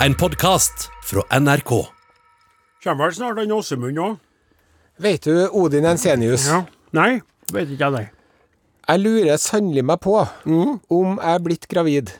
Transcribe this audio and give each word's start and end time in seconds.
En 0.00 0.14
podkast 0.14 0.90
fra 1.02 1.22
NRK. 1.40 1.70
Kommer 2.84 3.06
vel 3.06 3.14
snart 3.16 3.38
han 3.40 3.52
Åsemund 3.56 3.96
òg? 3.96 4.18
Vet 5.00 5.24
du 5.24 5.46
Odin 5.56 5.88
Ensenius? 5.88 6.44
Ja. 6.50 6.58
Nei, 6.96 7.22
vet 7.48 7.72
ikke 7.72 7.88
jeg 7.88 7.94
det. 7.94 8.02
Jeg 8.86 9.02
lurer 9.02 9.40
sannelig 9.40 9.86
meg 9.88 10.02
på 10.04 10.18
om 10.20 11.16
jeg 11.16 11.32
er 11.32 11.40
blitt 11.46 11.64
gravid. 11.72 12.12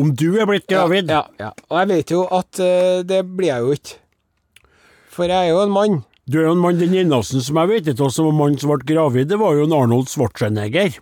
Om 0.00 0.14
du 0.16 0.40
er 0.40 0.48
blitt 0.48 0.64
gravid? 0.70 1.12
Ja, 1.12 1.26
ja. 1.36 1.52
Og 1.68 1.76
jeg 1.82 1.92
vet 1.92 2.14
jo 2.16 2.24
at 2.32 2.64
uh, 2.64 3.04
det 3.04 3.20
blir 3.28 3.52
jeg 3.52 3.68
jo 3.68 3.76
ikke. 3.76 4.00
For 5.12 5.28
jeg 5.28 5.52
er 5.52 5.52
jo 5.52 5.60
en 5.66 5.76
mann. 5.76 6.00
Du 6.24 6.40
er 6.40 6.48
jo 6.48 6.56
en 6.56 6.64
mann, 6.64 6.80
den 6.80 6.96
eneste 6.96 7.44
som 7.44 7.60
jeg 7.60 7.74
vet 7.74 7.92
ikke 7.92 8.08
som 8.08 8.32
var 8.32 8.38
mann 8.40 8.56
som 8.56 8.72
ble 8.72 8.94
gravid, 8.94 9.28
det 9.28 9.42
var 9.44 9.60
jo 9.60 9.68
en 9.68 9.76
Arnold 9.76 10.08
Schwarzenegger. 10.08 10.96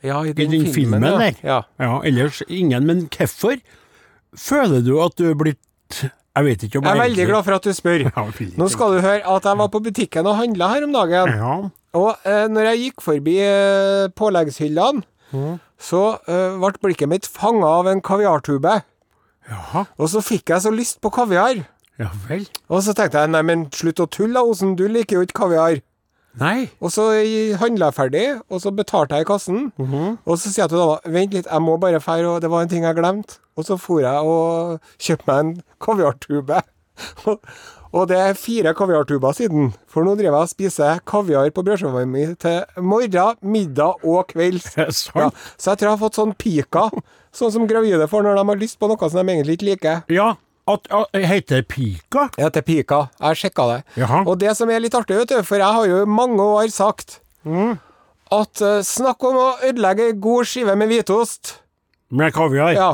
Ja, 0.00 0.24
i 0.24 0.32
I 0.32 0.48
den 0.48 0.64
filmen, 0.72 1.04
ja. 1.04 1.16
der. 1.20 1.40
Ja. 1.44 1.62
Ja, 1.80 2.00
ellers 2.08 2.40
ingen. 2.48 2.88
Men 2.88 3.06
hvorfor 3.12 3.60
føler 4.36 4.82
du 4.84 4.96
at 5.04 5.14
du 5.18 5.28
er 5.30 5.34
blitt 5.38 5.60
Jeg 6.34 6.44
vet 6.44 6.62
ikke 6.66 6.78
om 6.80 6.84
Jeg 6.88 6.96
er 6.96 7.00
veldig 7.00 7.14
egentlig- 7.14 7.28
glad 7.30 7.44
for 7.46 7.54
at 7.54 7.62
du 7.62 7.72
spør. 7.72 8.04
Ja, 8.10 8.24
Nå 8.58 8.68
skal 8.72 8.94
du 8.96 9.00
høre 9.04 9.22
at 9.36 9.44
jeg 9.44 9.58
var 9.58 9.68
på 9.70 9.80
butikken 9.84 10.26
og 10.26 10.36
handla 10.40 10.68
her 10.74 10.84
om 10.88 10.92
dagen. 10.92 11.34
Ja. 11.38 11.54
Og 11.94 12.16
eh, 12.26 12.46
når 12.50 12.70
jeg 12.72 12.80
gikk 12.88 13.04
forbi 13.06 13.36
eh, 13.38 14.08
påleggshyllene, 14.18 15.04
så 15.78 16.00
eh, 16.26 16.56
ble 16.58 16.72
blikket 16.82 17.08
mitt 17.10 17.26
fanga 17.26 17.66
av 17.78 17.86
en 17.90 18.02
kaviartube. 18.02 18.80
Jaha. 19.50 19.84
Og 19.98 20.08
så 20.10 20.22
fikk 20.24 20.50
jeg 20.54 20.64
så 20.64 20.72
lyst 20.74 21.00
på 21.04 21.10
kaviar. 21.14 21.62
Ja 22.00 22.08
vel. 22.26 22.48
Og 22.68 22.82
så 22.82 22.94
tenkte 22.98 23.20
jeg 23.22 23.30
nei, 23.30 23.42
men 23.46 23.66
slutt 23.70 24.00
å 24.02 24.08
tulle, 24.10 24.34
da, 24.34 24.42
Osen. 24.42 24.74
Du 24.74 24.88
liker 24.90 25.20
jo 25.20 25.26
ikke 25.26 25.44
kaviar. 25.44 25.78
Nei. 26.40 26.68
Og 26.82 26.90
så 26.94 27.08
handla 27.60 27.90
jeg 27.90 27.96
ferdig, 27.98 28.24
og 28.50 28.62
så 28.62 28.72
betalte 28.74 29.18
jeg 29.18 29.26
i 29.26 29.28
kassen. 29.28 29.68
Og 30.24 30.34
så 30.38 30.50
sier 30.50 30.64
jeg 30.64 30.72
til 30.72 30.80
dama 30.82 30.98
vent 31.16 31.36
litt, 31.36 31.50
jeg 31.50 31.62
må 31.62 31.76
bare 31.82 32.02
fære, 32.02 32.26
og 32.36 32.40
det 32.42 32.50
var 32.50 32.64
en 32.64 32.72
ting 32.72 32.86
jeg 32.86 32.98
glemte. 32.98 33.38
Og 33.54 33.68
så 33.68 33.78
for 33.78 34.02
jeg 34.02 34.26
og 34.26 34.80
kjøpte 34.98 35.30
meg 35.30 35.44
en 35.44 35.52
kaviartube. 35.84 36.62
og 37.94 38.08
det 38.10 38.18
er 38.18 38.38
fire 38.38 38.74
kaviartuber 38.74 39.34
siden, 39.34 39.72
for 39.90 40.06
nå 40.06 40.16
driver 40.18 40.40
jeg 40.40 40.48
og 40.48 40.50
spiser 40.50 41.02
kaviar 41.06 41.50
på 41.54 41.62
brødskiva 41.66 42.04
mi 42.10 42.26
til 42.42 42.82
morgen, 42.82 43.38
middag 43.42 44.02
og 44.02 44.26
kvelds. 44.34 44.74
Ja, 45.14 45.30
så 45.56 45.70
jeg 45.72 45.78
tror 45.78 45.88
jeg 45.88 45.92
har 45.92 46.02
fått 46.02 46.18
sånn 46.18 46.34
pika, 46.38 46.88
sånn 47.34 47.54
som 47.54 47.68
gravide 47.70 48.10
får 48.10 48.26
når 48.26 48.40
de 48.40 48.48
har 48.50 48.62
lyst 48.62 48.80
på 48.80 48.90
noe 48.90 49.10
som 49.10 49.22
de 49.22 49.36
egentlig 49.36 49.58
ikke 49.58 49.70
liker. 49.70 50.02
Ja. 50.10 50.34
At, 50.66 50.86
det 51.12 51.26
heter 51.28 51.60
pika? 51.68 52.28
Ja, 52.38 52.46
det 52.48 52.62
heter 52.62 52.62
pika. 52.64 52.98
Jeg 53.20 53.36
sjekka 53.42 53.66
det. 53.68 53.80
Jaha. 54.00 54.22
Og 54.24 54.38
det 54.40 54.54
som 54.56 54.70
er 54.72 54.80
litt 54.80 54.94
artig, 54.96 55.18
vet 55.20 55.28
du, 55.34 55.42
for 55.44 55.60
jeg 55.60 55.76
har 55.76 55.86
jo 55.90 55.98
i 56.02 56.08
mange 56.08 56.40
år 56.40 56.70
sagt 56.72 57.18
at 57.44 58.62
uh, 58.64 58.78
snakk 58.82 59.22
om 59.28 59.36
å 59.36 59.48
ødelegge 59.68 60.06
ei 60.08 60.14
god 60.16 60.48
skive 60.48 60.72
med 60.80 60.88
hvitost. 60.88 61.58
Med 62.10 62.32
kaviar? 62.34 62.72
Ja, 62.76 62.90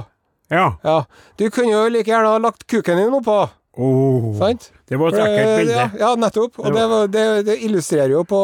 Ja. 0.50 0.64
ja. 0.82 0.96
Du 1.38 1.46
kunne 1.54 1.70
jo 1.70 1.84
like 1.94 2.10
gjerne 2.10 2.27
ha 2.32 2.38
lagt 2.42 2.66
kuken 2.66 2.98
din 2.98 3.14
oppå, 3.20 3.48
Oh. 3.80 4.34
sant? 4.36 4.72
Det 4.90 4.98
var 4.98 5.14
et 5.14 5.20
ekkelt 5.22 5.46
Eh, 5.48 5.58
bilde. 5.60 5.74
Ja, 5.78 5.84
ja, 6.00 6.08
nettopp. 6.18 6.58
Og 6.58 6.74
det, 6.74 6.82
var, 6.90 7.06
det, 7.06 7.22
det 7.46 7.55
illustrerer 7.64 8.10
jo 8.10 8.24
på 8.27 8.40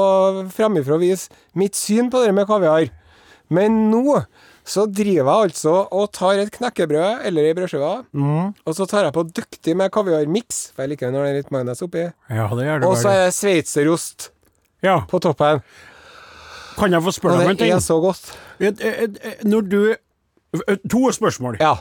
framifrå 0.55 1.01
vis 1.03 1.27
mitt 1.59 1.75
syn 1.75 2.09
på 2.11 2.23
det 2.25 2.31
med 2.33 2.47
kaviar. 2.47 2.87
Men 3.51 3.91
nå 3.91 4.21
så 4.67 4.85
driver 4.91 5.31
jeg 5.31 5.51
altså 5.51 5.75
og 5.95 6.09
tar 6.17 6.41
et 6.43 6.51
knekkebrød 6.57 7.25
eller 7.29 7.47
ei 7.49 7.55
brødskive, 7.55 7.93
Mm. 8.13 8.55
og 8.67 8.75
så 8.75 8.87
tar 8.91 9.05
jeg 9.07 9.15
på 9.15 9.23
dyktig 9.31 9.77
med 9.79 9.93
kaviarmiks, 9.95 10.73
for 10.75 10.83
jeg 10.83 10.91
liker 10.97 11.13
når 11.15 11.23
det 11.25 11.31
er 11.31 11.37
litt 11.41 11.53
majones 11.55 11.83
oppi, 11.87 12.07
Ja, 12.31 12.49
det 12.51 12.67
gjør 12.67 12.81
det 12.83 12.89
og 12.91 12.97
så 12.99 13.09
er 13.15 13.25
det 13.27 13.35
sveitserost 13.39 14.31
Ja. 14.83 15.01
på 15.07 15.21
toppen. 15.23 15.63
Kan 16.77 16.93
jeg 16.93 17.01
få 17.03 17.13
spørre 17.15 17.39
deg 17.39 17.47
om 17.47 17.51
en 17.51 17.57
ting? 17.57 17.71
det 17.71 17.77
er 17.77 17.85
så 17.87 18.01
godt. 18.03 18.35
Når 19.45 19.69
du 19.71 19.95
To 20.89 21.11
spørsmål. 21.13 21.57
Ja. 21.61 21.75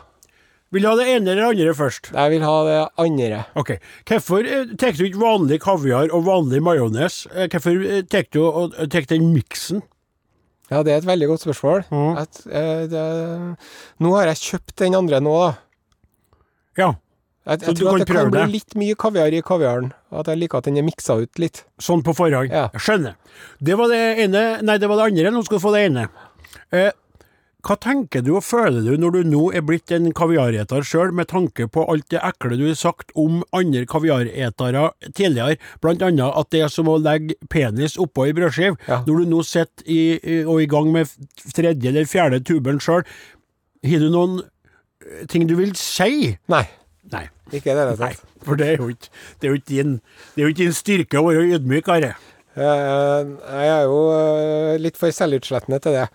Vil 0.73 0.81
du 0.83 0.87
ha 0.89 0.95
det 0.97 1.07
ene 1.07 1.31
eller 1.31 1.51
andre 1.53 1.73
først? 1.77 2.09
Jeg 2.11 2.31
vil 2.33 2.41
ha 2.43 2.55
det 2.65 2.79
andre. 2.99 3.45
Ok. 3.55 3.69
Hvorfor 4.09 4.39
eh, 4.43 4.65
tar 4.75 4.91
du 4.97 5.05
ikke 5.05 5.21
vanlig 5.21 5.59
kaviar 5.63 6.09
og 6.11 6.25
vanlig 6.25 6.59
majones? 6.65 7.27
Eh, 7.33 7.47
Hvorfor 7.47 7.77
eh, 7.85 8.01
tar 8.03 8.25
du 8.33 9.05
den 9.07 9.29
miksen? 9.33 9.81
Ja, 10.71 10.81
det 10.81 10.93
er 10.95 10.97
et 10.97 11.05
veldig 11.07 11.27
godt 11.29 11.43
spørsmål. 11.45 11.83
Mm. 11.93 12.17
At, 12.17 12.39
eh, 12.49 12.85
det, 12.89 13.01
nå 14.01 14.13
har 14.17 14.31
jeg 14.31 14.41
kjøpt 14.41 14.75
den 14.81 14.95
andre 14.97 15.19
nå, 15.21 15.33
da. 15.43 15.51
Ja, 16.77 16.93
Jeg, 17.45 17.59
Så 17.61 17.65
jeg 17.69 17.75
du 17.77 17.81
tror 17.83 17.93
at 18.01 18.07
det 18.07 18.15
kan 18.15 18.31
bli 18.33 18.39
det? 18.41 18.49
litt 18.55 18.73
mye 18.81 18.95
kaviar 18.97 19.33
i 19.37 19.41
kaviaren. 19.45 19.91
At 20.11 20.25
jeg 20.31 20.39
liker 20.41 20.57
at 20.57 20.65
den 20.65 20.77
er 20.81 20.85
miksa 20.87 21.19
ut 21.21 21.37
litt. 21.37 21.63
sånn 21.77 22.01
på 22.01 22.15
forhånd. 22.17 22.49
Ja. 22.49 22.69
Skjønner. 22.73 23.13
Det 23.61 23.77
var 23.77 23.87
det 23.93 23.99
ene 24.25 24.41
Nei, 24.65 24.77
det 24.81 24.89
var 24.89 24.97
det 24.97 25.05
andre. 25.11 25.31
Nå 25.31 25.43
skal 25.45 25.59
du 25.59 25.63
få 25.67 25.73
det 25.75 25.83
ene. 25.91 26.07
Eh, 26.73 26.89
hva 27.65 27.75
tenker 27.81 28.21
du 28.21 28.35
og 28.37 28.43
føler 28.45 28.85
du 28.85 28.93
når 29.01 29.15
du 29.15 29.29
nå 29.31 29.41
er 29.57 29.63
blitt 29.65 29.89
en 29.95 30.11
kaviareter 30.15 30.85
sjøl, 30.85 31.13
med 31.17 31.31
tanke 31.31 31.65
på 31.71 31.85
alt 31.89 32.05
det 32.13 32.21
ekle 32.21 32.59
du 32.59 32.65
har 32.67 32.77
sagt 32.77 33.13
om 33.17 33.39
andre 33.57 33.85
kaviaretere 33.89 34.83
tidligere, 35.17 35.57
blant 35.81 36.03
annet 36.05 36.37
at 36.37 36.51
det 36.53 36.61
er 36.65 36.73
som 36.73 36.91
å 36.91 36.99
legge 37.01 37.37
penis 37.49 37.97
oppå 38.01 38.27
ei 38.27 38.35
brødskive. 38.37 38.77
Ja. 38.85 39.01
Når 39.07 39.23
du 39.23 39.31
nå 39.33 39.41
sitter 39.47 39.89
i, 39.89 39.99
og 40.45 40.59
er 40.59 40.65
i 40.67 40.69
gang 40.75 40.91
med 40.93 41.15
tredje 41.57 41.89
eller 41.89 42.09
fjerde 42.09 42.43
tuben 42.45 42.81
sjøl, 42.83 43.01
har 43.85 44.05
du 44.05 44.11
noen 44.13 44.39
eh, 44.43 45.25
ting 45.31 45.49
du 45.49 45.55
vil 45.57 45.73
si? 45.79 46.35
Nei, 46.51 46.65
Nei. 47.13 47.25
ikke 47.51 47.73
det, 47.73 47.89
det 47.95 47.97
Nei, 48.01 48.13
for 48.45 48.61
det 48.61 48.69
er 48.75 48.81
jo 48.81 48.91
ikke, 48.93 49.11
det 49.41 49.49
er 49.49 49.53
jo 49.55 49.59
ikke, 49.61 49.71
din, 49.73 49.99
det 50.35 50.43
er 50.43 50.47
jo 50.47 50.53
ikke 50.53 50.63
din 50.63 50.79
styrke 50.83 51.21
å 51.21 51.27
være 51.31 51.49
ydmyk, 51.57 51.89
Are. 51.97 52.13
Eh, 52.55 53.31
jeg 53.51 53.71
er 53.75 53.81
jo 53.83 53.97
eh, 54.15 54.75
litt 54.79 54.95
for 54.99 55.11
selvutslettende 55.11 55.79
til 55.83 55.97
det. 55.97 56.05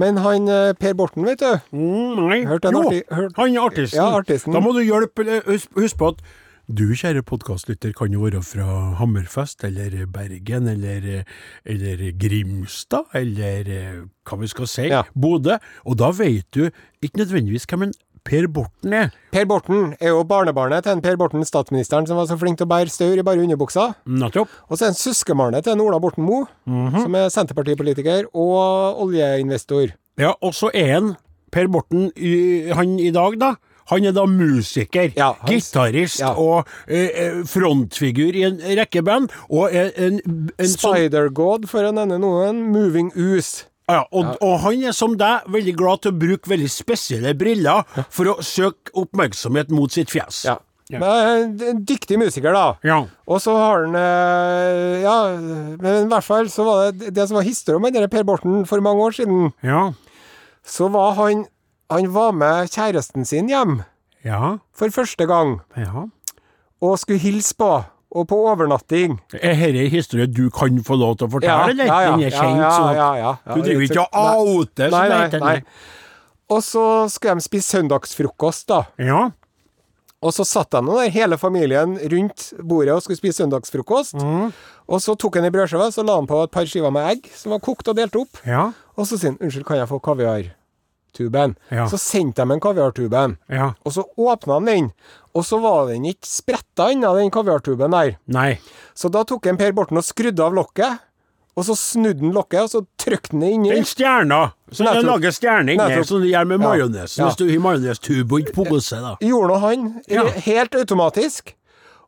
Men 0.00 0.20
han 0.24 0.48
eh, 0.48 0.72
Per 0.80 0.94
Borten, 0.96 1.26
vet 1.28 1.42
du. 1.42 1.50
Mm, 1.76 2.20
nei. 2.24 2.38
Hørte 2.48 2.72
jo, 2.72 2.84
hørt- 3.12 3.36
han 3.36 3.56
er 3.56 3.66
artisten. 3.66 3.98
Ja, 4.00 4.06
artisten. 4.16 4.56
Da 4.56 4.62
må 4.64 4.72
du 4.76 4.80
hjelpe 4.80 5.26
Husk, 5.46 5.98
på 6.00 6.14
at 6.14 6.22
du, 6.70 6.84
kjære 6.94 7.24
podkastlytter, 7.26 7.90
kan 7.98 8.12
jo 8.14 8.20
være 8.22 8.40
fra 8.46 8.94
Hammerfest, 9.00 9.64
eller 9.66 10.04
Bergen, 10.06 10.68
eller, 10.70 11.24
eller 11.66 12.04
Grimstad, 12.20 13.08
eller 13.18 13.66
eh, 13.74 13.96
hva 14.24 14.38
vi 14.40 14.46
skal 14.52 14.68
si, 14.70 14.86
Ja. 14.92 15.02
Bodø. 15.18 15.56
Og 15.84 15.98
da 15.98 16.12
vet 16.14 16.46
du 16.54 16.68
ikke 17.02 17.24
nødvendigvis 17.24 17.66
hvem 17.66 17.88
en 17.88 17.92
Per 18.24 18.46
Borten 18.48 18.92
er. 18.92 19.10
Per 19.32 19.44
Borten 19.48 19.94
er 20.00 20.08
jo 20.12 20.24
barnebarnet 20.28 20.84
til 20.84 20.92
en 20.92 21.00
Per 21.04 21.16
Borten, 21.16 21.44
statsministeren, 21.46 22.06
som 22.06 22.16
var 22.20 22.26
så 22.26 22.36
flink 22.38 22.58
til 22.60 22.66
å 22.66 22.70
bære 22.70 22.90
staur 22.92 23.16
i 23.18 23.22
bare 23.26 23.40
underbuksa. 23.42 23.94
Nettopp. 24.06 24.48
Og 24.68 24.76
så 24.78 24.84
er 24.86 24.92
han 24.92 24.98
søskenbarnet 25.00 25.64
til 25.64 25.72
en 25.72 25.80
Ola 25.86 25.98
Borten 26.02 26.24
Moe, 26.26 26.46
Mhm. 26.66 27.00
som 27.02 27.14
er 27.14 27.28
Senterpartipolitiker 27.30 28.26
og 28.34 29.00
oljeinvestor. 29.06 29.92
Ja, 30.18 30.34
og 30.42 30.52
så 30.54 30.70
er 30.74 30.92
han 30.94 31.16
Per 31.50 31.66
Borten, 31.68 32.12
i, 32.16 32.70
han 32.70 32.98
i 33.00 33.10
dag, 33.10 33.38
da. 33.40 33.54
Han 33.90 34.04
er 34.06 34.12
da 34.14 34.22
musiker, 34.26 35.10
Ja, 35.16 35.32
gitarist 35.48 36.20
ja. 36.20 36.28
og 36.38 36.68
eh, 36.86 37.08
eh, 37.10 37.40
frontfigur 37.42 38.36
i 38.38 38.44
en 38.46 38.60
rekke 38.78 39.02
band. 39.02 39.32
Og 39.50 39.72
en, 39.74 39.90
en, 39.96 40.20
en 40.58 40.66
sånn 40.70 40.94
Spider-God, 40.94 41.66
for 41.66 41.82
å 41.82 41.90
nevne 41.96 42.20
noen. 42.22 42.60
Moving 42.70 43.10
Ooze. 43.16 43.64
Ja, 43.96 44.02
og, 44.12 44.32
og 44.44 44.56
han 44.64 44.82
er 44.90 44.96
som 44.96 45.16
deg 45.20 45.46
veldig 45.50 45.74
glad 45.78 46.02
til 46.04 46.12
å 46.14 46.18
bruke 46.20 46.50
veldig 46.52 46.70
spesielle 46.72 47.34
briller 47.38 47.86
for 48.12 48.32
å 48.32 48.38
søke 48.44 48.92
oppmerksomhet 48.98 49.70
mot 49.74 49.92
sitt 49.92 50.12
fjes. 50.12 50.44
Ja. 50.48 50.58
Men 50.90 51.60
en 51.62 51.82
dyktig 51.86 52.18
musiker, 52.18 52.50
da. 52.54 52.64
Ja. 52.82 52.96
Og 53.30 53.38
så 53.42 53.54
har 53.54 53.84
han 53.84 53.94
eh, 53.94 55.02
Ja, 55.04 55.16
men 55.78 56.06
i 56.06 56.08
hvert 56.10 56.26
fall 56.26 56.50
så 56.50 56.66
var 56.66 56.90
det 56.90 57.12
det 57.14 57.28
som 57.28 57.38
var 57.38 57.46
historien 57.46 57.84
om 58.02 58.10
Per 58.10 58.26
Borten 58.26 58.64
for 58.66 58.82
mange 58.82 59.04
år 59.06 59.14
siden. 59.20 59.52
Ja. 59.62 59.92
Så 60.66 60.88
var 60.90 61.14
han 61.20 61.46
Han 61.90 62.12
var 62.14 62.32
med 62.32 62.70
kjæresten 62.70 63.24
sin 63.26 63.48
hjem 63.50 63.82
Ja. 64.24 64.58
for 64.72 64.90
første 64.90 65.26
gang 65.26 65.60
ja. 65.76 66.06
og 66.80 66.98
skulle 66.98 67.18
hilse 67.18 67.54
på. 67.58 67.84
Og 68.10 68.26
på 68.26 68.36
overnatting. 68.50 69.20
Er 69.38 69.54
dette 69.54 69.84
en 69.84 69.90
historie 69.92 70.26
du 70.26 70.48
kan 70.50 70.80
få 70.82 70.96
lov 70.98 71.16
til 71.20 71.28
å 71.28 71.30
fortelle, 71.36 71.70
eller? 71.70 71.86
Den 71.86 72.24
er 72.26 72.34
kjent, 72.34 72.58
ja, 72.58 72.70
sånn 72.74 72.88
at 72.90 72.96
ja, 72.98 73.10
ja, 73.20 73.34
ja. 73.46 73.54
du 73.54 73.62
driver 73.62 73.84
ikke 73.86 74.02
og 74.02 74.16
outer, 74.18 74.88
som 74.90 74.96
Nei, 74.96 75.04
det 75.06 75.14
nei, 75.14 75.26
heter. 75.28 75.44
nei. 75.44 76.00
Og 76.50 76.64
så 76.66 76.84
skulle 77.14 77.36
de 77.38 77.44
spise 77.46 77.76
søndagsfrokost, 77.76 78.66
da. 78.72 78.80
Ja. 78.98 79.28
Og 80.20 80.34
så 80.36 80.44
satt 80.44 80.74
de 80.74 80.82
der, 80.84 81.12
hele 81.14 81.38
familien 81.40 81.94
rundt 82.12 82.50
bordet 82.58 82.96
og 82.96 83.04
skulle 83.04 83.20
spise 83.20 83.44
søndagsfrokost. 83.44 84.18
Mm. 84.18 84.50
Og 84.90 85.00
så 85.00 85.14
tok 85.14 85.38
han 85.38 85.46
ei 85.46 85.54
brødskive, 85.54 85.86
og 85.94 86.10
la 86.10 86.18
han 86.18 86.28
på 86.28 86.42
et 86.44 86.52
par 86.52 86.66
skiver 86.68 86.92
med 86.92 87.06
egg 87.14 87.30
som 87.38 87.54
var 87.54 87.62
kokt 87.64 87.88
og 87.88 87.96
delt 87.96 88.18
opp. 88.18 88.42
Ja. 88.42 88.72
Og 88.98 89.06
så 89.06 89.16
sier 89.16 89.32
han 89.32 89.38
'Unnskyld, 89.38 89.64
kan 89.64 89.78
jeg 89.78 89.88
få 89.88 90.02
kaviartuben?' 91.12 91.56
Ja. 91.70 91.88
Så 91.88 91.98
sendte 91.98 92.42
de 92.44 92.52
en 92.52 92.60
kaviartuben. 92.60 93.36
Ja. 93.48 93.74
Og 93.84 93.92
så 93.92 94.04
åpna 94.16 94.54
han 94.54 94.64
den, 94.64 94.92
og 95.34 95.44
så 95.44 95.58
var 95.60 95.88
den 95.88 96.04
ikke 96.04 96.26
spretta 96.26 96.90
unna, 96.92 97.14
den 97.14 97.30
kaviartuben 97.30 97.90
der. 97.90 98.16
Nei. 98.26 98.58
Så 98.94 99.08
da 99.10 99.24
tok 99.24 99.46
en 99.46 99.56
Per 99.56 99.72
Borten 99.72 99.96
og 99.96 100.04
skrudde 100.04 100.40
av 100.42 100.54
lokket, 100.54 100.98
og 101.56 101.64
så 101.64 101.74
snudde 101.76 102.20
han 102.20 102.32
lokket, 102.32 102.62
og 102.62 102.70
så 102.70 102.86
trykte 102.98 103.32
han 103.32 103.40
det 103.40 103.50
inni. 103.50 103.70
Den 103.70 103.84
stjerna. 103.84 104.52
Så 104.72 104.84
jeg 104.84 105.04
lager 105.04 105.30
stjerne 105.30 105.74
inni, 105.74 106.04
som 106.04 106.20
du 106.20 106.28
gjør 106.28 106.46
med 106.46 106.60
majones. 106.60 107.18
Ja. 107.18 107.26
Hvis 107.28 107.36
du 107.36 107.48
har 107.50 107.58
majonestube 107.60 108.32
og 108.32 108.40
ikke 108.40 108.64
pose, 108.64 109.00
da. 109.00 109.16
Gjorde 109.20 109.48
nå 109.48 109.60
han 109.60 110.02
Ja. 110.08 110.24
helt 110.24 110.74
automatisk. 110.74 111.54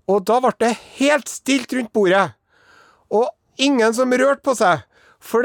Og 0.08 0.24
da 0.24 0.40
ble 0.40 0.52
det 0.58 0.76
helt 0.98 1.28
stilt 1.28 1.72
rundt 1.72 1.92
bordet. 1.92 2.34
Og 3.10 3.28
ingen 3.58 3.92
som 3.94 4.10
rørte 4.10 4.42
på 4.42 4.56
seg. 4.56 4.82
For 5.20 5.42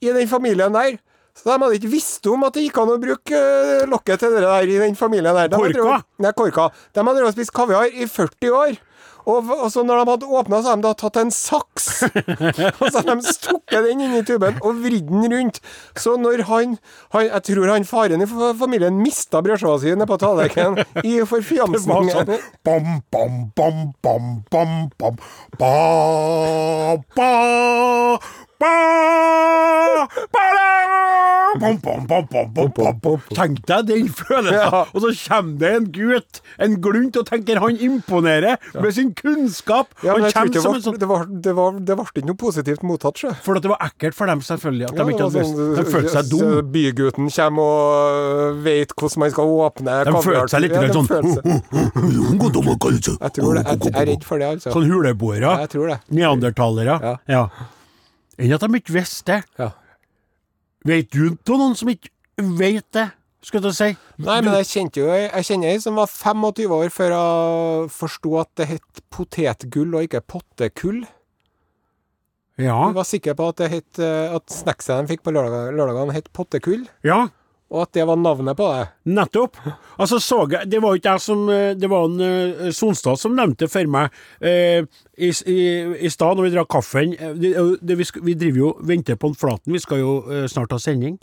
i 0.00 0.12
den 0.12 0.28
familien 0.28 0.72
der 0.72 0.98
Så 1.36 1.44
de 1.50 1.56
hadde 1.60 1.76
ikke 1.78 1.92
visst 1.92 2.26
om 2.32 2.44
at 2.48 2.56
det 2.56 2.64
gikk 2.66 2.78
an 2.82 2.94
å 2.94 2.98
bruke 3.02 3.36
eh, 3.36 3.86
lokket 3.90 4.22
til 4.24 4.34
det 4.36 4.42
der 4.46 4.72
i 4.72 4.78
den 4.86 4.96
familien 4.98 5.36
der. 5.36 5.48
De 5.52 5.60
Korka? 5.60 5.76
drevet- 5.78 6.10
Nei, 6.24 6.32
korka. 6.32 6.70
De 6.94 7.02
hadde 7.04 7.18
drevet 7.20 7.32
og 7.34 7.36
spist 7.36 7.52
kaviar 7.56 7.92
i 7.92 8.08
40 8.08 8.54
år. 8.56 8.78
Og, 9.26 9.48
og 9.50 9.66
så 9.74 9.82
når 9.82 10.04
de 10.04 10.10
hadde 10.12 10.26
åpna, 10.38 10.60
så 10.62 10.70
hadde 10.70 10.84
de 10.84 10.86
da 10.86 10.92
tatt 11.00 11.16
en 11.18 11.32
saks. 11.34 11.86
og 12.80 12.84
så 12.92 13.00
hadde 13.00 13.16
de 13.18 13.32
stukket 13.34 13.82
den 13.88 14.04
inn 14.04 14.14
i 14.14 14.22
tuben 14.26 14.60
og 14.62 14.78
vridd 14.84 15.08
den 15.10 15.26
rundt. 15.32 15.58
Så 15.98 16.14
når 16.22 16.44
han, 16.46 16.76
han 17.10 17.26
Jeg 17.26 17.42
tror 17.48 17.72
han 17.74 17.88
faren 17.90 18.22
i 18.22 18.28
familien 18.30 19.00
mista 19.02 19.42
brødskiva 19.42 19.80
si 19.82 19.90
nede 19.96 20.06
på 20.06 20.20
tallerkenen 20.22 20.78
i 21.02 21.16
var 21.26 21.42
sånn 21.82 22.30
bam, 22.62 23.02
bam, 23.10 23.36
bam, 23.58 23.82
bam, 24.06 24.30
bam, 24.54 24.78
bam, 24.94 25.18
ba, 25.58 25.74
ba, 27.18 27.32
Tenk 33.36 33.60
deg 33.68 33.88
den 33.88 34.08
følelsen. 34.20 34.76
Og 34.92 35.04
så 35.04 35.12
kommer 35.26 35.58
det 35.60 35.70
en 35.72 35.86
gutt, 35.92 36.40
en 36.62 36.76
glunt, 36.84 37.16
og 37.20 37.28
tenker 37.28 37.60
han 37.62 37.78
imponerer 37.80 38.58
med 38.74 38.92
sin 38.96 39.12
kunnskap. 39.16 39.92
Ja, 40.02 40.16
men 40.16 40.26
han 40.26 40.28
jeg 40.28 40.36
tror 40.36 40.50
ikke 40.50 40.64
som 40.64 40.76
det 40.76 40.80
en 40.80 40.86
sånn 40.86 41.00
det, 41.00 41.08
var, 41.10 41.26
det, 41.28 41.54
var, 41.56 41.80
det 41.80 41.98
ble 41.98 42.06
ikke 42.10 42.26
noe 42.30 42.40
positivt 42.40 42.86
mottatt, 42.86 43.22
sjø. 43.22 43.32
For 43.44 43.60
det 43.60 43.72
var 43.72 43.80
ekkelt 43.88 44.18
for 44.18 44.30
dem, 44.30 44.42
selvfølgelig. 44.46 44.86
At 44.90 45.00
de 45.00 45.06
ikke 45.14 45.28
hadde 45.28 45.44
visst. 45.44 45.62
De 45.76 45.86
følte 45.94 46.14
seg 46.16 46.24
dum. 46.32 46.44
Bygutten 46.76 47.26
kommer 47.36 47.64
og 47.66 48.62
vet 48.66 48.90
hvordan 48.96 49.22
man 49.22 49.32
skal 49.32 49.44
åpne 49.66 49.92
De 50.08 50.12
følte 50.24 50.50
seg 50.52 50.60
litt 50.66 50.76
sånn 50.96 51.06
Jeg 53.26 53.32
tror 53.38 53.52
det. 53.56 53.62
Jeg, 53.66 53.92
er 53.92 54.06
redd 54.10 54.24
for 54.26 54.36
det, 54.40 54.46
altså. 54.56 54.68
Sånn 54.74 54.86
huleboere. 54.90 55.50
Neandertalere. 56.12 56.94
Ja. 57.30 57.42
Enn 58.36 58.52
at 58.52 58.64
de 58.64 58.80
ikke 58.80 58.96
visste 58.98 59.32
det. 59.32 59.42
Ja. 59.60 59.70
Vet 60.86 61.12
du 61.14 61.30
om 61.32 61.62
noen 61.62 61.78
som 61.78 61.90
ikke 61.90 62.12
vet 62.36 62.86
det, 62.94 63.08
skal 63.46 63.62
jeg 63.62 63.76
si? 63.76 63.88
Nei, 64.22 64.40
men 64.42 64.56
jeg 64.58 64.66
kjente 64.72 65.00
jo 65.00 65.06
Jeg 65.06 65.46
kjenner 65.46 65.70
ei 65.70 65.82
som 65.82 65.98
var 66.00 66.10
25 66.10 66.72
år 66.74 66.88
før 66.90 67.14
hun 67.14 67.92
forsto 67.94 68.32
at 68.40 68.50
det 68.58 68.66
het 68.72 69.02
potetgull 69.14 69.94
og 69.94 70.06
ikke 70.06 70.24
pottekull. 70.26 71.04
Ja. 72.58 72.74
Hun 72.80 72.96
var 72.96 73.06
sikker 73.06 73.36
på 73.36 73.50
at 73.52 73.58
det 73.60 73.68
het 73.68 73.98
eh, 74.00 74.32
At 74.32 74.48
snackset 74.48 75.02
de 75.04 75.10
fikk 75.10 75.26
på 75.26 75.34
lørdagene, 75.36 75.76
lørdagene, 75.76 76.14
het 76.16 76.30
pottekull, 76.34 76.86
ja. 77.04 77.26
Og 77.72 77.82
at 77.82 77.96
det 77.96 78.04
var 78.06 78.18
navnet 78.20 78.56
på 78.58 78.66
det. 78.70 78.84
Nettopp. 79.10 79.58
Altså 79.98 80.20
så 80.22 80.42
jeg, 80.52 80.70
Det 80.70 80.78
var 80.82 80.94
ikke 80.94 81.16
jeg 81.16 81.22
som 81.24 81.48
eh, 81.50 81.74
Det 81.74 81.88
var 81.90 82.04
en 82.06 82.20
eh, 82.22 82.70
Sonstad 82.74 83.18
som 83.18 83.34
nevnte 83.34 83.66
for 83.70 83.90
meg 83.90 84.14
eh, 84.40 84.86
i, 85.16 85.30
i, 85.50 85.58
i 86.06 86.10
stad, 86.12 86.36
når 86.36 86.46
vi 86.46 86.52
drakk 86.54 86.70
kaffen 86.70 87.14
eh, 87.18 87.34
det, 87.34 87.52
det, 87.82 87.98
vi, 87.98 88.06
vi 88.22 88.36
driver 88.38 88.60
jo 88.60 88.72
venter 88.86 89.18
på 89.18 89.32
en 89.32 89.38
Flaten, 89.38 89.74
vi 89.74 89.82
skal 89.82 90.02
jo 90.02 90.16
eh, 90.30 90.46
snart 90.50 90.74
ha 90.74 90.78
sending. 90.80 91.18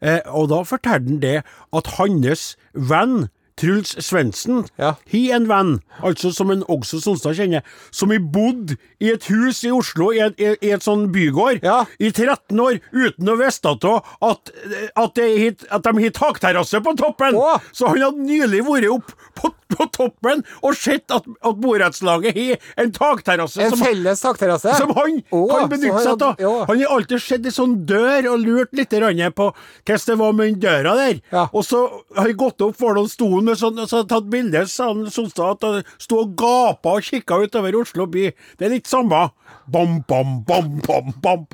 Eh, 0.00 0.20
og 0.30 0.50
da 0.52 0.62
fortalte 0.68 1.08
han 1.08 1.22
det 1.22 1.38
at 1.42 1.94
hans 1.98 2.52
venn 2.72 3.26
Truls 3.60 3.94
Svendsen 4.00 4.64
Ja. 4.78 4.94
har 5.12 5.36
en 5.36 5.46
venn, 5.48 5.72
altså 6.02 6.32
som 6.34 6.50
en 6.50 6.62
også 6.72 7.00
Sonstad 7.02 7.36
kjenner, 7.36 7.62
som 7.90 8.10
har 8.10 8.18
bodd 8.32 8.76
i 9.02 9.10
et 9.12 9.24
hus 9.28 9.62
i 9.64 9.70
Oslo, 9.74 10.10
i 10.12 10.20
et, 10.24 10.38
i, 10.40 10.54
i 10.66 10.70
et 10.72 10.82
sånn 10.84 11.08
bygård, 11.12 11.60
Ja. 11.62 11.84
i 12.00 12.10
13 12.10 12.58
år, 12.60 12.80
uten 12.92 13.28
å 13.28 13.36
vite 13.38 13.72
at, 13.74 13.84
at, 14.22 14.52
at, 14.96 15.18
hit- 15.18 15.66
at 15.70 15.82
de 15.84 15.92
har 16.02 16.14
takterrasse 16.16 16.80
på 16.82 16.96
toppen! 16.96 17.36
Å! 17.36 17.58
Så 17.72 17.88
han 17.92 18.00
hadde 18.02 18.24
nylig 18.26 18.62
vært 18.66 18.88
opp 18.92 19.12
på, 19.36 19.52
på 19.72 19.86
toppen 19.94 20.42
og 20.62 20.74
sett 20.76 21.10
at, 21.14 21.24
at 21.42 21.60
borettslaget 21.60 22.36
har 22.36 22.58
en 22.82 22.92
takterrasse 22.92 23.62
En 23.62 23.70
som, 23.72 23.80
felles 23.84 24.20
takterrasse. 24.20 24.74
som 24.78 24.92
han 24.96 25.20
Å, 25.32 25.42
kan 25.50 25.68
benytte 25.72 26.02
seg 26.04 26.22
av. 26.26 26.42
Han 26.68 26.82
har 26.82 26.92
alltid 26.96 27.22
sett 27.24 27.46
ei 27.48 27.52
sånn 27.54 27.78
dør 27.88 28.30
og 28.34 28.42
lurt 28.44 28.72
litt 28.76 28.90
på 28.92 29.48
hvordan 29.52 30.04
det 30.06 30.16
var 30.20 30.32
med 30.36 30.50
den 30.52 30.60
døra 30.62 30.92
der. 30.98 31.20
Ja. 31.32 31.46
Og 31.52 31.64
så 31.64 31.80
har 32.16 32.26
han 32.28 32.36
gått 32.36 32.60
opp 32.64 32.76
for 32.78 32.94
noen 32.96 33.08
stolen 33.10 33.41
med 33.44 33.58
sånn, 33.60 33.80
så 33.88 34.02
tatt 34.08 34.28
bilde, 34.32 34.64
sa 34.70 34.90
han 34.90 35.06
Sonstad, 35.12 35.64
at 35.64 35.88
sto 36.02 36.22
og 36.24 36.34
gapa 36.38 36.96
og 36.98 37.06
kikka 37.06 37.40
utover 37.44 37.76
Oslo 37.82 38.06
by. 38.10 38.30
Det 38.58 38.68
er 38.68 38.74
litt 38.76 38.90
samme. 38.90 39.28
Bam, 39.72 40.00
bam, 40.08 40.40
bam, 40.46 40.80
bam, 40.86 41.12
bam. 41.22 41.44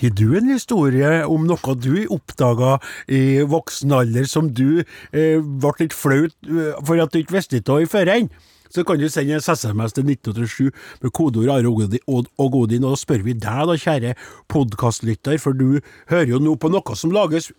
Har 0.00 0.12
du 0.18 0.26
en 0.36 0.50
historie 0.52 1.22
om 1.24 1.46
noe 1.48 1.76
du 1.80 2.04
oppdaga 2.12 2.76
i 3.08 3.40
voksen 3.48 3.94
alder 3.96 4.28
som 4.28 4.50
du 4.52 4.82
eh, 4.82 5.38
ble 5.40 5.72
litt 5.80 5.96
flaut 5.96 6.36
eh, 6.44 6.76
for 6.84 7.00
at 7.00 7.14
du 7.14 7.22
ikke 7.22 7.38
visste 7.38 7.62
av 7.64 7.82
i 7.84 7.88
førhen? 7.90 8.30
Så 8.72 8.84
kan 8.84 8.98
du 8.98 9.08
sende 9.08 9.38
en 9.38 9.40
SMS 9.40 9.94
til 9.94 10.08
1987 10.10 10.70
med 11.02 11.12
kodeord 11.14 11.52
Are 11.54 11.70
og 11.70 12.52
Godin, 12.52 12.84
og, 12.84 12.90
da 12.90 12.96
spør 12.98 13.22
vi 13.24 13.32
deg 13.32 13.62
da, 13.70 13.76
kjære 13.78 14.16
podkastlytter, 14.52 15.38
for 15.40 15.56
du 15.56 15.80
hører 16.10 16.34
jo 16.34 16.42
nå 16.42 16.56
på 16.60 16.70
noe 16.72 16.98
som 16.98 17.14
lages 17.14 17.52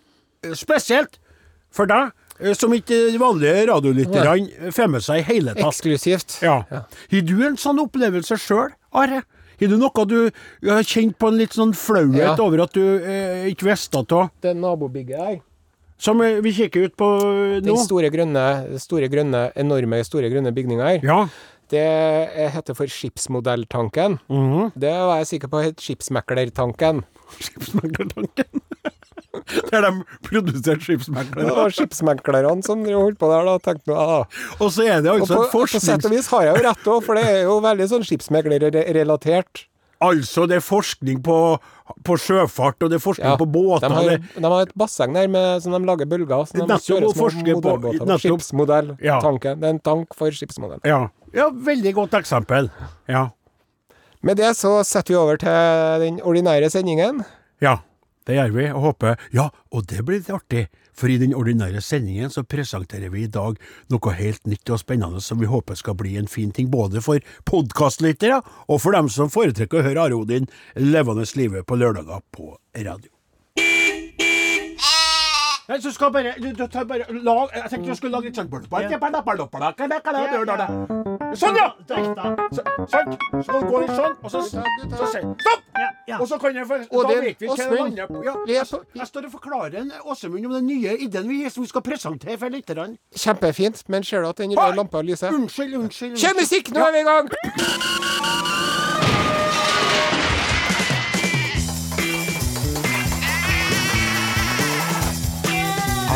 eh, 0.44 0.54
spesielt 0.54 1.18
for 1.74 1.90
deg, 1.90 2.12
som 2.54 2.72
ikke 2.76 2.98
de 3.12 3.18
vanlige 3.18 3.66
radiolytterne 3.70 4.72
får 4.74 4.88
med 4.92 5.02
seg 5.02 5.20
i 5.22 5.26
hele 5.32 5.54
tatt. 5.54 5.64
Eksklusivt. 5.72 6.38
Ja. 6.42 6.60
Har 6.70 7.26
du 7.26 7.34
en 7.46 7.56
sånn 7.60 7.80
opplevelse 7.82 8.38
sjøl, 8.38 8.70
Are? 8.92 9.22
Har 9.58 9.66
du 9.72 9.76
noe 9.76 10.04
du 10.06 10.30
har 10.70 10.84
kjent 10.86 11.16
på 11.18 11.28
en 11.32 11.38
litt 11.40 11.52
sånn 11.56 11.72
flauhet 11.74 12.20
Ja. 12.22 12.36
over 12.38 12.62
at 12.62 12.72
du 12.78 12.82
eh, 13.02 13.48
ikke 13.50 13.66
visste 13.72 13.98
av? 14.14 14.30
Det 14.40 14.54
nabobygget 14.54 15.18
her. 15.18 15.40
Som 15.98 16.20
eh, 16.22 16.38
vi 16.40 16.52
kikker 16.54 16.84
ut 16.86 16.94
på 16.96 17.08
eh, 17.18 17.58
nå? 17.58 17.66
Den 17.66 17.80
store 17.82 18.08
grønne, 18.14 18.78
store 18.78 19.08
grønne, 19.10 19.48
enorme 19.58 19.98
store 20.06 20.30
grønne 20.30 20.52
bygninga 20.54 20.86
her. 20.92 21.00
Ja. 21.02 21.24
Det 21.68 21.82
er- 21.84 22.48
heter 22.54 22.72
for 22.78 22.86
Skipsmodelltanken. 22.86 24.20
Mhm. 24.30 24.70
Det 24.78 24.94
var 24.94 25.18
jeg 25.18 25.26
sikker 25.26 25.48
på 25.52 25.60
het 25.66 25.76
Skipsmeklertanken. 25.82 27.02
Skipsmeglertanken. 27.44 28.62
Der 29.70 29.84
de 29.84 29.90
produserte 30.24 30.96
Det 30.98 31.48
var 31.56 31.70
skipsmeklerne 31.74 32.62
som 32.64 32.84
holdt 32.84 33.18
på 33.20 33.28
der, 33.32 33.44
da, 33.48 33.56
tenkte 33.58 33.92
jeg. 33.92 33.96
Da. 33.96 34.20
Og 34.60 34.70
så 34.72 34.86
er 34.88 35.02
det 35.04 35.10
Og 35.12 35.20
altså 35.20 35.34
på, 35.52 35.64
et 35.64 35.72
på 35.74 35.80
sett 35.84 36.04
og 36.08 36.14
vis 36.14 36.28
har 36.32 36.46
jeg 36.48 36.56
jo 36.56 36.62
rett 36.68 36.86
òg, 36.94 37.02
for 37.04 37.18
det 37.18 37.24
er 37.28 37.42
jo 37.48 37.58
veldig 37.64 37.88
sånn 37.90 38.06
skipsmeglerrelatert. 38.08 39.66
Altså, 40.00 40.44
det 40.46 40.60
er 40.60 40.62
forskning 40.62 41.18
på, 41.26 41.36
på 42.06 42.16
sjøfart, 42.22 42.84
og 42.86 42.92
det 42.92 43.00
er 43.00 43.02
forskning 43.02 43.32
på 43.40 43.46
båter. 43.50 43.88
de, 43.88 43.94
har, 43.96 44.10
det- 44.12 44.42
de 44.44 44.50
har 44.52 44.60
et 44.68 44.74
basseng 44.78 45.12
der 45.16 45.26
med, 45.32 45.62
som 45.64 45.74
de 45.74 45.80
lager 45.88 46.06
bølger 46.06 46.36
av. 46.36 46.44
Så 46.46 46.54
de 46.54 46.76
kjører 46.84 47.10
små 47.10 47.26
modellbåter 47.26 47.50
på- 47.50 47.64
modellbåter. 47.64 48.06
nettopp. 48.06 48.22
Skipsmodelltanken. 48.22 49.58
Det 49.60 49.66
er 49.66 49.74
en 49.74 49.80
tank 49.80 50.14
for 50.14 50.30
skipsmodell. 50.30 50.78
ja. 50.86 51.00
ja, 51.34 51.48
veldig 51.50 51.94
godt 51.98 52.14
eksempel. 52.14 52.70
Ja. 53.08 53.28
Med 54.22 54.36
det 54.38 54.52
så 54.56 54.84
setter 54.86 55.14
vi 55.14 55.18
over 55.18 55.36
til 55.36 56.00
den 56.02 56.20
ordinære 56.22 56.70
sendingen. 56.70 57.24
Ja, 57.60 57.78
det 58.28 58.36
gjør 58.36 58.52
vi, 58.52 58.68
og 58.68 58.84
håper 58.84 59.16
Ja, 59.32 59.48
og 59.72 59.88
det 59.88 60.04
blir 60.04 60.20
litt 60.20 60.30
artig, 60.32 60.66
for 60.92 61.08
i 61.08 61.18
den 61.20 61.34
ordinære 61.36 61.80
sendingen 61.84 62.32
så 62.34 62.44
presenterer 62.44 63.08
vi 63.14 63.24
i 63.24 63.32
dag 63.32 63.56
noe 63.88 64.16
helt 64.18 64.44
nytt 64.50 64.68
og 64.74 64.82
spennende 64.82 65.22
som 65.24 65.40
vi 65.40 65.48
håper 65.48 65.78
skal 65.78 65.96
bli 65.96 66.16
en 66.20 66.28
fin 66.28 66.52
ting, 66.52 66.68
både 66.68 67.00
for 67.04 67.24
podkastlyttere 67.48 68.42
og 68.66 68.82
for 68.84 68.96
dem 68.98 69.08
som 69.12 69.32
foretrekker 69.32 69.80
å 69.80 69.86
høre 69.88 70.08
Are 70.08 70.18
Odin 70.18 70.50
levende 70.76 71.24
live 71.38 71.64
på 71.64 71.80
lørdager 71.80 72.20
på 72.34 72.56
radio. 72.76 73.17
Nei, 75.68 75.80
så 75.84 75.92
skal 75.92 76.12
bare 76.12 76.34
Du, 76.40 76.48
du 76.56 76.66
tar 76.66 76.84
bare 76.88 77.04
lag 77.12 77.48
Jeg 77.54 77.70
tenkte 77.70 77.90
du 77.90 77.96
skulle 77.98 78.12
lage 78.12 78.30
litt 78.30 78.36
sånn 78.36 78.48
Sånn, 81.36 81.56
ja! 81.60 81.66
Så, 81.84 82.62
sånn. 82.88 83.16
Så 83.44 83.58
går 83.68 83.82
vi 83.82 83.88
sånn, 83.92 84.14
og 84.24 84.30
så, 84.32 84.40
så 84.48 85.08
sier 85.12 85.26
Stopp! 85.42 85.68
Og 86.16 86.24
så 86.28 86.38
kan 86.40 86.56
jeg 86.56 86.66
for, 86.66 86.86
Da 87.04 87.18
vet 87.20 87.42
vi 87.42 87.50
hva 87.50 87.56
det. 87.92 88.06
Ja, 88.24 88.34
jeg, 88.48 89.06
står 89.10 89.28
og 89.28 89.34
forklarer 89.36 89.92
Åsemund 90.08 90.48
om 90.48 90.56
den 90.56 90.66
nye 90.70 90.96
ideen 91.04 91.28
vi, 91.28 91.42
skal 91.52 91.84
presentere 91.84 92.38
for 92.40 92.48
lytterne. 92.48 92.96
Kjempefint, 93.12 93.84
men 93.92 94.04
ser 94.08 94.24
du 94.24 94.32
at 94.32 94.40
den 94.40 94.56
røde 94.56 94.80
lampa 94.80 95.04
lyser? 95.04 95.34
Unnskyld, 95.36 95.76
unnskyld. 95.82 96.16
Kjør 96.16 96.40
musikk, 96.40 96.72
nå 96.72 96.88
er 96.88 96.96
vi 96.96 97.04
i 97.04 97.08
gang! 97.12 98.86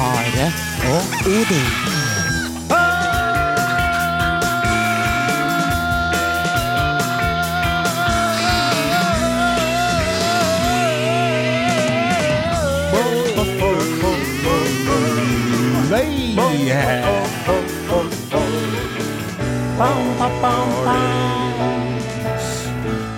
Are 0.03 0.47
og 0.93 1.03
Odin. 1.27 1.93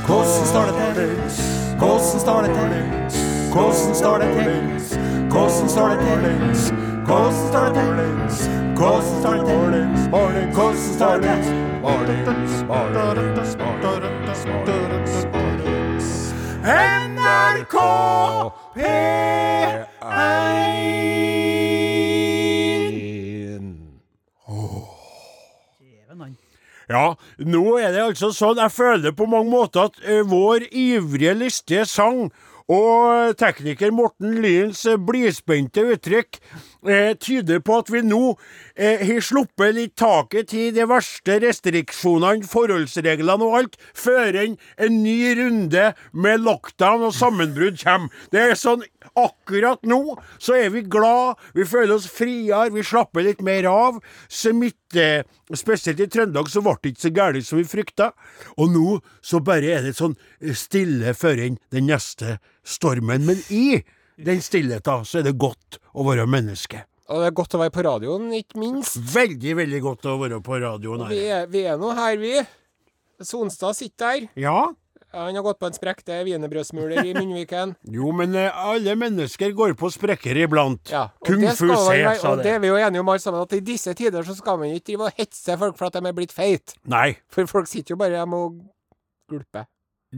Hvordan 0.07 0.47
står 0.47 0.64
det 0.64 0.75
til? 0.97 1.09
Hvordan 1.79 2.21
står 2.21 2.43
det 2.43 2.50
til? 2.50 2.73
Hvordan 3.53 3.95
står 3.95 4.19
det 4.19 4.29
til? 4.37 5.13
Hvordan 5.35 5.69
står 5.69 5.88
det 5.88 5.99
til? 5.99 6.07
Hvordan 7.07 7.33
står 7.49 7.67
det 7.67 7.75
til? 7.75 8.35
Hvordan 8.76 9.03
står 9.03 9.35
det 9.35 9.47
til? 9.47 9.75
Hvordan 10.50 10.76
står 10.76 11.17
det 11.17 11.35
til? 11.45 11.55
NRK 17.09 17.76
P1 18.76 20.05
Ja, 26.88 27.14
nå 27.38 27.79
er 27.81 27.93
det 27.93 28.03
altså 28.05 28.29
sånn 28.37 28.59
Jeg 28.61 28.71
føler 28.71 29.14
på 29.17 29.26
mange 29.26 29.50
måter 29.50 29.88
at 29.88 29.95
eh, 30.05 30.21
vår 30.29 30.69
ivrige 30.71 31.33
lystige 31.35 31.87
sang 31.88 32.29
og 32.73 33.35
tekniker 33.37 33.92
Morten 33.92 34.38
Lyens 34.40 34.87
blidspente 35.06 35.85
uttrykk 35.94 36.38
eh, 36.88 37.12
tyder 37.21 37.62
på 37.64 37.79
at 37.83 37.91
vi 37.93 38.03
nå 38.05 38.21
eh, 38.76 39.05
sluppet 39.25 39.76
litt 39.76 39.95
taket 40.00 40.50
til 40.53 40.73
de 40.76 40.87
verste 40.88 41.38
restriksjonene, 41.43 42.47
forholdsreglene 42.49 43.47
og 43.47 43.59
alt, 43.61 43.79
før 43.97 44.37
en, 44.43 44.59
en 44.76 45.00
ny 45.05 45.19
runde 45.38 45.91
med 46.12 46.45
lockdown 46.45 47.09
og 47.09 47.17
sammenbrudd 47.17 47.81
kommer. 47.83 48.25
Det 48.33 48.43
er 48.43 48.59
sånn 48.59 48.85
Akkurat 49.21 49.83
nå 49.87 50.17
så 50.43 50.57
er 50.57 50.71
vi 50.73 50.81
glad, 50.91 51.37
vi 51.55 51.67
føler 51.69 51.93
oss 51.99 52.07
friere, 52.11 52.73
vi 52.75 52.83
slapper 52.83 53.26
litt 53.26 53.43
mer 53.45 53.69
av. 53.69 53.99
Smitte, 54.33 55.25
spesielt 55.53 56.00
i 56.00 56.09
Trøndelag, 56.11 56.49
så 56.50 56.62
ble 56.64 56.75
det 56.81 56.95
ikke 56.95 57.05
så 57.05 57.12
gærent 57.14 57.47
som 57.47 57.61
vi 57.61 57.67
frykta. 57.69 58.11
Og 58.57 58.73
nå 58.75 58.99
så 59.25 59.43
bare 59.45 59.76
er 59.76 59.85
det 59.87 59.95
sånn 59.99 60.17
stille 60.57 61.14
før 61.14 61.45
den 61.45 61.87
neste 61.87 62.38
stormen. 62.64 63.29
Men 63.29 63.45
i 63.53 63.85
den 64.16 64.42
stillheten 64.42 65.06
så 65.09 65.21
er 65.21 65.28
det 65.28 65.37
godt 65.40 65.80
å 65.94 66.04
være 66.06 66.26
menneske. 66.30 66.85
Og 67.12 67.21
det 67.21 67.28
er 67.28 67.35
godt 67.37 67.54
å 67.56 67.61
være 67.61 67.73
på 67.75 67.83
radioen, 67.85 68.30
ikke 68.33 68.61
minst. 68.62 68.97
Veldig, 69.12 69.56
veldig 69.59 69.80
godt 69.85 70.06
å 70.09 70.14
være 70.23 70.38
på 70.44 70.61
radioen 70.62 71.04
Vi 71.11 71.21
er, 71.28 71.44
vi 71.52 71.66
er 71.68 71.76
nå 71.80 71.90
her, 71.97 72.16
vi. 72.21 72.38
Sonstad 73.25 73.76
sitter 73.76 74.23
der. 74.23 74.30
Ja, 74.40 74.73
Han 75.14 75.37
har 75.37 75.44
gått 75.47 75.61
på 75.61 75.68
en 75.68 75.76
sprekk. 75.76 76.00
Det 76.02 76.14
er 76.16 76.25
wienerbrødsmuler 76.26 77.04
i 77.06 77.12
munnviken. 77.14 77.76
jo, 77.97 78.09
men 78.16 78.35
eh, 78.35 78.49
alle 78.50 78.97
mennesker 78.99 79.52
går 79.54 79.76
på 79.78 79.92
sprekker 79.94 80.40
iblant. 80.42 80.90
Ja, 80.90 81.04
Kung 81.23 81.44
fu 81.54 81.68
se, 81.68 81.76
sa 81.76 81.92
det. 81.94 82.16
Og 82.33 82.42
det 82.42 82.56
er 82.56 82.64
vi 82.64 82.73
jo 82.73 82.80
enige 82.80 83.04
om 83.04 83.12
alle 83.12 83.23
sammen, 83.23 83.44
at 83.44 83.54
i 83.54 83.62
disse 83.62 83.94
tider 83.94 84.26
så 84.26 84.35
skal 84.35 84.59
man 84.59 84.73
ikke 84.75 84.88
drive 84.94 85.11
og 85.11 85.21
hetse 85.21 85.59
folk 85.61 85.78
for 85.78 85.87
at 85.90 86.00
de 86.00 86.11
er 86.11 86.16
blitt 86.16 86.35
feite. 86.35 86.75
For 87.30 87.47
folk 87.50 87.71
sitter 87.71 87.94
jo 87.94 88.00
bare 88.00 88.18
hjemme 88.18 88.42
og 88.49 88.59
gulper. 89.30 89.68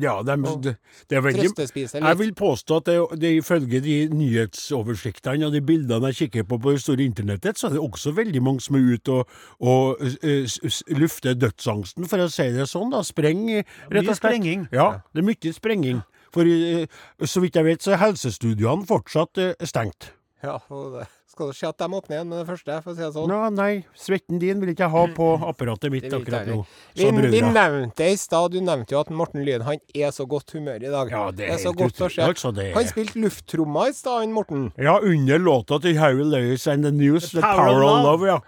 Ja, 0.03 0.19
de, 0.23 0.35
Og 0.49 0.63
det, 0.63 0.75
er 1.11 1.21
veldig 1.25 1.47
Jeg 1.93 2.19
vil 2.19 2.33
påstå 2.35 2.77
at 2.81 2.85
det, 2.91 2.97
det 3.21 3.31
ifølge 3.39 3.81
de 3.81 3.97
nyhetsoversiktene 4.13 5.47
og 5.49 5.53
de 5.55 5.61
bildene 5.65 6.11
jeg 6.13 6.19
kikker 6.31 6.47
på 6.49 6.59
på 6.63 6.73
det 6.75 6.83
store 6.83 7.05
internettet, 7.07 7.59
så 7.59 7.69
er 7.69 7.77
det 7.77 7.83
også 7.85 8.13
veldig 8.17 8.43
mange 8.43 8.61
som 8.65 8.77
er 8.79 8.87
ute 8.97 9.13
og, 9.13 9.29
og 9.61 10.03
s- 10.03 10.83
lufter 10.89 11.35
dødsangsten, 11.39 12.07
for 12.09 12.25
å 12.25 12.29
si 12.33 12.49
det 12.55 12.69
sånn. 12.71 12.91
da, 12.93 13.03
Spreng, 13.07 13.47
rett 13.57 14.03
og 14.03 14.11
slett. 14.11 14.21
sprenging. 14.23 14.67
Ja, 14.73 15.01
det 15.15 15.23
er 15.23 15.29
mye 15.31 15.53
sprenging. 15.57 16.03
For 16.35 16.45
uh, 16.45 16.85
så 17.25 17.41
vidt 17.41 17.57
jeg 17.57 17.65
vet, 17.65 17.83
så 17.85 17.95
er 17.95 18.03
helsestudiene 18.03 18.85
fortsatt 18.89 19.39
uh, 19.41 19.53
stengt. 19.65 20.11
Ja, 20.45 20.59
og 20.71 20.99
det 20.99 21.07
skal 21.37 21.51
du 21.53 21.57
se 21.59 21.67
at 21.69 21.77
de 21.83 21.87
åpner 21.99 22.17
igjen 22.17 22.29
med 22.33 22.39
det 22.41 22.47
første, 22.49 22.77
for 22.81 22.95
å 22.95 22.97
si 22.97 23.03
det 23.05 23.11
sånn. 23.13 23.29
Nå, 23.29 23.41
nei, 23.53 23.73
svetten 23.93 24.39
din 24.41 24.63
vil 24.63 24.73
ikke 24.73 24.87
jeg 24.87 24.93
ha 24.95 25.03
på 25.19 25.27
apparatet 25.51 25.93
mitt 25.93 26.07
Det 26.09 26.17
akkurat 26.17 26.49
nå. 26.49 26.63
Vi, 26.97 27.11
vi 27.29 27.43
nevnte 27.45 27.93
det 28.01 28.09
i 28.15 28.17
stad, 28.21 28.55
du 28.57 28.63
nevnte 28.65 28.97
jo 28.97 29.03
at 29.05 29.11
Morten 29.13 29.45
Lyen 29.45 29.67
han 29.69 29.83
er 29.93 30.15
så 30.17 30.25
godt 30.27 30.57
humør 30.57 30.81
i 30.81 30.89
dag. 30.95 31.13
Ja, 31.13 31.27
det 31.37 31.51
er 31.51 31.61
så 31.61 31.75
helt 31.75 31.83
godt 31.83 32.01
å 32.07 32.09
se. 32.15 32.23
Altså, 32.25 32.55
det 32.57 32.71
er- 32.71 32.75
Han 32.81 32.89
spilte 32.89 33.21
lufttromma 33.21 33.89
i 33.91 33.93
stad, 33.93 34.23
han 34.25 34.33
Morten. 34.33 34.73
Ja, 34.81 34.97
under 35.03 35.39
låta 35.39 35.79
til 35.83 35.99
Harry 36.01 36.25
Lewis 36.25 36.67
and 36.67 36.85
the 36.89 36.91
News, 36.91 37.31
The, 37.33 37.41
the 37.41 37.43
Power, 37.43 37.85
of 37.85 38.03
Love. 38.09 38.27
Ja. 38.33 38.41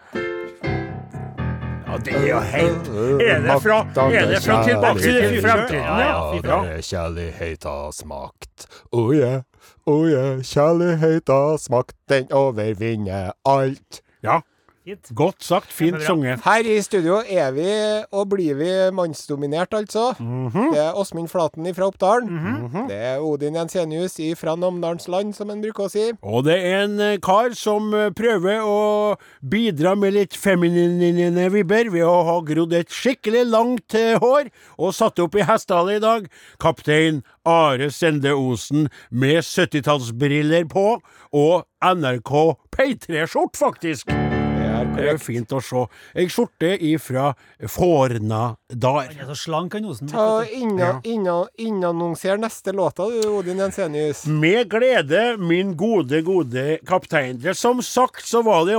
Ja, 1.89 1.97
det 2.05 2.13
er 2.15 2.27
jo 2.29 2.41
helt 2.53 2.89
Er 3.25 3.41
det 3.45 3.55
fra, 3.65 3.79
er 4.13 4.27
det 4.29 4.41
fra 4.45 4.59
Tilbake 4.67 5.01
til 5.09 5.39
fremtiden? 5.41 5.81
Ja, 5.81 6.01
ja, 6.05 6.19
fy 6.33 6.41
faen. 6.45 6.83
Kjærlighetens 6.85 8.03
makt. 8.05 8.67
Oh 8.93 9.09
yeah, 9.17 9.41
oh 9.89 10.05
yeah. 10.05 10.43
Kjærlighetens 10.45 11.71
makt, 11.73 11.97
den 12.09 12.33
overvinner 12.33 13.33
alt. 13.49 14.03
Ja, 14.23 14.41
Fint. 14.89 15.11
godt 15.15 15.45
sagt. 15.45 15.73
Fint 15.73 16.03
sunget. 16.03 16.41
Her 16.45 16.65
i 16.65 16.81
studio 16.83 17.19
er 17.29 17.51
vi, 17.53 17.69
og 18.13 18.29
blir 18.31 18.55
vi, 18.57 18.71
mannsdominert, 18.97 19.75
altså. 19.75 20.15
Mhm. 20.19 20.73
Det 20.73 20.81
er 20.81 20.97
Åsmund 20.97 21.29
Flaten 21.29 21.75
fra 21.75 21.87
Oppdalen. 21.91 22.29
Det 22.89 22.97
er 22.97 23.19
Odin 23.21 23.55
Jensenius 23.57 24.17
fra 24.39 24.57
Namdalsland, 24.57 25.35
som 25.35 25.51
en 25.51 25.61
bruker 25.63 25.85
å 25.85 25.91
si. 25.93 26.07
Og 26.23 26.45
det 26.45 26.57
er 26.65 26.85
en 26.87 27.01
eh, 27.01 27.19
kar 27.21 27.53
som 27.59 27.93
eh, 27.95 28.11
prøver 28.17 28.65
å 28.65 29.17
bidra 29.45 29.95
med 29.95 30.15
litt 30.17 30.37
feminine 30.37 31.51
vibber 31.53 31.91
ved 31.93 32.07
å 32.09 32.23
ha 32.25 32.39
grodd 32.41 32.73
et 32.73 32.89
skikkelig 32.89 33.45
langt 33.51 33.95
eh, 33.99 34.17
hår 34.17 34.49
og 34.79 34.95
satt 34.97 35.21
opp 35.21 35.37
i 35.37 35.45
hestehale 35.45 35.99
i 35.99 36.05
dag. 36.05 36.31
Kaptein 36.61 37.23
Are 37.45 37.91
Sende 37.91 38.33
Osen 38.37 38.89
med 39.11 39.45
70-tallsbriller 39.45 40.69
på 40.73 40.89
og 41.33 41.69
NRK 41.85 42.33
P3-skjort, 42.73 43.57
faktisk. 43.59 44.28
Det 44.99 45.09
er 45.15 45.19
fint 45.23 45.53
å 45.55 45.61
se. 45.63 45.85
Ei 46.19 46.27
skjorte 46.29 46.73
ifra 46.91 47.31
Fornadar. 47.71 49.09
Han 49.15 49.23
er 49.23 49.29
så 49.31 49.37
slank, 49.39 49.73
han 49.79 49.85
Osen. 49.89 50.09
Ta 50.11 50.43
inna- 50.45 51.01
inna- 51.05 51.47
Innannonser 51.59 52.37
neste 52.39 52.73
låta, 52.75 53.07
du, 53.11 53.29
Odin 53.29 53.59
Jensenius. 53.59 54.27
Med 54.27 54.69
glede, 54.71 55.37
min 55.39 55.75
gode, 55.77 56.23
gode 56.23 56.79
kaptein. 56.87 57.39
Det, 57.43 57.55
som 57.57 57.83
sagt 57.83 58.25
så 58.27 58.43
var 58.43 58.65
det 58.67 58.77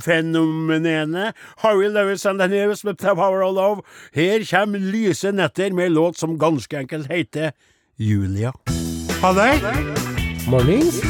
80-tallsfenomenet 0.00 1.32
Harry 1.58 1.88
Lewis 1.88 2.26
and 2.26 2.40
the 2.40 2.48
News 2.48 2.84
med 2.84 2.98
The 2.98 3.14
Power 3.14 3.42
of 3.42 3.54
Love. 3.54 3.82
Her 4.12 4.44
kommer 4.50 4.78
Lyse 4.78 5.32
netter 5.32 5.72
med 5.72 5.92
låt 5.92 6.16
som 6.18 6.38
ganske 6.38 6.78
enkelt 6.78 7.06
heter 7.10 7.52
Julia. 7.98 8.52
Halløy! 9.20 9.58
Mornings. 10.48 11.00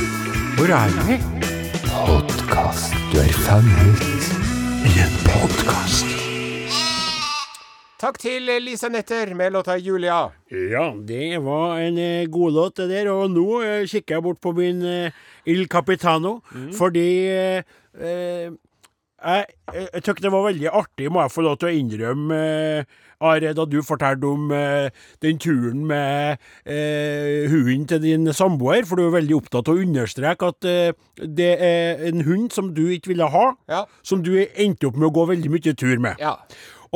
Hvor 0.56 0.68
er 0.74 0.88
vi? 1.06 2.29
Podkast. 2.50 2.94
Du 3.12 3.18
er 3.22 3.34
fanget. 3.46 4.00
I 4.82 4.90
en 4.98 5.12
podkast. 5.22 6.08
Takk 8.02 8.16
til 8.18 8.48
Lise 8.64 8.88
Netter 8.90 9.30
med 9.38 9.52
låta 9.54 9.76
'Julia'. 9.78 10.32
Ja, 10.50 10.90
det 10.98 11.38
var 11.44 11.78
en 11.78 11.98
eh, 11.98 12.26
god 12.26 12.52
låt 12.52 12.76
det 12.76 12.88
der, 12.90 13.10
og 13.12 13.30
nå 13.30 13.62
eh, 13.62 13.86
kikker 13.86 14.16
jeg 14.16 14.22
bort 14.22 14.40
på 14.42 14.52
min 14.52 14.82
eh, 14.82 15.12
Il 15.46 15.68
Capitano, 15.68 16.40
fordi 16.74 17.28
eh, 17.30 17.62
jeg, 18.02 18.50
jeg, 19.22 19.46
jeg 19.94 20.02
tykker 20.02 20.22
det 20.26 20.32
var 20.34 20.48
veldig 20.50 20.70
artig, 20.74 21.06
må 21.12 21.22
jeg 21.22 21.30
få 21.30 21.46
lov 21.46 21.56
til 21.60 21.70
å 21.70 21.78
innrømme, 21.84 22.40
eh, 22.80 22.84
Are, 23.20 23.52
da 23.52 23.66
du 23.68 23.78
fortalte 23.84 24.24
om 24.24 24.48
eh, 24.56 24.88
den 25.20 25.36
turen 25.42 25.82
med 25.88 26.40
eh, 26.64 27.44
hunden 27.52 27.84
til 27.90 28.00
din 28.00 28.30
samboer, 28.32 28.86
for 28.88 28.96
du 28.96 29.04
er 29.08 29.14
veldig 29.18 29.36
opptatt 29.42 29.68
av 29.68 29.76
å 29.76 29.84
understreke 29.84 30.48
at 30.54 30.68
eh, 30.70 30.92
det 31.20 31.50
er 31.60 32.00
en 32.08 32.24
hund 32.24 32.48
som 32.56 32.72
du 32.76 32.86
ikke 32.94 33.12
ville 33.12 33.28
ha, 33.28 33.46
Ja. 33.68 33.84
som 34.02 34.22
du 34.24 34.32
endte 34.40 34.88
opp 34.88 34.96
med 34.96 35.10
å 35.10 35.14
gå 35.20 35.26
veldig 35.34 35.52
mye 35.52 35.76
tur 35.76 35.98
med. 36.00 36.16
Ja. 36.22 36.38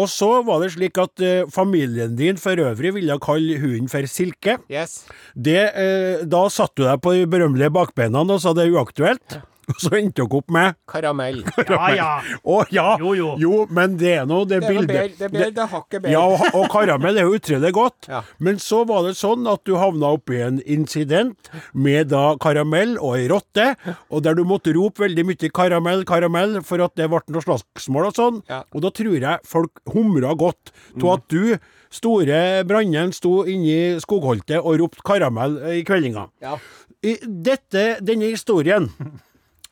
Og 0.01 0.09
så 0.11 0.41
var 0.43 0.59
det 0.65 0.73
slik 0.75 0.97
at 0.99 1.21
eh, 1.23 1.45
familien 1.55 2.17
din 2.19 2.41
for 2.41 2.59
øvrig 2.59 2.97
ville 2.97 3.15
kalle 3.23 3.61
hunden 3.63 3.91
for 3.93 4.09
Silke. 4.11 4.57
Yes. 4.73 5.05
Det, 5.37 5.61
eh, 5.77 6.25
da 6.27 6.47
satte 6.51 6.81
du 6.83 6.89
deg 6.89 7.03
på 7.05 7.13
de 7.15 7.29
berømmelige 7.31 7.71
bakbeina 7.77 8.25
og 8.25 8.41
sa 8.43 8.57
det 8.57 8.65
er 8.67 8.75
uaktuelt. 8.75 9.37
Og 9.69 9.79
så 9.85 9.91
endte 9.99 10.23
dere 10.23 10.39
opp 10.41 10.51
med 10.55 10.77
Karamell. 10.91 11.41
Ja, 11.75 11.89
ja. 11.97 12.09
Å 12.45 12.57
ja! 12.75 12.87
Jo, 13.01 13.15
jo. 13.41 13.53
men 13.75 13.97
det 14.01 14.13
er 14.21 14.27
nå 14.29 14.43
det, 14.49 14.61
Det 14.63 14.69
bildet. 14.71 14.89
bedre, 14.91 15.17
det 15.19 15.27
er 15.29 15.33
bedre, 15.35 15.51
det 15.57 15.67
hakket 15.73 16.03
bedre. 16.05 16.13
Ja, 16.13 16.23
og, 16.29 16.45
og 16.59 16.67
karamell 16.73 17.19
er 17.19 17.29
jo 17.29 17.39
utrolig 17.39 17.73
godt. 17.77 18.09
Ja. 18.11 18.21
Men 18.39 18.59
så 18.63 18.83
var 18.89 19.07
det 19.09 19.15
sånn 19.19 19.47
at 19.51 19.63
du 19.67 19.75
havna 19.81 20.13
oppi 20.19 20.41
en 20.45 20.61
incident 20.71 21.51
med 21.73 22.11
da 22.13 22.35
karamell 22.43 22.97
og 23.01 23.17
ei 23.19 23.27
rotte, 23.33 23.71
og 24.11 24.25
der 24.27 24.37
du 24.39 24.45
måtte 24.49 24.75
rope 24.77 25.03
veldig 25.05 25.25
mye 25.29 25.51
'karamell, 25.55 26.05
karamell' 26.09 26.61
for 26.65 26.83
at 26.85 26.95
det 27.01 27.09
ble 27.11 27.23
noe 27.35 27.43
slagsmål 27.45 28.11
og 28.11 28.15
sånn. 28.19 28.43
Ja. 28.51 28.63
Og 28.75 28.85
da 28.85 28.91
tror 28.95 29.17
jeg 29.17 29.49
folk 29.49 29.81
humra 29.95 30.35
godt 30.39 30.73
av 31.01 31.09
at 31.17 31.27
du, 31.33 31.57
store 31.95 32.65
Brandnen, 32.69 33.13
sto 33.15 33.45
inni 33.49 33.97
skogholtet 34.03 34.59
og 34.61 34.79
ropte 34.83 35.03
'karamell' 35.07 35.61
i 35.79 35.85
kveldinga. 35.87 36.29
Ja. 36.45 36.59
I 37.05 37.19
dette, 37.25 37.99
denne 38.01 38.31
historien, 38.33 38.89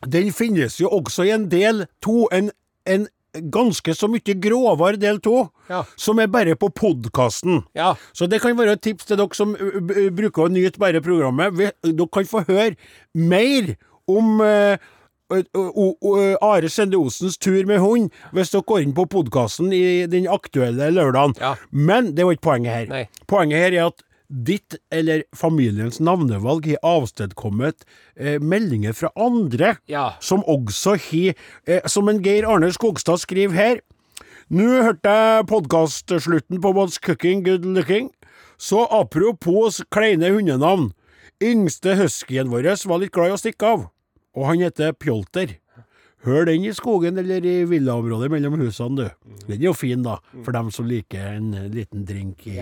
den 0.09 0.33
finnes 0.33 0.79
jo 0.81 0.89
også 0.89 1.25
i 1.29 1.31
en 1.35 1.49
del 1.53 1.85
to, 2.03 2.29
en, 2.33 2.51
en 2.87 3.07
ganske 3.53 3.95
så 3.97 4.09
mye 4.13 4.35
grovere 4.43 4.99
del 5.01 5.19
to, 5.25 5.49
Ja. 5.71 5.85
som 5.97 6.19
er 6.21 6.27
bare 6.29 6.55
på 6.55 6.69
podkasten. 6.69 7.63
Ja. 7.75 7.95
Så 8.13 8.27
det 8.29 8.43
kan 8.43 8.57
være 8.59 8.73
et 8.77 8.83
tips 8.85 9.07
til 9.09 9.17
dere 9.17 9.33
som 9.35 9.55
bruker 10.13 10.45
å 10.45 10.53
nyte 10.53 10.79
bare 10.79 11.01
programmet. 11.01 11.55
Vi- 11.57 11.93
Dere 11.93 12.09
kan 12.13 12.25
få 12.29 12.43
høre 12.47 12.77
mer 13.15 13.77
om 14.07 14.41
uh, 14.45 14.77
Are 16.43 16.69
Sende 16.69 16.99
Osens 17.01 17.39
tur 17.41 17.65
med 17.67 17.81
hund 17.81 18.11
hvis 18.37 18.51
dere 18.53 18.67
går 18.69 18.83
inn 18.85 18.93
på 18.97 19.07
podkasten 19.09 19.73
i 19.73 20.05
den 20.11 20.27
aktuelle 20.29 20.91
lørdagen. 20.93 21.33
Ja. 21.41 21.55
Men 21.73 22.13
det 22.15 22.27
var 22.27 22.37
ikke 22.37 22.49
poenget 22.51 22.75
her. 22.75 22.87
Nei. 22.93 23.05
Poenget 23.31 23.63
her 23.65 23.73
er 23.79 23.87
at 23.87 24.03
ditt 24.33 24.79
eller 24.91 25.25
familiens 25.37 25.99
navnevalg 26.01 26.65
har 26.71 26.81
avstedkommet 26.89 27.85
eh, 28.17 28.39
meldinger 28.41 28.97
fra 28.97 29.11
andre 29.21 29.75
Ja. 29.93 30.15
som 30.25 30.41
også 30.49 30.97
har 30.97 31.35
eh, 31.67 31.85
Som 31.87 32.09
en 32.09 32.23
Geir 32.25 32.49
Arne 32.49 32.73
Skogstad 32.73 33.21
skriver 33.21 33.55
her. 33.55 33.81
Nå 34.49 34.65
hørte 34.83 35.12
jeg 35.12 35.47
podkastslutten 35.53 36.61
på 36.65 36.73
What's 36.73 36.99
Cooking 37.01 37.45
Good 37.45 37.65
Looking. 37.65 38.11
Så 38.59 38.87
apropos 38.91 39.83
kleine 39.91 40.31
hundenavn. 40.33 40.93
Yngste 41.43 41.97
huskyen 41.99 42.49
vår 42.53 42.69
var 42.87 42.99
litt 43.03 43.12
glad 43.12 43.33
i 43.33 43.35
å 43.35 43.41
stikke 43.41 43.67
av, 43.67 43.89
og 44.37 44.45
han 44.47 44.61
heter 44.62 44.93
Pjolter. 44.95 45.57
Hør 46.23 46.47
den 46.47 46.62
i 46.62 46.71
skogen 46.71 47.19
eller 47.19 47.43
i 47.43 47.65
villaområdet 47.67 48.31
mellom 48.31 48.61
husene, 48.61 48.95
du. 49.09 49.35
Den 49.49 49.57
er 49.59 49.65
jo 49.67 49.73
fin, 49.75 50.05
da, 50.07 50.21
for 50.45 50.55
dem 50.55 50.71
som 50.71 50.87
liker 50.87 51.33
en 51.35 51.51
liten 51.75 52.05
drink 52.07 52.47
i 52.47 52.61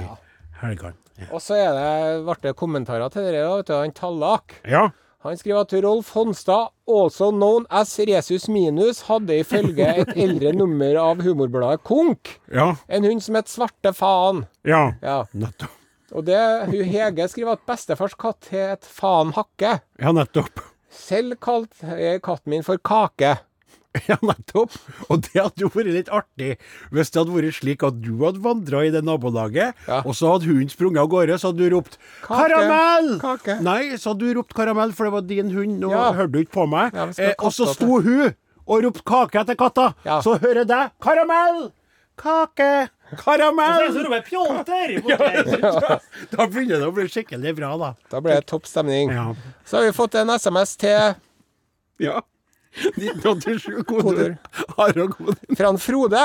helgene. 0.63 0.97
Ja. 1.21 1.27
Og 1.37 1.43
så 1.45 1.57
er 1.59 1.75
det, 1.77 2.25
ble 2.25 2.37
det 2.49 2.57
kommentarer 2.57 3.11
til 3.13 3.27
vet 3.35 3.67
du. 3.69 3.75
Han 3.77 3.93
Tallak. 3.97 4.61
ja. 4.69 4.89
Han 5.21 5.37
skriver 5.37 5.61
at 5.67 5.73
Rolf 5.85 6.15
Honstad, 6.17 6.71
also 6.89 7.27
known 7.31 7.67
as 7.69 7.91
Resus 8.09 8.47
Minus, 8.49 9.03
hadde 9.05 9.37
ifølge 9.43 9.85
et 10.01 10.15
eldre 10.17 10.55
nummer 10.57 10.97
av 10.97 11.21
humorbladet 11.21 11.83
Konk 11.85 12.39
Ja. 12.49 12.71
en 12.89 13.05
hund 13.05 13.21
som 13.21 13.37
het 13.37 13.53
Svarte 13.53 13.93
Faen. 13.93 14.47
Ja. 14.65 14.95
Ja. 15.05 15.19
Nettopp. 15.37 15.77
Og 16.17 16.25
det, 16.25 16.41
hun 16.73 16.89
Hege 16.89 17.29
skriver 17.29 17.53
at 17.59 17.67
bestefars 17.69 18.17
katt 18.17 18.49
het 18.51 18.89
Faen 18.89 19.35
Hakke. 19.37 19.77
Ja, 20.01 20.11
nettopp. 20.17 20.65
Selv 20.89 21.37
kalte 21.45 22.01
jeg 22.01 22.23
katten 22.25 22.51
min 22.57 22.65
for 22.65 22.81
Kake. 22.81 23.37
Ja, 24.11 24.17
nettopp. 24.23 24.71
Og 25.11 25.23
det 25.27 25.35
hadde 25.41 25.65
jo 25.65 25.69
vært 25.75 25.89
litt 25.91 26.11
artig 26.15 26.53
hvis 26.95 27.11
det 27.11 27.19
hadde 27.25 27.35
vært 27.35 27.57
slik 27.59 27.83
at 27.87 27.97
du 28.05 28.13
hadde 28.23 28.39
vandra 28.45 28.85
i 28.87 28.93
det 28.95 29.01
nabolaget, 29.07 29.75
Ja. 29.89 29.99
og 30.05 30.15
så 30.15 30.31
hadde 30.35 30.47
hunden 30.47 30.71
sprunget 30.71 31.03
av 31.03 31.09
gårde, 31.11 31.39
så 31.43 31.51
hadde 31.51 31.65
du 31.67 31.75
ropt 31.75 31.99
Kake. 32.23 32.37
'Karamell!' 32.39 33.19
Kake. 33.21 33.57
Nei, 33.67 33.97
så 33.99 34.13
hadde 34.13 34.29
du 34.29 34.39
ropt 34.39 34.55
'karamell', 34.55 34.95
for 34.95 35.05
det 35.09 35.13
var 35.17 35.27
din 35.27 35.51
hund. 35.51 35.81
Nå 35.83 35.91
Ja. 35.91 36.13
hørte 36.13 36.33
du 36.33 36.39
ikke 36.45 36.55
på 36.61 36.69
meg. 36.71 36.95
Ja, 36.95 37.09
eh, 37.19 37.35
og 37.41 37.51
så 37.53 37.67
sto 37.75 37.99
hun 38.01 38.35
og 38.67 38.83
ropte 38.85 39.03
'kake' 39.03 39.41
etter 39.43 39.59
katta. 39.59 39.95
Ja. 40.07 40.21
Så 40.23 40.39
hører 40.39 40.63
jeg 40.63 40.69
deg 40.69 40.91
'karamell'! 41.03 41.73
Kake! 42.21 42.91
Karamell! 43.17 43.91
Så 43.91 44.05
roper 44.05 44.21
jeg 44.21 44.25
pjolter! 44.31 44.89
Da 46.31 46.47
begynner 46.47 46.79
det 46.79 46.87
å 46.87 46.93
bli 46.95 47.09
skikkelig 47.09 47.57
bra, 47.57 47.71
da. 47.81 47.95
Da 48.13 48.21
ble 48.21 48.35
det 48.39 48.47
topp 48.47 48.67
stemning. 48.69 49.11
Ja. 49.11 49.33
Så 49.67 49.79
har 49.81 49.87
vi 49.89 49.93
fått 49.97 50.15
en 50.21 50.29
SMS 50.31 50.77
til 50.77 51.17
ja. 51.99 52.21
1987 52.77 53.85
kodeord. 53.89 54.37
fra 55.59 55.73
Frode. 55.79 56.25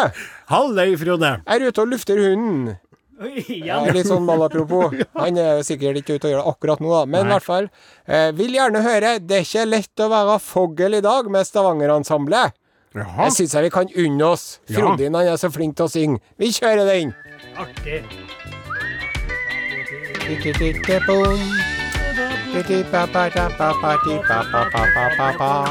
Halløy, 0.51 0.95
Frode. 1.01 1.31
Jeg 1.45 1.61
er 1.61 1.69
ute 1.69 1.81
og 1.81 1.93
lufter 1.93 2.21
hunden. 2.21 2.75
Er 3.15 3.93
litt 3.95 4.09
sånn 4.09 4.25
malapropos. 4.27 4.93
Han 5.21 5.39
er 5.39 5.61
sikkert 5.63 6.01
ikke 6.01 6.17
ute 6.17 6.27
og 6.27 6.33
gjør 6.33 6.41
det 6.41 6.51
akkurat 6.51 6.83
nå, 6.83 6.91
da. 6.91 7.05
Men 7.07 7.29
i 7.29 7.33
hvert 7.33 7.47
fall. 7.47 7.69
Eh, 8.05 8.29
vil 8.35 8.57
gjerne 8.57 8.83
høre. 8.83 9.15
Det 9.23 9.39
er 9.39 9.47
ikke 9.47 9.65
lett 9.69 10.03
å 10.03 10.11
være 10.11 10.37
fogel 10.43 10.99
i 10.99 11.03
dag 11.05 11.29
med 11.31 11.47
Stavanger-ensemblet. 11.47 12.55
Jaha. 12.95 13.25
Det 13.25 13.33
syns 13.35 13.55
jeg 13.55 13.67
vi 13.67 13.73
kan 13.75 13.89
unne 14.05 14.27
oss. 14.27 14.45
Ja. 14.67 14.79
Frodin 14.79 15.15
han 15.17 15.27
er 15.33 15.39
så 15.39 15.51
flink 15.51 15.75
til 15.79 15.87
å 15.87 15.91
synge. 15.91 16.21
Vi 16.39 16.51
kjører 16.55 16.87
den. 16.87 17.15
Artig. 17.59 18.03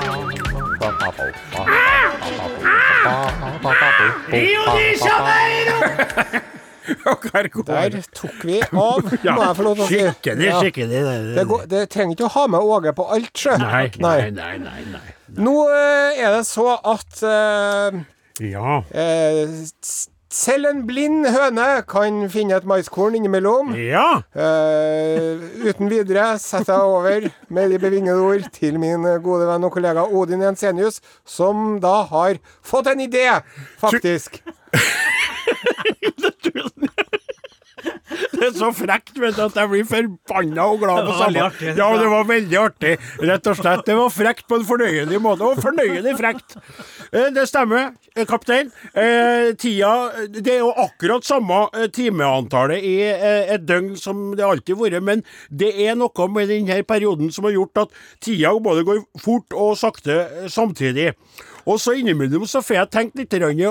Går 0.05 0.54
Der 7.65 8.03
tok 8.13 8.43
vi 8.45 8.59
av, 8.61 9.01
må 9.05 9.45
jeg 9.47 9.57
få 9.57 9.65
lov 9.65 9.79
til 9.79 9.85
å 9.85 9.89
si. 9.89 10.01
Skikkelig, 10.01 10.51
skikkelig. 10.61 11.03
Det, 11.07 11.15
Det, 11.39 11.45
går, 11.49 11.63
det 11.71 11.83
trenger 11.95 12.17
ikke 12.17 12.27
å 12.29 12.33
ha 12.37 12.45
med 12.53 12.61
Åge 12.75 12.93
på 12.97 13.07
alt, 13.17 13.33
sjø. 13.41 13.55
Nei, 13.63 13.85
nei, 14.05 14.19
nei, 14.35 14.57
nei, 14.61 14.83
nei. 14.93 15.05
Nå 15.45 15.55
eh, 15.73 16.21
er 16.23 16.37
det 16.37 16.43
så 16.49 16.67
at 16.77 17.23
eh, 17.25 18.03
Ja. 18.51 18.83
eh, 18.93 19.45
selv 20.35 20.69
en 20.69 20.83
blind 20.89 21.29
høne 21.31 21.67
kan 21.89 22.25
finne 22.33 22.57
et 22.59 22.67
maiskorn 22.67 23.15
innimellom. 23.19 23.73
Ja. 23.79 24.23
Uh, 24.35 25.45
uten 25.63 25.91
videre 25.93 26.35
setter 26.43 26.75
jeg 26.75 26.97
over 26.97 27.29
med 27.55 27.75
de 27.75 27.81
bevingede 27.83 28.19
ord 28.21 28.49
til 28.55 28.81
min 28.83 29.07
gode 29.25 29.47
venn 29.49 29.69
og 29.69 29.75
kollega 29.77 30.07
Odin 30.11 30.43
Jensenius, 30.43 31.01
som 31.25 31.79
da 31.83 32.01
har 32.11 32.41
fått 32.67 32.91
en 32.93 33.05
idé, 33.07 33.29
faktisk. 33.83 34.43
Det 38.35 38.47
er 38.49 38.55
så 38.57 38.71
frekt, 38.75 39.13
vet 39.21 39.37
du, 39.37 39.43
at 39.45 39.57
jeg 39.59 39.71
blir 39.71 39.85
forbanna 39.89 40.65
og 40.73 40.81
glad 40.83 41.07
på 41.09 41.15
samme. 41.19 41.47
Ja, 41.79 41.89
det 42.01 42.09
var 42.11 42.27
veldig 42.29 42.59
artig. 42.61 42.95
Rett 43.23 43.51
og 43.51 43.59
slett. 43.59 43.85
Det 43.87 43.97
var 43.99 44.11
frekt 44.13 44.47
på 44.51 44.59
en 44.59 44.67
fornøyelig 44.69 45.21
måte. 45.23 45.47
Og 45.47 45.61
fornøyelig 45.63 46.17
frekt. 46.19 46.57
Eh, 47.13 47.31
Det 47.35 47.47
stemmer, 47.49 47.93
eh, 48.17 48.25
kaptein. 48.27 48.71
Eh, 48.95 49.53
Tida 49.55 49.93
Det 50.29 50.55
er 50.57 50.59
jo 50.65 50.73
akkurat 50.73 51.25
samme 51.25 51.63
timeantallet 51.95 52.83
i 52.83 52.95
et 53.55 53.67
døgn 53.67 53.97
som 53.97 54.35
det 54.37 54.45
alltid 54.45 54.77
har 54.77 54.85
vært, 54.91 55.03
men 55.03 55.23
det 55.51 55.73
er 55.87 55.95
noe 55.95 56.29
med 56.29 56.49
denne 56.49 56.83
perioden 56.85 57.33
som 57.33 57.45
har 57.45 57.53
gjort 57.53 57.85
at 57.85 57.89
tida 58.21 58.53
både 58.61 58.85
går 58.85 59.05
fort 59.21 59.53
og 59.53 59.77
sakte 59.79 60.49
samtidig. 60.51 61.15
Og 61.65 61.81
så 61.81 61.95
innimellom 61.99 62.47
så 62.49 62.63
får 62.65 62.77
jeg 62.77 62.93
tenkt 62.93 63.21
litt, 63.21 63.37
og 63.41 63.61
jeg 63.61 63.71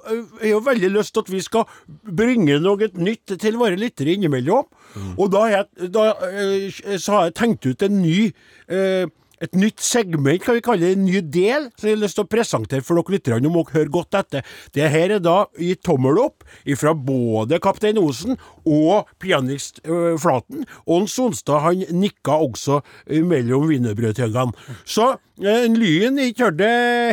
har 0.00 0.50
jo 0.50 0.60
veldig 0.66 0.90
lyst 0.96 1.14
til 1.14 1.24
at 1.24 1.32
vi 1.32 1.40
skal 1.44 1.64
bringe 2.04 2.58
noe 2.60 2.90
nytt 3.00 3.36
til 3.40 3.56
våre 3.60 3.78
lyttere 3.80 4.16
innimellom. 4.16 4.68
Og 5.16 5.30
da 5.32 5.46
jeg, 5.50 5.88
da, 5.94 6.10
eh, 6.26 6.68
så 6.98 7.16
har 7.16 7.28
jeg 7.28 7.38
tenkt 7.38 7.66
ut 7.66 7.82
en 7.86 8.00
ny 8.02 8.30
eh, 8.68 9.06
et 9.40 9.54
nytt 9.56 9.80
segment, 9.80 10.42
kan 10.44 10.56
vi 10.56 10.62
kalle 10.64 10.84
det, 10.84 10.96
en 10.98 11.06
ny 11.06 11.20
del, 11.32 11.68
som 11.78 11.88
jeg 11.88 11.96
har 11.96 12.02
lyst 12.02 12.18
til 12.18 12.26
å 12.26 12.30
presentere 12.30 12.84
for 12.84 13.00
dere 13.00 13.16
lytterne. 13.16 13.40
Nå 13.44 13.52
må 13.54 13.62
dere 13.64 13.78
høre 13.78 13.92
godt 13.94 14.18
etter. 14.18 14.46
Det 14.76 14.88
her 14.92 15.14
er 15.16 15.22
da 15.24 15.36
i 15.56 15.72
tommel 15.80 16.20
opp 16.20 16.44
fra 16.80 16.92
både 16.94 17.60
Kaptein 17.62 18.00
Osen 18.00 18.36
og 18.68 19.08
pianist 19.22 19.80
øh, 19.86 20.18
Flaten. 20.20 20.66
Og 20.84 21.08
Sonstad 21.08 21.64
han 21.64 21.86
nikka 21.96 22.36
også 22.44 22.82
mellom 23.08 23.64
wienerbrødtyggene. 23.70 24.52
Så 24.84 25.14
øh, 25.40 25.64
Lyn 25.72 26.20
er 26.20 26.30
ikke 26.30 26.50
hørt 26.50 26.64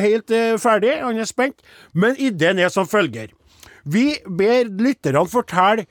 helt 0.04 0.36
øh, 0.36 0.58
ferdig, 0.60 0.98
han 1.04 1.24
er 1.24 1.30
spent. 1.30 1.64
Men 1.94 2.20
ideen 2.20 2.60
er 2.60 2.74
som 2.74 2.90
følger. 2.90 3.32
Vi 3.88 4.10
ber 4.28 4.68
lytterne 4.68 5.24
fortelle 5.32 5.88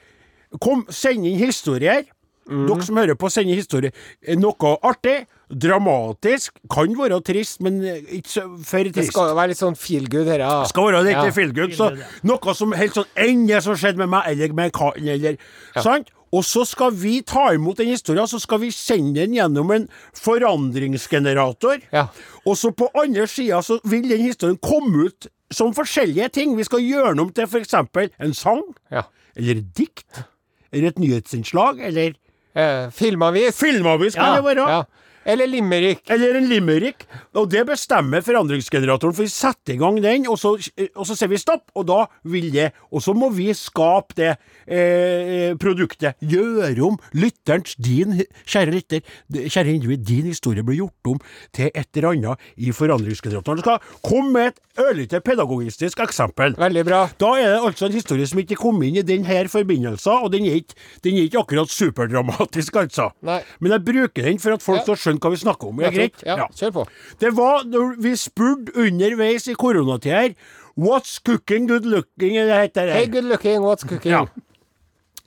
Kom, 0.62 0.84
send 0.94 1.26
inn 1.26 1.40
historier. 1.40 2.04
Dere 2.46 2.84
som 2.86 2.96
hører 2.96 3.16
på, 3.18 3.28
sender 3.32 3.58
historier. 3.58 3.90
Noe 4.38 4.76
artig, 4.86 5.24
dramatisk. 5.50 6.52
Kan 6.72 6.94
være 6.98 7.20
trist, 7.24 7.60
men 7.62 7.80
eh, 7.84 8.00
ikke 8.18 8.28
så 8.28 8.42
for 8.66 8.84
Det 8.90 9.06
skal 9.06 9.28
jo 9.30 9.34
være 9.38 9.48
litt 9.52 9.58
sånn 9.60 9.76
feel 9.78 10.08
good, 10.08 10.26
dette. 10.26 10.38
da. 10.42 10.64
skal 10.66 10.84
være 10.90 11.04
litt 11.04 11.12
Ja. 11.16 11.30
feel 11.30 11.52
good. 11.54 11.70
Så 11.76 11.90
noe 12.24 12.54
som 12.54 12.72
helt 12.72 12.94
sånn 12.94 13.06
enn 13.16 13.46
det 13.46 13.62
som 13.62 13.74
skjedde 13.74 13.96
med 13.98 14.08
meg, 14.08 14.22
eller 14.26 14.52
med 14.52 14.72
katten, 14.72 15.08
eller 15.08 15.36
Sant? 15.82 16.10
Og 16.32 16.42
så 16.42 16.64
skal 16.66 16.90
vi 16.90 17.20
ta 17.22 17.52
imot 17.54 17.76
den 17.78 17.86
historien, 17.88 18.26
så 18.26 18.40
skal 18.40 18.58
vi 18.58 18.70
sende 18.74 19.14
den 19.22 19.32
gjennom 19.34 19.70
en 19.72 19.88
forandringsgenerator. 20.12 21.80
Ja. 21.92 22.08
Og 22.44 22.56
så 22.58 22.72
på 22.76 22.88
andre 22.98 23.26
sida 23.30 23.60
så 23.62 23.78
vil 23.84 24.08
den 24.10 24.20
historien 24.24 24.58
komme 24.62 25.06
ut 25.08 25.28
som 25.54 25.72
forskjellige 25.76 26.28
ting. 26.34 26.56
Vi 26.58 26.64
skal 26.66 26.80
gjøre 26.82 27.14
den 27.14 27.20
om 27.20 27.30
til 27.32 27.46
f.eks. 27.46 27.74
en 28.20 28.34
sang, 28.34 28.62
Ja. 28.90 29.02
eller 29.36 29.56
et 29.62 29.74
dikt, 29.74 30.24
eller 30.72 30.88
et 30.88 30.98
nyhetsinnslag, 30.98 31.80
eller 31.80 32.14
Eh, 32.56 32.88
filmavis. 32.90 33.52
filmavis 33.54 34.14
kan 34.14 34.24
Ja, 34.24 34.36
det 34.40 34.44
være. 34.56 34.68
Ja. 34.68 34.84
Eller 35.26 35.48
limerick. 35.50 36.04
Eller 36.10 36.36
en 36.38 36.46
limerick. 36.48 37.02
Og 37.34 37.48
det 37.50 37.64
bestemmer 37.66 38.22
forandringsgeneratoren, 38.22 39.14
for 39.16 39.26
vi 39.26 39.32
setter 39.32 39.74
i 39.74 39.80
gang 39.80 39.98
den, 40.04 40.28
og 40.30 40.38
så, 40.38 40.54
og 40.94 41.06
så 41.08 41.16
sier 41.18 41.32
vi 41.32 41.40
stopp, 41.42 41.64
og 41.74 41.88
da 41.90 42.04
vil 42.30 42.52
det 42.54 42.68
Og 42.94 43.02
så 43.02 43.12
må 43.16 43.28
vi 43.34 43.48
skape 43.58 44.14
det 44.16 44.30
eh, 44.70 45.54
produktet. 45.60 46.14
Gjøre 46.22 46.78
om 46.86 46.96
lytterens, 47.16 47.74
din, 47.82 48.20
kjære 48.46 48.74
lytter, 48.76 49.02
kjære 49.34 49.74
individ, 49.74 50.04
din 50.06 50.28
historie 50.30 50.62
blir 50.66 50.78
gjort 50.84 51.10
om 51.12 51.18
til 51.56 51.70
et 51.74 51.90
eller 51.98 52.12
annet 52.14 52.46
i 52.56 52.70
forandringsgeneratoren. 52.74 53.60
Du 53.60 53.66
skal 53.66 53.82
komme 54.06 54.32
med 54.36 54.52
et 54.52 54.62
ørlite 54.86 55.20
pedagogistisk 55.24 56.00
eksempel. 56.04 56.54
Veldig 56.60 56.84
bra. 56.86 57.02
Da 57.20 57.32
er 57.40 57.50
det 57.56 57.60
altså 57.70 57.88
en 57.90 57.96
historie 57.98 58.26
som 58.28 58.40
ikke 58.42 58.58
kom 58.60 58.80
inn 58.86 59.00
i 59.00 59.04
denne 59.06 59.42
forbindelsen, 59.50 60.22
og 60.22 60.32
den 60.34 60.46
er 60.48 60.60
ikke, 60.62 60.76
den 61.04 61.18
er 61.18 61.26
ikke 61.28 61.42
akkurat 61.42 61.72
superdramatisk, 61.72 62.76
altså. 62.80 63.10
Nei. 63.26 63.40
Men 63.60 63.76
jeg 63.76 63.84
bruker 63.86 64.28
den 64.30 64.38
for 64.42 64.56
at 64.56 64.62
folk 64.64 64.76
Ja. 64.80 64.84
skal 64.86 64.96
skjønne 65.00 65.15
hva 65.22 65.32
vi 65.32 65.40
snakker 65.40 65.70
om. 65.70 65.82
Er 65.82 65.94
greit? 65.94 66.22
Ja, 66.26 66.48
kjør 66.54 66.74
på. 66.80 66.86
Det 67.22 67.32
var 67.36 67.66
når 67.68 67.96
vi 68.04 68.14
spurte 68.20 68.74
underveis 68.86 69.48
i 69.50 69.58
koronatida 69.58 70.22
her 70.26 70.36
What's 70.76 71.16
cooking 71.24 71.64
good 71.70 71.86
looking? 71.88 72.34
Det 72.36 72.52
heter 72.52 72.90
det. 72.90 72.98
Hey, 72.98 73.06
good 73.08 73.24
looking, 73.24 73.62
what's 73.64 73.86
cooking? 73.88 74.12
Ja. 74.12 74.26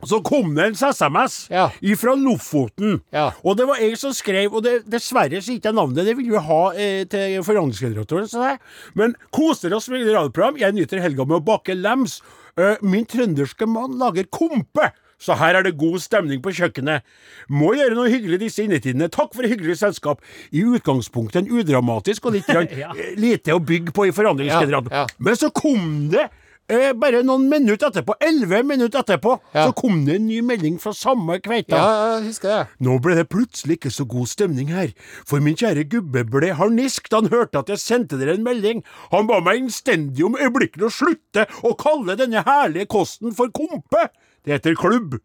Så 0.05 0.21
kom 0.23 0.53
det 0.55 0.65
en 0.65 0.75
SMS 0.75 1.47
Ja. 1.49 1.71
fra 1.97 2.15
Lofoten. 2.15 3.01
Ja. 3.11 3.31
Og 3.43 3.57
det 3.57 3.65
var 3.67 3.81
jeg 3.81 3.97
som 3.97 4.13
skrev, 4.13 4.53
og 4.53 4.63
det, 4.63 4.85
dessverre 4.87 5.41
så 5.41 5.51
ikke 5.51 5.67
jeg 5.67 5.75
navnet, 5.75 6.05
det 6.05 6.15
ville 6.15 6.31
vi 6.31 6.37
ha 6.37 6.61
eh, 6.71 7.03
til 7.09 7.43
forhandlingsgeneratoren. 7.43 8.59
Men 8.93 9.15
koser 9.31 9.73
oss 9.73 9.89
med 9.89 10.07
radioprogram. 10.07 10.57
Jeg 10.57 10.73
nyter 10.73 11.01
helga 11.01 11.25
med 11.25 11.41
å 11.41 11.43
bake 11.43 11.75
lems. 11.75 12.21
Uh, 12.59 12.75
min 12.81 13.05
trønderske 13.05 13.65
mann 13.67 13.97
lager 13.99 14.25
kompe. 14.31 14.91
Så 15.19 15.35
her 15.35 15.59
er 15.59 15.65
det 15.67 15.75
god 15.79 15.99
stemning 15.99 16.39
på 16.41 16.53
kjøkkenet. 16.55 17.03
Må 17.51 17.73
gjøre 17.75 17.97
noe 17.97 18.07
hyggelig 18.11 18.39
disse 18.45 18.63
innetidene. 18.63 19.09
Takk 19.11 19.33
for 19.35 19.43
hyggelig 19.43 19.75
selskap. 19.81 20.21
I 20.55 20.63
utgangspunktet 20.63 21.43
en 21.43 21.51
udramatisk 21.59 22.29
og 22.29 22.37
litt 22.37 22.47
grann, 22.47 22.69
Ja. 22.79 22.93
eh, 22.95 23.15
lite 23.19 23.55
å 23.57 23.59
bygge 23.59 23.91
på 23.95 24.07
i 24.07 24.13
forandringsgeneralen. 24.15 24.91
Ja, 24.93 25.03
ja. 25.03 25.17
Men 25.19 25.35
så 25.35 25.49
kom 25.51 26.07
det 26.13 26.29
eh, 26.69 26.93
bare 26.95 27.19
noen 27.25 27.49
minutter 27.51 27.89
etterpå, 27.89 28.15
elleve 28.23 28.61
minutter 28.63 29.01
etterpå, 29.01 29.33
så 29.51 29.73
kom 29.75 30.03
det 30.07 30.19
en 30.19 30.27
ny 30.29 30.37
melding 30.45 30.77
fra 30.79 30.93
samme 30.95 31.39
kveita. 31.43 31.75
Ja, 31.75 31.89
jeg 32.19 32.29
husker 32.29 32.53
det. 32.53 32.61
Nå 32.87 32.95
ble 33.03 33.17
det 33.19 33.25
plutselig 33.33 33.79
ikke 33.79 33.91
så 33.91 34.05
god 34.07 34.29
stemning 34.31 34.69
her, 34.71 34.93
for 35.27 35.41
min 35.43 35.57
kjære 35.59 35.83
gubbe 35.91 36.23
ble 36.29 36.53
harnisk 36.61 37.09
da 37.11 37.19
han 37.23 37.31
hørte 37.33 37.59
at 37.65 37.73
jeg 37.73 37.81
sendte 37.83 38.21
dere 38.21 38.37
en 38.37 38.45
melding. 38.47 38.85
Han 39.11 39.27
ba 39.27 39.41
meg 39.43 39.65
innstendig 39.65 40.23
om 40.29 40.37
øyeblikkelig 40.39 40.87
å 40.87 40.93
slutte 41.01 41.47
å 41.65 41.73
kalle 41.81 42.15
denne 42.21 42.45
herlige 42.47 42.87
kosten 42.95 43.33
for 43.35 43.49
kompe. 43.51 44.07
Det 44.45 44.59
heter 44.59 44.75
klubb. 44.79 45.19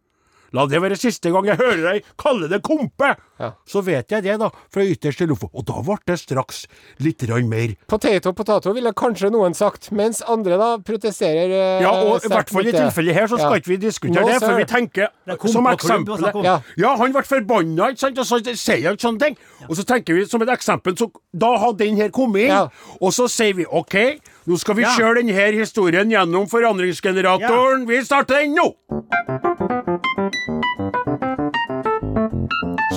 La 0.54 0.68
det 0.70 0.78
være 0.78 0.94
siste 0.94 1.32
gang 1.34 1.48
jeg 1.50 1.58
hører 1.58 1.80
deg 1.82 2.04
kalle 2.20 2.46
det 2.46 2.60
kompe. 2.62 3.08
Ja. 3.42 3.48
Så 3.66 3.80
vet 3.82 4.12
jeg 4.14 4.22
det, 4.22 4.36
da, 4.38 4.46
fra 4.70 4.84
ytterste 4.86 5.26
Lofoten. 5.26 5.50
Og 5.58 5.64
da 5.66 5.80
ble 5.82 5.96
det 6.06 6.14
straks 6.20 6.60
litt 7.02 7.24
mer 7.26 7.48
mer. 7.50 7.72
Potato, 7.90 8.30
potato 8.38 8.70
ville 8.76 8.92
kanskje 8.94 9.32
noen 9.34 9.56
sagt, 9.58 9.88
mens 9.90 10.22
andre 10.30 10.54
da 10.60 10.68
protesterer 10.78 11.50
eh, 11.50 11.82
Ja, 11.82 11.90
og 12.06 12.22
i 12.22 12.30
hvert 12.30 12.52
fall 12.54 12.70
i 12.70 12.74
tilfellet 12.76 13.18
her 13.18 13.26
så 13.26 13.40
skal 13.40 13.56
Ja. 13.56 13.58
ikke 13.64 13.72
vi 13.72 13.80
diskutere 13.82 14.22
No, 14.22 14.28
det, 14.30 14.38
for 14.44 14.54
vi 14.54 14.64
tenker 14.70 15.08
er 15.26 15.50
som 15.50 15.66
og 15.66 15.80
klubb 15.82 16.06
å 16.14 16.18
eksempel. 16.20 16.44
Ja. 16.46 16.60
ja. 16.78 16.94
han 17.02 17.16
ble 17.18 17.24
forbanna, 17.26 17.90
ikke 17.90 18.04
sant, 18.04 18.22
og 18.22 18.24
så 18.30 18.38
sier 18.54 18.86
han 18.92 18.96
sånne 19.02 19.18
ting. 19.26 19.36
Og 19.66 19.74
så 19.74 19.82
tenker 19.82 20.14
vi 20.14 20.24
som 20.30 20.42
et 20.46 20.54
eksempel, 20.54 20.94
så 20.94 21.10
da 21.34 21.50
har 21.58 21.74
den 21.74 21.96
her 21.98 22.14
kommet 22.14 22.46
inn, 22.46 22.54
Ja. 22.54 22.68
og 23.00 23.10
så 23.10 23.26
sier 23.26 23.58
vi 23.58 23.66
OK, 23.66 23.98
nå 24.46 24.56
skal 24.62 24.78
vi 24.78 24.86
Ja. 24.86 24.94
kjøre 24.94 25.18
denne 25.24 25.50
historien 25.58 26.14
gjennom 26.14 26.46
forandringsgeneratoren. 26.46 27.88
Vi 27.90 28.04
starter 28.06 28.38
den 28.44 28.54
nå! 28.54 28.70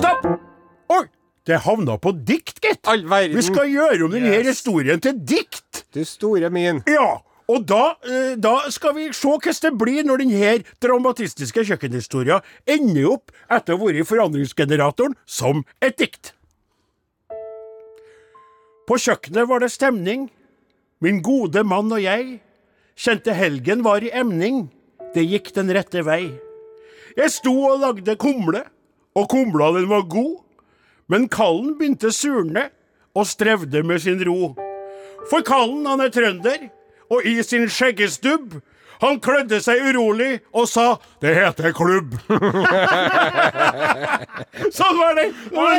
Stopp! 0.08 0.40
Oi! 0.88 1.04
Det 1.48 1.58
havna 1.64 1.96
på 2.00 2.12
dikt, 2.28 2.60
gitt. 2.64 2.80
All 2.88 3.02
verden. 3.08 3.36
Vi 3.36 3.42
skal 3.44 3.68
gjøre 3.72 4.04
om 4.06 4.12
denne 4.12 4.30
Yes. 4.38 4.46
historien 4.46 5.00
til 5.00 5.12
dikt. 5.16 5.84
Du 5.92 6.02
store 6.04 6.48
min. 6.50 6.82
Ja, 6.86 7.20
og 7.48 7.66
da, 7.66 7.96
eh, 8.04 8.34
da 8.36 8.70
skal 8.70 8.94
vi 8.94 9.08
se 9.12 9.28
hvordan 9.28 9.60
det 9.60 9.72
blir 9.78 10.04
når 10.04 10.18
denne 10.18 10.64
dramatistiske 10.80 11.64
kjøkkenhistoria 11.64 12.40
ender 12.66 13.10
opp 13.12 13.32
etter 13.50 13.74
å 13.74 13.78
ha 13.78 13.84
vært 13.84 14.00
i 14.00 14.08
forandringsgeneratoren 14.08 15.14
som 15.26 15.64
et 15.80 15.96
dikt. 15.96 16.32
På 18.86 18.96
kjøkkenet 18.96 19.48
var 19.48 19.60
det 19.60 19.70
stemning. 19.70 20.30
Min 21.00 21.22
gode 21.22 21.64
mann 21.64 21.92
og 21.92 22.00
jeg 22.00 22.40
kjente 22.96 23.34
helgen 23.34 23.82
var 23.82 24.00
i 24.00 24.10
emning. 24.10 24.70
Det 25.14 25.24
gikk 25.28 25.52
den 25.54 25.68
rette 25.68 26.02
vei. 26.04 26.38
Jeg 27.16 27.30
sto 27.30 27.52
og 27.72 27.80
lagde 27.80 28.16
kumle, 28.16 28.64
og 29.16 29.28
kumla 29.30 29.72
den 29.76 29.88
var 29.90 30.08
god. 30.10 30.38
Men 31.08 31.28
kallen 31.32 31.76
begynte 31.78 32.12
surne 32.12 32.68
og 33.16 33.26
strevde 33.26 33.82
med 33.82 34.02
sin 34.04 34.20
ro. 34.28 34.54
For 35.30 35.44
kallen 35.46 35.86
han 35.88 36.02
er 36.04 36.12
trønder, 36.12 36.68
og 37.08 37.24
i 37.24 37.40
sin 37.42 37.68
skjeggestubb 37.72 38.58
han 39.02 39.20
klødde 39.22 39.60
seg 39.62 39.76
urolig 39.88 40.40
og 40.52 40.68
sa 40.68 40.98
'det 41.20 41.34
heter 41.34 41.72
klubb'. 41.72 42.18
sånn 44.78 44.98
var 44.98 45.14
det! 45.18 45.26
Var 45.52 45.72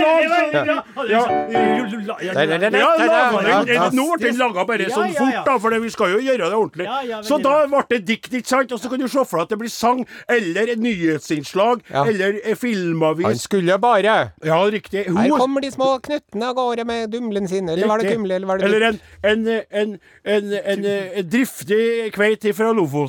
nå 3.95 4.05
ble 4.17 4.27
den 4.27 4.37
laga 4.39 4.65
bare 4.67 4.89
sånn 4.91 5.13
fort, 5.15 5.45
da, 5.45 5.57
for 5.59 5.69
vi 5.79 5.89
skal 5.93 6.07
jo 6.15 6.19
gjøre 6.23 6.49
det 6.49 6.57
ordentlig. 6.59 6.87
Så 7.27 7.35
da 7.43 7.53
ble 7.71 7.83
det 7.89 8.01
dikt, 8.07 8.33
ikke 8.33 8.51
sant? 8.51 8.71
Og 8.75 8.79
så 8.81 8.87
kan 8.91 8.99
du 9.01 9.07
se 9.07 9.25
for 9.25 9.35
deg 9.39 9.43
at 9.47 9.51
det 9.55 9.59
blir 9.63 9.73
sang, 9.73 9.99
eller 10.27 10.65
nyhetsinnslag, 10.79 11.77
eller 11.89 12.39
filmavis. 12.39 12.49
Han 12.49 12.55
filmavis. 12.55 13.41
skulle 13.47 13.79
bare 13.79 14.31
Ja, 14.45 14.59
riktig. 14.69 15.05
Her 15.09 15.29
kommer 15.37 15.61
de 15.61 15.71
små 15.71 15.99
knuttene 16.03 16.49
av 16.49 16.55
gårde 16.55 16.85
med 16.85 17.09
dumlen 17.13 17.47
sin. 17.47 17.69
Eller 17.69 17.87
var 17.87 17.97
det 17.99 18.13
kumle, 18.13 18.35
eller 18.35 18.47
var 18.47 18.57
det 18.57 18.65
Eller 18.65 18.81
en, 18.89 18.99
en, 19.23 19.47
en, 19.47 19.99
en, 20.25 20.53
en, 20.59 20.85
en 20.85 21.29
driftig 21.29 22.13
kveit 22.13 22.55
fra 22.55 22.73
Lofoten. 22.73 23.08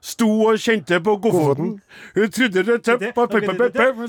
Sto 0.00 0.28
og 0.48 0.58
kjente 0.62 0.98
på 1.04 1.16
Gofoten. 1.22 1.80
Hun 2.14 2.30
trodde 2.30 2.64
det 2.66 2.78
tøpp, 2.86 3.02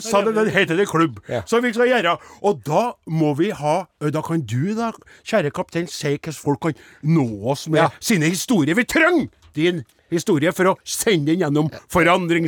sa 0.01 0.21
det, 0.25 0.35
den 0.35 0.49
heter 0.53 0.77
det 0.79 0.87
klubb. 0.89 1.19
Så 1.45 1.61
vi 1.61 1.73
skal 1.73 1.87
gjøre. 1.91 2.17
Og 2.43 2.63
da 2.65 2.91
må 3.07 3.33
vi 3.37 3.51
ha 3.51 3.85
Da 4.13 4.21
kan 4.21 4.41
du, 4.41 4.73
da, 4.75 4.91
kjære 5.25 5.51
kaptein, 5.55 5.87
si 5.87 6.15
hvordan 6.17 6.33
folk 6.33 6.61
kan 6.61 6.73
nå 7.03 7.27
oss 7.51 7.67
med 7.67 7.81
Ja. 7.83 7.89
sine 7.99 8.25
historier. 8.29 8.75
Vi 8.75 8.83
trenger 8.83 9.29
din 9.55 9.83
historie 10.11 10.51
for 10.51 10.63
å 10.73 10.75
sende 10.85 11.31
den 11.31 11.39
gjennom 11.41 11.69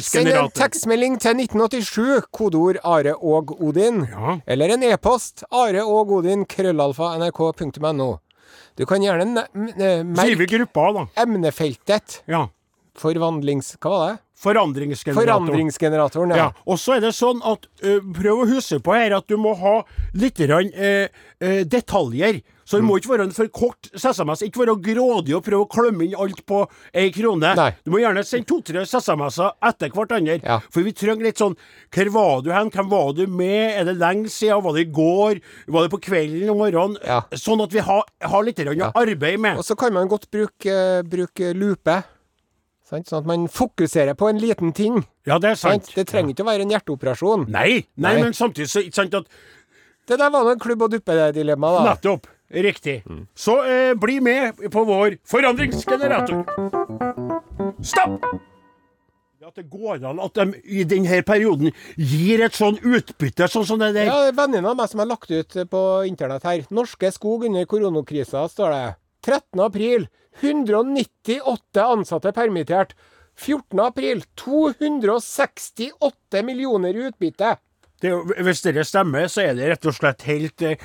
Send 0.02 0.28
en 0.28 0.50
tekstmelding 0.54 1.18
til 1.20 1.36
1987, 1.36 2.22
kodeord 2.32 2.78
Are 2.84 3.16
og 3.16 3.56
Odin. 3.62 4.08
Ja. 4.12 4.40
Eller 4.48 4.74
en 4.76 4.84
e-post 4.84 5.44
Are 5.52 5.84
og 5.86 6.12
Odin, 6.12 6.46
krøllalfa, 6.46 7.16
nrk.no. 7.20 8.20
Du 8.76 8.86
kan 8.86 9.02
gjerne 9.02 9.46
merke 9.56 10.66
emnefeltet 11.18 12.22
Ja. 12.28 12.48
Forvandlings... 13.02 13.76
Hva 13.80 13.92
var 13.94 14.08
det? 14.14 14.22
Forandringsgeneratoren. 14.36 15.46
Forandringsgeneratoren, 15.48 16.30
ja. 16.36 16.38
Ja, 16.38 16.48
og 16.68 16.76
så 16.82 16.98
er 16.98 17.06
det 17.06 17.14
sånn 17.16 17.40
at 17.48 17.70
ø, 17.88 17.94
Prøv 18.18 18.42
å 18.44 18.48
huske 18.50 18.82
på 18.84 18.92
her 18.98 19.14
at 19.16 19.30
du 19.32 19.38
må 19.40 19.54
ha 19.58 19.78
litt 20.20 20.42
eh, 20.44 21.08
eh, 21.40 21.62
detaljer. 21.64 22.42
Så 22.66 22.78
det 22.80 22.84
Mm. 22.84 22.88
må 22.90 22.98
ikke 23.00 23.12
være 23.14 23.24
en 23.28 23.32
for 23.32 23.48
kort 23.54 23.88
SMS. 23.94 24.42
Ikke 24.44 24.64
være 24.66 24.76
grådig 24.82 25.36
og 25.38 25.44
prøve 25.46 25.64
å 25.64 25.70
klemme 25.70 26.04
inn 26.08 26.16
alt 26.20 26.40
på 26.50 26.64
ei 26.98 27.12
krone. 27.14 27.52
Nei. 27.56 27.68
Du 27.86 27.92
må 27.94 28.00
gjerne 28.02 28.24
sende 28.26 28.48
to-tre 28.50 28.82
SMS-er 28.84 29.54
etter 29.70 29.90
hverandre. 29.94 30.40
Ja. 30.44 30.58
For 30.74 30.82
vi 30.84 30.92
trenger 30.98 31.24
litt 31.30 31.38
sånn 31.40 31.56
Hvor 31.94 32.10
var 32.18 32.42
du 32.42 32.50
hen? 32.52 32.72
Hvem 32.74 32.90
var 32.90 33.14
du 33.14 33.28
med? 33.28 33.80
Er 33.80 33.86
det 33.86 33.96
lenge 34.02 34.28
siden? 34.34 34.64
Var 34.66 34.74
det 34.74 34.88
i 34.88 34.92
går? 34.92 35.40
Var 35.70 35.86
det 35.88 35.94
på 35.94 36.02
kvelden 36.10 36.50
om 36.52 36.58
morgenen? 36.58 36.98
Ja. 37.06 37.22
Sånn 37.38 37.62
at 37.64 37.72
vi 37.72 37.80
har, 37.86 38.04
har 38.22 38.44
litt 38.44 38.58
grann 38.60 38.82
å 38.82 38.92
arbeide 38.98 39.40
med. 39.40 39.62
Og 39.62 39.64
så 39.64 39.78
kan 39.80 39.94
man 39.96 40.10
godt 40.12 40.28
bruke, 40.34 40.76
bruke 41.08 41.54
lupe. 41.56 42.02
Sant? 42.86 43.08
Sånn 43.10 43.24
at 43.24 43.30
man 43.30 43.48
fokuserer 43.50 44.14
på 44.18 44.28
en 44.30 44.38
liten 44.42 44.70
ting. 44.78 45.00
Ja, 45.26 45.40
det 45.42 45.56
er 45.56 45.58
sant. 45.58 45.88
Sant? 45.88 45.96
Det 45.98 46.06
trenger 46.12 46.36
ikke 46.36 46.46
å 46.46 46.50
være 46.52 46.66
en 46.68 46.74
hjerteoperasjon. 46.76 47.48
Nei, 47.50 47.82
nei, 47.98 48.12
Nei. 48.14 48.16
men 48.28 48.36
samtidig 48.38 48.70
så 48.70 48.84
ikke 48.86 49.00
sant 49.02 49.16
at 49.18 49.26
Det 50.06 50.20
der 50.22 50.30
var 50.30 50.44
nå 50.46 50.52
en 50.54 50.60
klubb- 50.62 50.84
og 50.86 50.92
duppe-dilemma, 50.94 51.72
da. 51.80 51.86
Nettopp. 51.96 52.28
Riktig. 52.54 53.00
Så 53.34 53.56
eh, 53.66 53.96
bli 53.98 54.20
med 54.22 54.60
på 54.70 54.84
vår 54.86 55.16
forandringsgenerator. 55.26 56.44
Stopp! 57.82 58.22
At 59.46 59.58
det 59.60 59.68
går 59.70 60.02
an 60.10 60.18
at 60.22 60.34
de 60.38 60.58
i 60.74 60.84
denne 60.90 61.20
perioden 61.26 61.70
gir 61.98 62.42
et 62.46 62.56
sånn 62.58 62.80
utbytte, 62.82 63.46
sånn 63.50 63.66
som 63.70 63.82
det 63.82 63.92
der. 63.94 64.08
Ja, 64.10 64.32
Venninna 64.34 64.72
av 64.72 64.80
meg 64.80 64.90
som 64.90 65.02
har 65.04 65.10
lagt 65.10 65.30
ut 65.30 65.58
på 65.70 65.82
internett 66.10 66.46
her. 66.50 66.64
Norske 66.74 67.12
Skog 67.14 67.46
under 67.46 67.66
koronakrisa, 67.70 68.46
står 68.50 68.74
det. 68.74 68.88
13. 69.26 69.62
april. 69.66 70.08
198 70.42 71.84
ansatte 71.84 72.32
permittert. 72.32 72.96
14. 73.36 73.80
april. 73.80 74.24
268 74.36 76.44
millioner 76.44 76.96
i 76.96 77.08
utbytte. 77.08 77.58
Det, 78.06 78.40
hvis 78.46 78.62
dere 78.66 78.86
stemmer, 78.88 79.28
så 79.32 79.42
er 79.48 79.58
det 79.58 79.70
rett 79.74 79.90
og 79.90 79.96
slett 79.98 80.26
helt 80.30 80.62
uh, 80.66 80.76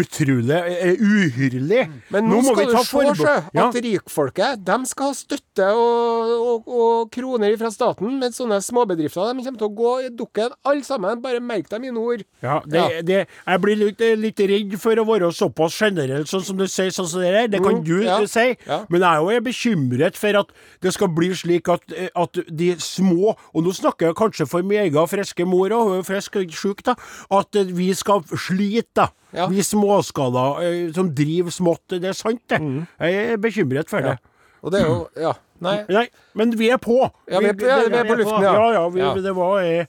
utrolig 0.00 0.58
uh, 0.58 1.02
uhyrlig. 1.02 1.84
Men 2.12 2.28
nå, 2.30 2.40
vi 2.40 2.50
skal 2.50 2.70
du 2.70 2.76
se, 2.76 2.84
seg 3.20 3.50
Ja. 3.56 3.66
at 3.68 3.78
rikfolket 3.84 4.64
de 4.66 4.78
skal 4.90 5.10
ha 5.12 5.16
støtte 5.16 5.68
og, 5.76 6.30
og, 6.50 6.70
og 6.80 7.10
kroner 7.14 7.54
fra 7.60 7.70
staten, 7.72 8.18
mens 8.20 8.38
sånne 8.40 8.60
småbedrifter 8.64 9.30
de 9.34 9.44
kommer 9.46 9.60
til 9.60 9.68
å 9.68 9.74
gå 9.80 9.92
i 10.06 10.10
dukken, 10.16 10.54
alle 10.66 10.84
sammen. 10.86 11.20
Bare 11.24 11.40
merk 11.44 11.68
dem 11.70 11.84
i 11.88 11.94
nord. 11.94 12.24
Ja, 12.44 12.60
det, 12.66 12.80
Ja. 12.80 13.02
Det, 13.10 13.18
jeg 13.46 13.60
blir 13.62 13.76
litt, 13.80 14.00
litt 14.20 14.40
redd 14.50 14.74
for 14.80 14.98
å 15.00 15.04
være 15.08 15.28
såpass 15.34 15.76
generell, 15.80 16.24
sånn 16.28 16.44
som 16.46 16.58
du 16.58 16.66
sier, 16.70 16.90
sånn 16.94 17.08
som 17.10 17.22
det 17.24 17.32
der. 17.34 17.48
Det 17.56 17.60
kan 17.64 17.78
Mm, 17.80 17.84
du 17.86 18.02
ja, 18.02 18.16
eh, 18.20 18.26
si. 18.26 18.56
Men 18.90 19.00
jeg 19.00 19.08
er 19.08 19.20
jo 19.36 19.40
bekymret 19.46 20.16
for 20.18 20.36
at 20.40 20.48
det 20.82 20.92
skal 20.92 21.08
bli 21.14 21.28
slik 21.38 21.68
at, 21.72 21.84
eh, 21.96 22.08
at 22.18 22.36
de 22.50 22.72
små 22.82 23.36
Og 23.54 23.62
nå 23.64 23.72
snakker 23.74 24.08
jeg 24.10 24.16
kanskje 24.18 24.46
for 24.50 24.62
min 24.66 24.80
egen 24.82 25.06
friske 25.08 25.44
mor, 25.46 25.70
og 25.72 25.88
hun 25.88 25.98
er 26.00 26.02
frisk 26.06 26.36
sjuk, 26.48 26.82
da. 26.86 26.94
At 27.30 27.52
vi 27.52 27.90
skal 27.94 28.22
slite, 28.24 28.94
da. 28.94 29.08
Ja. 29.32 29.46
Vi 29.46 29.62
småskala 29.62 30.62
eh, 30.64 30.92
som 30.92 31.12
driver 31.14 31.50
smått. 31.50 31.84
Det 32.00 32.04
er 32.04 32.12
sant, 32.18 32.40
det. 32.48 32.58
Mm. 32.60 32.86
Jeg 32.98 33.32
er 33.32 33.36
bekymret 33.36 33.88
for 33.92 34.00
det. 34.02 34.16
Og 34.62 34.72
det 34.72 34.80
er 34.82 34.86
jo 34.88 35.08
Ja. 35.20 35.32
Nei. 35.60 35.84
Nei, 35.92 36.06
men 36.34 36.50
vi 36.56 36.70
er 36.72 36.78
på. 36.80 36.96
Ja, 37.28 37.38
vi 37.38 37.46
er 37.50 37.52
på- 37.52 37.66
ja, 37.68 37.76
vi 37.88 37.96
er 37.96 38.04
på 38.08 38.16
luften, 38.16 38.42
ja. 38.42 38.52
Ja, 38.54 38.72
ja, 38.72 38.88
vi, 38.88 39.00
Ja. 39.00 39.14
det 39.14 39.34
var 39.36 39.58
eh, 39.60 39.84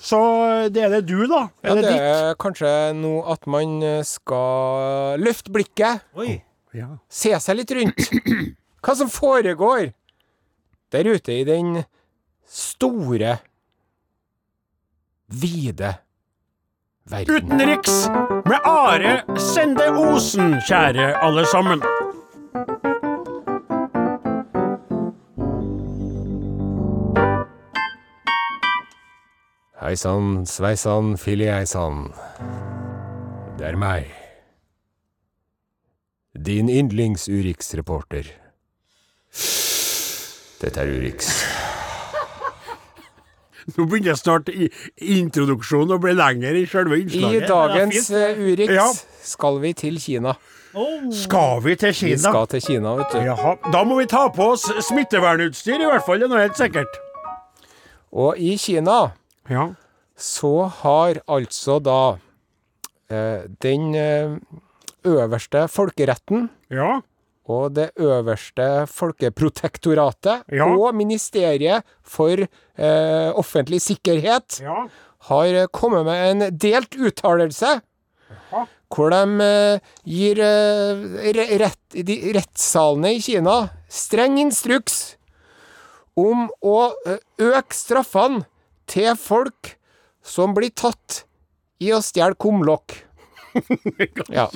Så 0.00 0.70
det 0.72 0.82
er 0.84 0.88
det 0.90 1.06
du, 1.06 1.26
da. 1.26 1.48
Er 1.62 1.68
Ja, 1.68 1.74
det 1.74 1.82
det 1.82 1.90
ditt? 1.92 2.00
er 2.00 2.34
kanskje 2.38 2.70
nå 2.94 3.12
at 3.32 3.46
man 3.50 3.82
eh, 3.82 4.02
skal 4.04 5.18
løfte 5.18 5.50
blikket, 5.50 6.00
Oi. 6.14 6.40
Ja. 6.72 6.86
se 7.10 7.30
seg 7.40 7.56
litt 7.56 7.70
rundt. 7.74 7.98
Hva 8.80 8.94
som 8.94 9.08
foregår 9.10 9.92
der 10.92 11.04
ute 11.04 11.32
i 11.40 11.42
den 11.44 11.84
store, 12.46 13.40
vide 15.28 15.94
verden. 17.04 17.34
Utenriks 17.36 18.08
med 18.44 18.60
Are 18.64 19.38
Sende 19.38 19.90
Osen, 19.92 20.56
kjære 20.68 21.12
alle 21.22 21.46
sammen. 21.46 21.82
Hei 29.78 29.94
sann, 29.96 30.42
sveisann, 30.46 31.14
filieisann. 31.16 32.10
Det 33.58 33.66
er 33.70 33.78
meg. 33.80 34.10
Din 36.38 36.68
yndlings-Urix-reporter. 36.68 38.28
Dette 40.60 40.80
er 40.82 40.92
Urix. 40.92 41.32
Nå 43.76 43.84
begynner 43.90 44.16
snart 44.16 44.48
i, 44.48 44.68
introduksjonen 45.18 45.96
å 45.96 45.98
bli 46.00 46.14
lengre 46.16 46.54
i 46.56 46.66
selve 46.70 46.96
innslaget. 47.02 47.42
I 47.44 47.48
dagens 47.50 48.10
eh, 48.16 48.38
Urix 48.40 48.72
Ja. 48.72 48.86
skal 49.28 49.58
vi 49.60 49.72
til 49.76 49.98
Kina. 50.00 50.36
Skal 51.12 51.60
vi 51.64 51.74
til 51.80 51.92
Kina? 51.96 52.14
Vi 52.16 52.22
skal 52.22 52.46
til 52.52 52.60
Kina, 52.64 52.94
vet 53.00 53.12
du. 53.12 53.18
Jaha. 53.26 53.56
Da 53.72 53.82
må 53.88 53.98
vi 53.98 54.06
ta 54.08 54.26
på 54.32 54.50
oss 54.54 54.64
smittevernutstyr, 54.88 55.80
i 55.82 55.88
hvert 55.90 56.04
fall. 56.06 56.20
Det 56.22 56.28
er 56.28 56.32
noe 56.32 56.44
helt 56.46 56.56
sikkert. 56.60 56.96
Og 58.12 58.38
i 58.40 58.54
Kina 58.60 59.12
Ja. 59.50 59.66
så 60.16 60.54
har 60.82 61.20
altså 61.28 61.78
da 61.82 62.00
eh, 63.10 63.44
den 63.64 63.94
eh, 63.94 64.36
øverste 65.08 65.66
folkeretten 65.72 66.48
Ja. 66.70 67.00
Og 67.48 67.72
det 67.78 67.90
øverste 67.96 68.86
folkeprotektoratet 68.92 70.44
Ja. 70.52 70.66
og 70.68 70.94
Ministeriet 70.94 71.84
for 72.04 72.36
eh, 72.44 73.30
offentlig 73.34 73.80
sikkerhet 73.80 74.60
Ja. 74.62 74.86
har 75.30 75.66
kommet 75.72 76.04
med 76.04 76.44
en 76.44 76.58
delt 76.58 76.94
uttalelse. 76.96 77.80
Hvor 78.88 79.10
de 79.12 79.40
eh, 79.44 79.80
gir 80.08 80.38
eh, 80.40 81.32
rett, 81.60 81.78
de, 81.92 82.32
rettssalene 82.36 83.14
i 83.16 83.20
Kina 83.20 83.70
streng 83.88 84.38
instruks 84.40 85.16
om 86.16 86.46
å 86.64 86.92
eh, 87.06 87.18
øke 87.40 87.76
straffene 87.76 88.44
til 88.88 89.12
folk 89.20 89.74
som 90.24 90.54
blir 90.56 90.72
tatt 90.72 91.24
i 91.80 91.92
å 91.94 92.00
stjele 92.02 92.34
kumlokk. 92.40 92.96
Ja. 94.32 94.46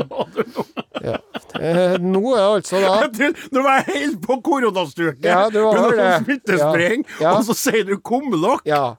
ja. 1.03 1.17
Eh, 1.61 1.97
nå 2.01 2.23
er 2.37 2.45
altså 2.47 2.81
da 2.83 2.95
Nå 3.55 3.63
var 3.65 3.83
jeg 3.83 3.97
helt 3.97 4.21
på 4.25 4.37
koronastyrke 4.45 5.25
Ja, 5.29 5.49
du 5.53 5.61
var 5.65 5.93
det. 5.97 6.09
smittespredning, 6.25 7.05
Ja. 7.19 7.25
Ja. 7.27 7.33
og 7.39 7.45
så 7.49 7.57
sier 7.59 7.85
du 7.89 7.97
kumlokk. 8.01 8.65
Ja. 8.69 8.97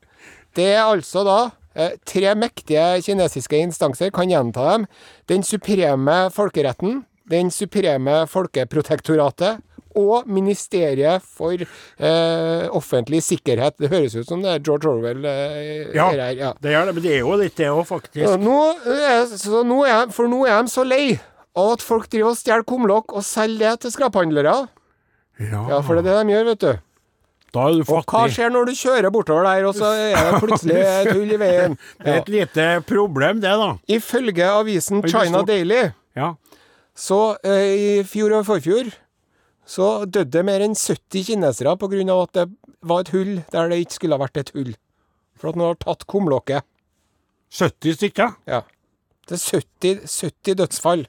Det 0.55 0.67
er 0.75 0.83
altså 0.85 1.23
da 1.25 1.37
eh, 1.75 1.95
tre 2.05 2.35
mektige 2.37 2.85
kinesiske 3.05 3.57
instanser, 3.63 4.11
kan 4.13 4.29
gjenta 4.29 4.65
dem. 4.73 4.85
Den 5.31 5.43
supreme 5.43 6.17
folkeretten, 6.33 7.03
den 7.29 7.49
supreme 7.51 8.23
folkeprotektoratet 8.29 9.61
og 9.99 10.27
Ministeriet 10.27 11.21
for 11.25 11.53
eh, 11.63 12.63
offentlig 12.75 13.21
sikkerhet. 13.25 13.75
Det 13.79 13.89
høres 13.91 14.15
ut 14.15 14.27
som 14.29 14.41
det 14.43 14.51
er 14.55 14.63
George 14.65 14.89
Orwell 14.89 15.25
eh, 15.25 15.91
Ja, 15.95 16.09
her. 16.11 16.23
Ja. 16.37 16.53
det 16.61 16.73
er 16.75 16.85
det, 16.89 16.95
men 16.97 17.03
det 17.05 17.13
er 17.17 17.21
jo 17.23 17.35
litt 17.39 17.57
det 17.59 17.69
òg, 17.71 17.83
faktisk. 17.89 18.25
Og 18.29 18.39
Nå, 18.43 18.57
er- 18.85 19.27
så 19.37 19.63
nå 19.67 19.81
er, 19.87 20.07
for 20.15 20.27
nå 20.31 20.45
er 20.49 20.63
de 20.65 20.73
så 20.73 20.85
lei 20.87 21.19
av 21.55 21.75
at 21.75 21.83
folk 21.85 22.07
driver 22.09 22.31
og 22.33 22.39
stjeler 22.39 22.63
kumlokk 22.65 23.13
og 23.13 23.23
selger 23.27 23.75
det 23.75 23.83
til 23.85 23.91
skraphandlere. 23.93 24.55
Ja, 25.43 25.81
for 25.85 25.97
det 25.97 26.05
er 26.05 26.09
det 26.09 26.27
de 26.27 26.33
gjør, 26.33 26.49
vet 26.53 26.63
du. 26.65 26.73
Og 27.53 27.83
hva 28.09 28.23
skjer 28.33 28.49
når 28.49 28.65
du 28.65 28.73
kjører 28.73 29.11
bortover 29.13 29.45
der, 29.45 29.65
og 29.69 29.75
så 29.77 29.91
er 29.93 30.31
det 30.31 30.39
plutselig 30.43 30.79
et 30.81 31.11
hull 31.13 31.33
i 31.35 31.37
veien? 31.37 31.75
Det 32.01 32.09
er 32.09 32.21
et 32.23 32.31
lite 32.33 32.65
problem, 32.89 33.43
det, 33.43 33.51
da. 33.61 33.67
Ifølge 33.93 34.47
avisen 34.49 35.03
China 35.05 35.43
Daily, 35.45 35.83
Ja. 36.17 36.31
så 36.97 37.19
eh, 37.45 37.99
i 37.99 38.03
fjor 38.09 38.33
og 38.39 38.47
forfjor, 38.49 38.89
så 39.65 40.03
døde 40.05 40.31
det 40.33 40.43
mer 40.45 40.63
enn 40.65 40.75
70 40.75 41.27
kinesere 41.29 41.75
på 41.79 41.89
grunn 41.91 42.11
av 42.11 42.25
at 42.25 42.37
det 42.37 42.45
var 42.83 43.03
et 43.03 43.13
hull 43.15 43.33
der 43.53 43.71
det 43.71 43.81
ikke 43.83 43.97
skulle 43.99 44.17
ha 44.17 44.23
vært 44.25 44.41
et 44.41 44.53
hull. 44.57 44.73
For 45.39 45.51
at 45.51 45.59
noen 45.59 45.73
har 45.73 45.81
tatt 45.81 46.05
kumlokket. 46.09 46.65
70 47.53 47.99
stykker. 47.99 48.33
Ja. 48.49 48.63
Det 49.29 49.37
er 49.37 49.43
70, 49.61 50.07
70 50.09 50.57
dødsfall 50.59 51.05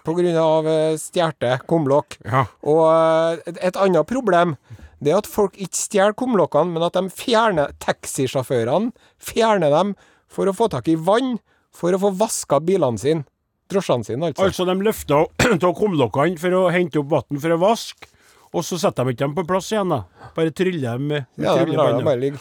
av 0.00 0.68
eh, 0.68 0.96
stjerte 0.98 1.58
kumlokk. 1.68 2.18
Ja. 2.24 2.46
Og 2.62 2.84
eh, 2.90 3.58
et 3.66 3.76
annet 3.76 4.06
problem 4.08 4.56
det 5.00 5.12
er 5.14 5.20
at 5.22 5.28
folk 5.28 5.54
ikke 5.56 5.78
stjeler 5.78 6.12
kumlokkene, 6.12 6.74
men 6.74 6.84
at 6.84 6.92
de 6.92 7.08
fjerner 7.08 7.72
taxisjåførene 7.80 8.92
fjerner 9.16 9.72
dem 9.72 9.94
for 10.28 10.46
å 10.46 10.52
få 10.52 10.68
tak 10.68 10.88
i 10.92 10.96
vann 10.96 11.38
for 11.72 11.94
å 11.94 12.00
få 12.02 12.10
vaska 12.20 12.60
bilene 12.60 13.00
sine. 13.00 13.24
Drosjene 13.70 14.04
sine, 14.06 14.30
altså. 14.30 14.44
Altså, 14.48 14.66
de 14.68 14.74
løfter 14.84 15.26
av 15.70 15.74
kumlokkene 15.78 16.38
for 16.42 16.56
å 16.60 16.62
hente 16.74 16.98
opp 17.02 17.10
vann 17.16 17.40
for 17.42 17.54
å 17.56 17.60
vaske, 17.62 18.08
og 18.50 18.64
så 18.66 18.78
setter 18.82 19.06
de 19.06 19.12
ikke 19.14 19.24
dem 19.28 19.34
på 19.36 19.44
plass 19.46 19.68
igjen, 19.72 19.92
da. 19.94 20.02
Bare 20.36 20.50
tryller 20.50 20.96
dem 20.96 21.04
med, 21.12 21.28
ja, 21.38 21.54
de 21.64 21.76
lar 21.78 21.92
dem 21.94 22.08
bare 22.08 22.18
ligge. 22.22 22.40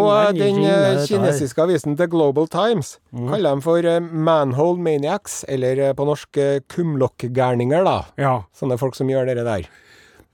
Og 0.00 0.36
den 0.38 0.62
eh, 0.64 1.02
kinesiske 1.10 1.60
avisen 1.60 1.96
The 1.98 2.06
Global 2.08 2.46
Times 2.48 2.94
Mm. 3.12 3.26
kaller 3.28 3.50
dem 3.50 3.60
for 3.60 3.84
eh, 3.84 3.98
manhole 4.00 4.80
maniacs, 4.80 5.42
eller 5.52 5.76
eh, 5.88 5.92
på 5.92 6.06
norsk 6.08 6.38
kumlokkgærninger, 6.72 7.84
da. 7.84 7.98
Ja. 8.20 8.34
Sånne 8.56 8.78
folk 8.80 8.96
som 8.96 9.10
gjør 9.12 9.28
det 9.28 9.44
der. 9.44 9.66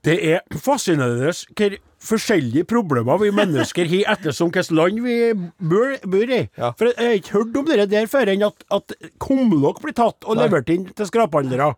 Det 0.07 0.15
er 0.37 0.39
fascinerende 0.55 1.33
hvor 1.51 1.75
forskjellige 2.03 2.65
problemer 2.69 3.19
vi 3.21 3.31
mennesker 3.35 3.89
har 3.91 4.15
ettersom 4.15 4.51
hvilket 4.53 4.71
land 4.75 5.01
vi 5.03 5.17
bor, 5.35 5.95
bor 6.07 6.31
i. 6.31 6.41
Ja. 6.59 6.71
For 6.79 6.91
jeg 6.91 6.99
har 6.99 7.19
ikke 7.19 7.35
hørt 7.37 7.59
om 7.59 7.69
det 7.69 7.89
der 7.91 8.09
før 8.11 8.31
enn 8.33 8.45
at, 8.47 8.65
at 8.71 8.95
kumlokk 9.21 9.81
blir 9.83 9.95
tatt 9.97 10.25
og 10.25 10.39
Nei. 10.39 10.47
levert 10.47 10.71
inn 10.73 10.87
til 10.95 11.09
skraphandlere. 11.09 11.73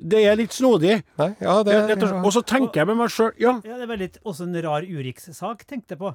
Det 0.00 0.20
er 0.30 0.36
litt 0.38 0.52
snodig. 0.54 1.02
Nei, 1.18 1.26
ja, 1.42 1.62
det, 1.66 1.72
Ja, 1.74 1.94
og. 1.96 2.26
Og 2.28 2.32
så 2.32 2.42
tenker 2.46 2.80
jeg 2.82 2.86
med 2.86 2.96
meg 3.00 3.08
sjøl 3.10 3.32
ja, 3.42 3.56
Ja, 3.66 3.78
det 3.80 3.88
er 3.90 3.96
litt 3.98 4.18
også 4.24 4.44
en 4.46 4.54
rar 4.62 4.82
Urix-sak, 4.86 5.64
tenkte 5.66 5.96
jeg 5.96 5.98
på. 5.98 6.12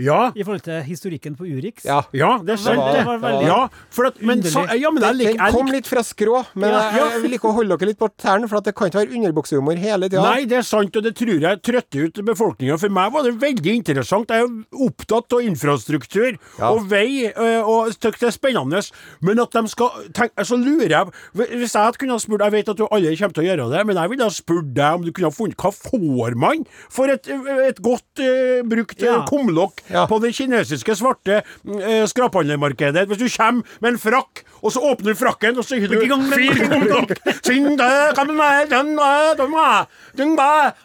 ja, 0.00 0.30
I 0.34 0.42
forhold 0.42 0.62
til 0.64 0.80
historikken 0.86 1.36
på 1.36 1.44
Urix. 1.44 1.84
ja. 1.84 2.00
ja, 2.16 2.38
det 2.42 2.54
er 2.54 2.56
sant, 2.56 2.78
var- 2.78 2.92
det. 2.94 2.98
det 3.02 3.06
var 3.06 3.18
veldig 3.18 3.46
Ja, 3.46 3.68
for 3.90 4.06
at, 4.06 4.22
men, 4.22 4.40
så, 4.42 4.62
underlig. 4.64 4.80
ja, 4.80 4.90
men 4.90 5.02
jeg 5.02 5.12
Den, 5.12 5.18
liker 5.20 5.44
den 5.44 5.52
kom 5.52 5.66
litt 5.66 5.86
fra 5.86 6.00
skrå, 6.02 6.46
men 6.54 6.70
Ja, 6.70 6.80
jeg, 6.96 7.10
jeg 7.12 7.22
vil 7.26 7.32
ikke 7.38 7.52
holde 7.52 7.76
dere 7.76 7.88
litt 7.90 7.98
på 7.98 8.08
tærne, 8.16 8.48
for 8.48 8.56
at 8.56 8.64
det 8.64 8.74
kan 8.74 8.88
ikke 8.88 9.02
være 9.04 9.14
underbuksehumor 9.20 9.76
hele 9.76 10.08
tida. 10.08 10.22
Nei, 10.22 10.44
det 10.46 10.56
er 10.58 10.62
sant, 10.62 10.96
og 10.96 11.02
det 11.04 11.14
tror 11.16 11.36
jeg 11.40 11.62
trøtter 11.62 12.06
ut 12.08 12.22
befolkninga. 12.24 12.78
For 12.80 12.88
meg 12.88 13.12
var 13.12 13.22
det 13.28 13.34
veldig 13.40 13.74
interessant. 13.82 14.28
Jeg 14.32 14.44
er 14.48 14.64
opptatt 14.88 15.32
av 15.36 15.40
infrastruktur 15.44 16.38
Ja. 16.58 16.70
og 16.72 16.88
vei, 16.88 17.28
øh, 17.36 17.62
og 17.68 17.92
syns 17.92 18.18
det 18.18 18.28
er 18.30 18.30
spennende. 18.32 18.80
Men 19.20 19.38
at 19.40 19.50
de 19.52 19.68
skal 19.68 19.90
tenke 20.12 20.44
Så 20.46 20.56
lurer 20.56 20.88
jeg 20.88 21.06
Hvis 21.34 21.72
jeg 21.74 21.82
hadde 21.82 21.98
kunnet 21.98 22.20
spurt 22.20 22.40
Jeg 22.40 22.52
vet 22.52 22.68
at 22.68 22.76
du 22.76 22.86
aldri 22.90 23.16
kommer 23.16 23.25
til 23.34 23.44
å 23.44 23.46
gjøre 23.48 23.66
det, 23.72 23.82
men 23.86 23.96
jeg 23.96 24.10
ville 24.12 24.26
ha 24.28 24.30
spurt 24.34 24.70
deg 24.76 24.94
om 25.00 25.02
du 25.06 25.10
kunne 25.12 25.30
ha 25.30 25.34
funnet 25.34 25.56
Hva 25.56 25.70
får 25.74 26.36
man 26.38 26.64
for 26.92 27.10
et, 27.10 27.26
et 27.66 27.80
godt 27.82 28.22
uh, 28.22 28.62
brukt 28.68 29.02
øh, 29.02 29.06
Ja. 29.06 29.24
kumlokk 29.28 29.82
Ja. 29.90 30.06
på 30.10 30.20
det 30.22 30.34
kinesiske 30.36 30.94
svarte 30.98 31.42
uh, 31.42 32.04
skraphandlermarkedet? 32.06 33.06
Hvis 33.08 33.18
du 33.18 33.28
kommer 33.36 33.62
med 33.80 33.92
en 33.94 33.98
frakk, 33.98 34.44
og 34.62 34.72
så 34.72 34.80
åpner 34.82 35.12
du 35.14 35.18
frakken, 35.18 35.58
og 35.58 35.64
så 35.64 35.78
har 35.80 35.88
du 35.88 35.98
fire 36.32 36.68
kumlokk. 36.70 37.12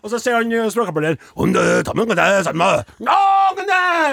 Og 0.02 0.10
så 0.12 0.20
sier 0.22 0.38
han 0.38 0.72
språkapelleren 0.72 1.18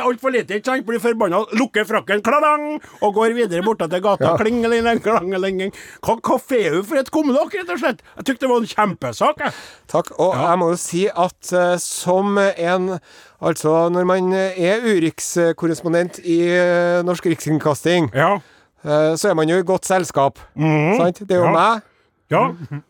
Altfor 0.08 0.32
lite, 0.32 0.58
ikke 0.58 0.70
sant? 0.70 0.86
Blir 0.88 1.00
forbanna, 1.02 1.42
lukker 1.58 1.86
frakken, 1.88 2.22
kladang, 2.24 2.78
og 3.02 3.14
går 3.16 3.34
videre 3.36 3.64
bortover 3.66 3.92
til 3.92 4.04
gata. 4.04 4.30
Ja. 4.30 4.36
Klingeling, 4.40 4.86
klangeling. 5.04 5.60
Hva, 6.04 6.16
hva 6.16 6.38
får 6.40 6.78
du 6.78 6.82
for 6.88 7.00
et 7.00 7.10
kumlokk, 7.14 7.56
rett 7.58 7.72
og 7.74 7.80
slett? 7.82 8.02
Jeg 8.18 8.26
tykte 8.26 8.44
det 8.46 8.50
var 8.50 8.62
en 8.64 8.70
kjempesak, 8.70 9.42
jeg. 9.44 9.52
Takk. 9.88 10.10
Og 10.18 10.34
jeg 10.34 10.58
må 10.58 10.70
jo 10.72 10.78
si 10.80 11.04
at 11.08 11.52
uh, 11.54 11.76
som 11.82 12.38
en 12.38 12.98
Altså, 13.38 13.88
når 13.94 14.04
man 14.04 14.32
er 14.34 14.80
Urix-korrespondent 14.82 16.18
i 16.26 16.40
uh, 16.50 17.04
Norsk 17.06 17.26
Rikskringkasting, 17.30 18.08
Ja. 18.14 18.32
uh, 18.82 19.14
så 19.14 19.30
er 19.30 19.34
man 19.38 19.48
jo 19.48 19.60
i 19.60 19.62
godt 19.62 19.86
selskap. 19.86 20.38
Sant? 20.58 21.20
Det 21.22 21.36
er 21.36 21.44
jo 21.44 21.44
Ja. 21.44 21.52
meg 21.54 21.82
ja. 22.30 22.42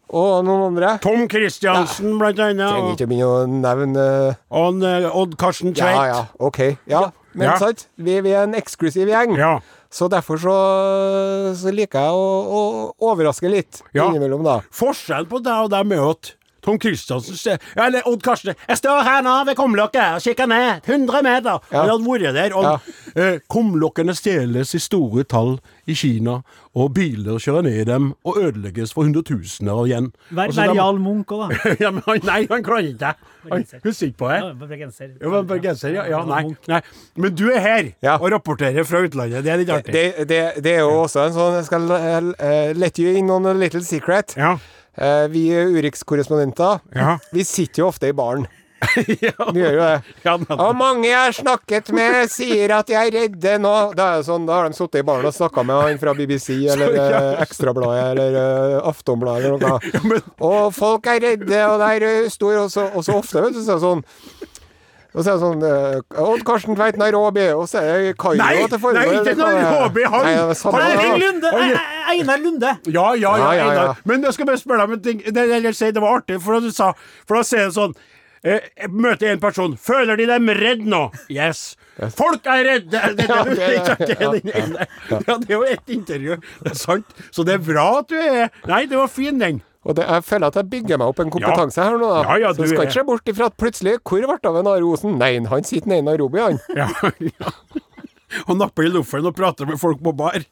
og 0.08 0.44
noen 0.46 0.64
andre. 0.72 0.96
Tom 1.02 1.28
Christiansen, 1.30 2.16
blant 2.18 2.40
annet. 2.42 2.64
Trenger 2.72 2.96
ikke 2.96 3.06
begynne 3.10 3.28
å 3.28 3.46
nevne 3.46 4.06
eh, 4.30 4.34
øh, 4.50 5.08
Odd 5.20 5.36
Karsten 5.38 5.74
Tveit. 5.74 6.08
ja, 6.10 6.24
OK. 6.38 6.58
Ja. 6.90 7.10
Men 7.34 7.50
Ja. 7.52 7.58
sant, 7.60 7.86
vi, 7.96 8.20
vi 8.24 8.30
er 8.34 8.42
en 8.48 8.54
eksklusiv 8.58 9.06
gjeng. 9.06 9.36
Ja. 9.38 9.58
Så 9.90 10.08
derfor 10.12 10.36
så, 10.36 10.54
så 11.56 11.70
liker 11.72 12.02
jeg 12.04 12.12
å, 12.12 12.26
å 12.58 13.10
overraske 13.10 13.48
litt 13.48 13.80
Ja. 13.96 14.08
innimellom, 14.10 14.42
da. 14.44 14.58
Forskjellen 14.74 15.28
på 15.30 15.40
deg 15.44 15.64
og 15.64 15.70
dem 15.72 15.94
er 15.96 16.02
at 16.10 16.34
Tom 16.68 16.78
Kristiansen 16.78 17.58
Eller 17.76 18.04
Odd 18.08 18.22
Karsten 18.22 18.54
Jeg 18.68 18.76
står 18.82 19.02
her 19.06 19.22
nå 19.24 19.34
ved 19.48 19.56
kumlokket 19.56 20.18
og 20.18 20.24
kikker 20.24 20.48
ned. 20.50 20.84
100 20.84 21.22
meter. 21.24 21.62
Ja. 21.72 21.82
Han 21.82 21.90
hadde 21.94 22.04
vært 22.04 22.36
der. 22.36 22.54
Og 22.58 23.16
eh, 23.16 23.38
kumlokkene 23.50 24.14
stjeles 24.16 24.74
i 24.76 24.80
store 24.82 25.24
tall 25.28 25.56
i 25.88 25.94
Kina, 25.96 26.38
og 26.76 26.90
biler 26.96 27.40
kjører 27.40 27.64
ned 27.64 27.78
i 27.80 27.86
dem 27.88 28.10
og 28.28 28.36
ødelegges 28.42 28.92
for 28.92 29.06
hundretusener 29.06 29.80
igjen. 29.88 30.10
Vær, 30.36 30.52
Jarl 30.76 31.00
Munch 31.00 31.32
òg, 31.32 31.48
da. 31.48 31.72
ja, 31.84 31.92
men 31.94 32.04
nei, 32.28 32.42
han 32.50 32.64
klarer 32.66 32.90
ikke 32.90 33.06
det. 33.06 33.14
Husker 33.86 34.10
ikke 34.10 34.18
på 34.20 34.30
det. 34.32 34.38
Ja, 34.42 34.52
bergenser. 34.60 35.12
Ja, 35.16 35.32
men 35.32 35.48
bergenser, 35.48 35.94
ja. 35.96 36.04
ja 36.12 36.22
nei, 36.28 36.42
nei. 36.68 36.82
Men 37.16 37.36
du 37.38 37.46
er 37.48 37.62
her 37.64 37.92
Ja. 38.04 38.18
og 38.18 38.28
rapporterer 38.34 38.84
fra 38.84 39.00
utlandet. 39.06 39.44
Det 39.46 39.54
er 39.54 39.62
litt 39.62 39.72
artig. 39.72 39.94
Det, 39.94 40.28
det, 40.28 40.42
det 40.64 40.74
er 40.76 40.84
jo 40.84 41.04
også 41.06 41.24
en 41.28 41.36
sånn 41.38 41.56
Jeg 41.58 41.68
skal 41.70 41.88
uh, 41.94 42.72
let 42.76 43.00
you 43.00 43.16
in 43.16 43.32
on 43.32 43.48
a 43.48 43.56
little 43.56 43.84
secret. 43.84 44.36
Ja. 44.36 44.58
Eh, 44.98 45.26
vi 45.30 45.48
Urix-korrespondenter 45.54 46.80
Ja. 46.94 47.18
Vi 47.32 47.44
sitter 47.46 47.84
jo 47.84 47.88
ofte 47.92 48.08
i 48.10 48.12
baren. 48.16 48.46
Vi 49.08 49.16
gjør 49.18 49.72
jo 49.74 49.80
det. 49.82 50.02
Ja, 50.22 50.36
men- 50.38 50.60
Og 50.62 50.74
mange 50.78 51.08
jeg 51.08 51.18
har 51.18 51.32
snakket 51.34 51.88
med, 51.94 52.28
sier 52.30 52.70
at 52.76 52.86
jeg 52.92 53.08
er 53.10 53.16
redde 53.24 53.56
nå. 53.62 53.72
Da, 53.98 54.04
er 54.18 54.22
sånn, 54.26 54.44
da 54.46 54.60
har 54.60 54.68
de 54.70 54.78
sittet 54.78 55.00
i 55.02 55.06
baren 55.08 55.26
og 55.26 55.34
snakka 55.34 55.64
med 55.66 55.82
han 55.82 55.98
fra 55.98 56.14
BBC 56.14 56.60
eller 56.70 56.94
ja. 56.94 57.22
Ekstrabladet 57.42 58.04
eller 58.12 58.38
uh, 58.38 58.88
Aftonbladet 58.90 59.50
eller 59.50 59.58
noe. 59.58 60.20
Og 60.46 60.70
folk 60.78 61.10
er 61.10 61.18
redde, 61.26 61.58
og 61.72 61.82
der 61.82 62.06
eh, 62.06 62.28
står 62.30 62.60
også, 62.68 62.86
også 63.02 63.18
ofte, 63.18 63.42
vet 63.48 63.58
du, 63.58 63.64
så 63.66 63.80
sånn 63.82 64.04
og 65.14 65.22
så 65.24 65.30
er 65.30 65.38
det 65.38 65.40
sånn 65.42 65.62
eh, 65.64 66.20
Odd 66.24 66.42
Karsten 66.46 66.76
Tveit 66.76 66.98
Nairobi, 67.00 67.46
og 67.56 67.64
så 67.70 67.80
er 67.80 68.02
det 68.08 68.10
Kairo 68.20 68.36
Nei, 68.42 68.66
til 68.68 68.78
formål. 68.82 68.98
nei, 69.00 69.14
ikke 69.16 69.24
det 69.24 69.46
er. 69.46 69.62
Nairobi, 69.62 70.02
han- 70.04 70.26
Nei, 70.28 70.34
det 70.36 70.50
er 70.50 70.58
samme 70.60 70.82
han 70.82 70.90
er 70.90 71.00
Einar. 71.04 71.18
Lunde! 71.24 71.52
Ei- 71.62 72.18
Einar 72.18 72.38
Lunde! 72.44 72.74
Ja, 72.92 73.06
ja, 73.14 73.32
ja. 73.38 73.48
Ja, 73.52 73.64
ja, 73.64 73.72
ja. 73.88 73.94
Men 74.04 74.22
jeg 74.28 74.36
skal 74.36 74.46
bare 74.46 74.60
spørre 74.60 74.84
deg 74.84 74.92
om 74.92 74.92
en 74.98 75.02
ting. 75.08 75.22
Det, 75.24 75.48
eller 75.58 75.72
si, 75.72 75.90
det 75.90 76.02
var 76.04 76.20
artig, 76.20 76.40
for 76.44 76.58
da 76.58 76.60
du 76.66 76.70
sa 76.74 76.92
For 77.26 77.36
da 77.40 77.42
sier 77.48 77.64
jeg 77.66 77.74
sånn 77.78 77.94
eh, 78.44 78.60
jeg 78.78 78.90
møter 78.94 79.32
en 79.32 79.40
person. 79.42 79.76
Føler 79.80 80.16
de 80.20 80.26
dem 80.30 80.48
redd 80.60 80.84
nå? 80.86 81.00
Yes. 81.32 81.76
Folk 82.14 82.44
er 82.46 82.60
redde! 82.68 83.00
Det, 83.18 83.26
det, 83.26 83.26
det, 83.26 83.56
det- 83.58 84.08
det 84.08 84.18
er 84.22 85.38
det 85.40 85.48
er 85.48 85.54
jo 85.56 85.64
ett 85.66 85.88
intervju. 85.90 86.36
Det 86.62 86.70
er 86.70 86.78
sant. 86.78 87.16
Så 87.34 87.42
det 87.48 87.56
er 87.58 87.64
bra 87.64 87.88
at 88.04 88.08
du 88.12 88.14
er 88.20 88.52
Nei, 88.68 88.84
det 88.86 88.96
var 89.00 89.08
fin, 89.10 89.38
den. 89.40 89.58
Og 89.86 89.94
det, 89.96 90.04
jeg 90.08 90.24
føler 90.26 90.46
at 90.50 90.56
jeg 90.58 90.70
bygger 90.70 90.98
meg 90.98 91.06
opp 91.12 91.20
en 91.22 91.30
kompetanse 91.30 91.78
her 91.82 91.96
nå. 92.00 92.08
Da. 92.10 92.22
Ja, 92.26 92.36
ja, 92.48 92.52
så 92.52 92.62
du 92.62 92.68
skal 92.68 92.82
er- 92.82 92.88
ikke 92.88 92.98
se 92.98 93.04
bort 93.06 93.28
ifra 93.30 93.46
at 93.46 93.56
plutselig 93.56 93.98
Hvor 94.02 94.18
ble 94.26 94.36
det 94.42 94.50
av 94.50 94.56
en 94.58 94.66
Are 94.66 94.84
Osen? 94.84 95.18
Nei, 95.18 95.38
han 95.46 95.64
sitter 95.64 95.88
nede 95.88 96.02
i 96.02 96.06
Nairobi, 96.10 96.38
han. 96.42 96.58
Ja, 96.76 96.88
ja. 97.40 97.52
Og 98.48 98.56
napper 98.58 98.82
i 98.84 98.90
loffen 98.92 99.24
og 99.26 99.34
prater 99.38 99.66
med 99.70 99.78
folk 99.80 100.02
på 100.04 100.12
bar. 100.18 100.42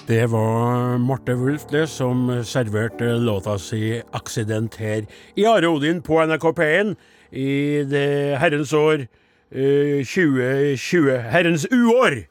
Det 0.07 0.25
var 0.31 0.97
Marte 0.99 1.35
Wulf 1.39 1.67
det 1.71 1.85
som 1.89 2.25
serverte 2.43 3.13
låta 3.21 3.57
si 3.59 4.01
'Accident' 4.01 4.75
her 4.77 5.05
i 5.37 5.45
Are 5.45 5.67
Odin 5.69 6.01
på 6.01 6.19
NRK 6.25 6.43
P1 6.57 6.95
i 7.31 7.83
det 7.87 8.37
herrens 8.41 8.73
år 8.73 9.07
2020. 9.53 11.17
Herrens 11.29 11.65
uår 11.69 12.23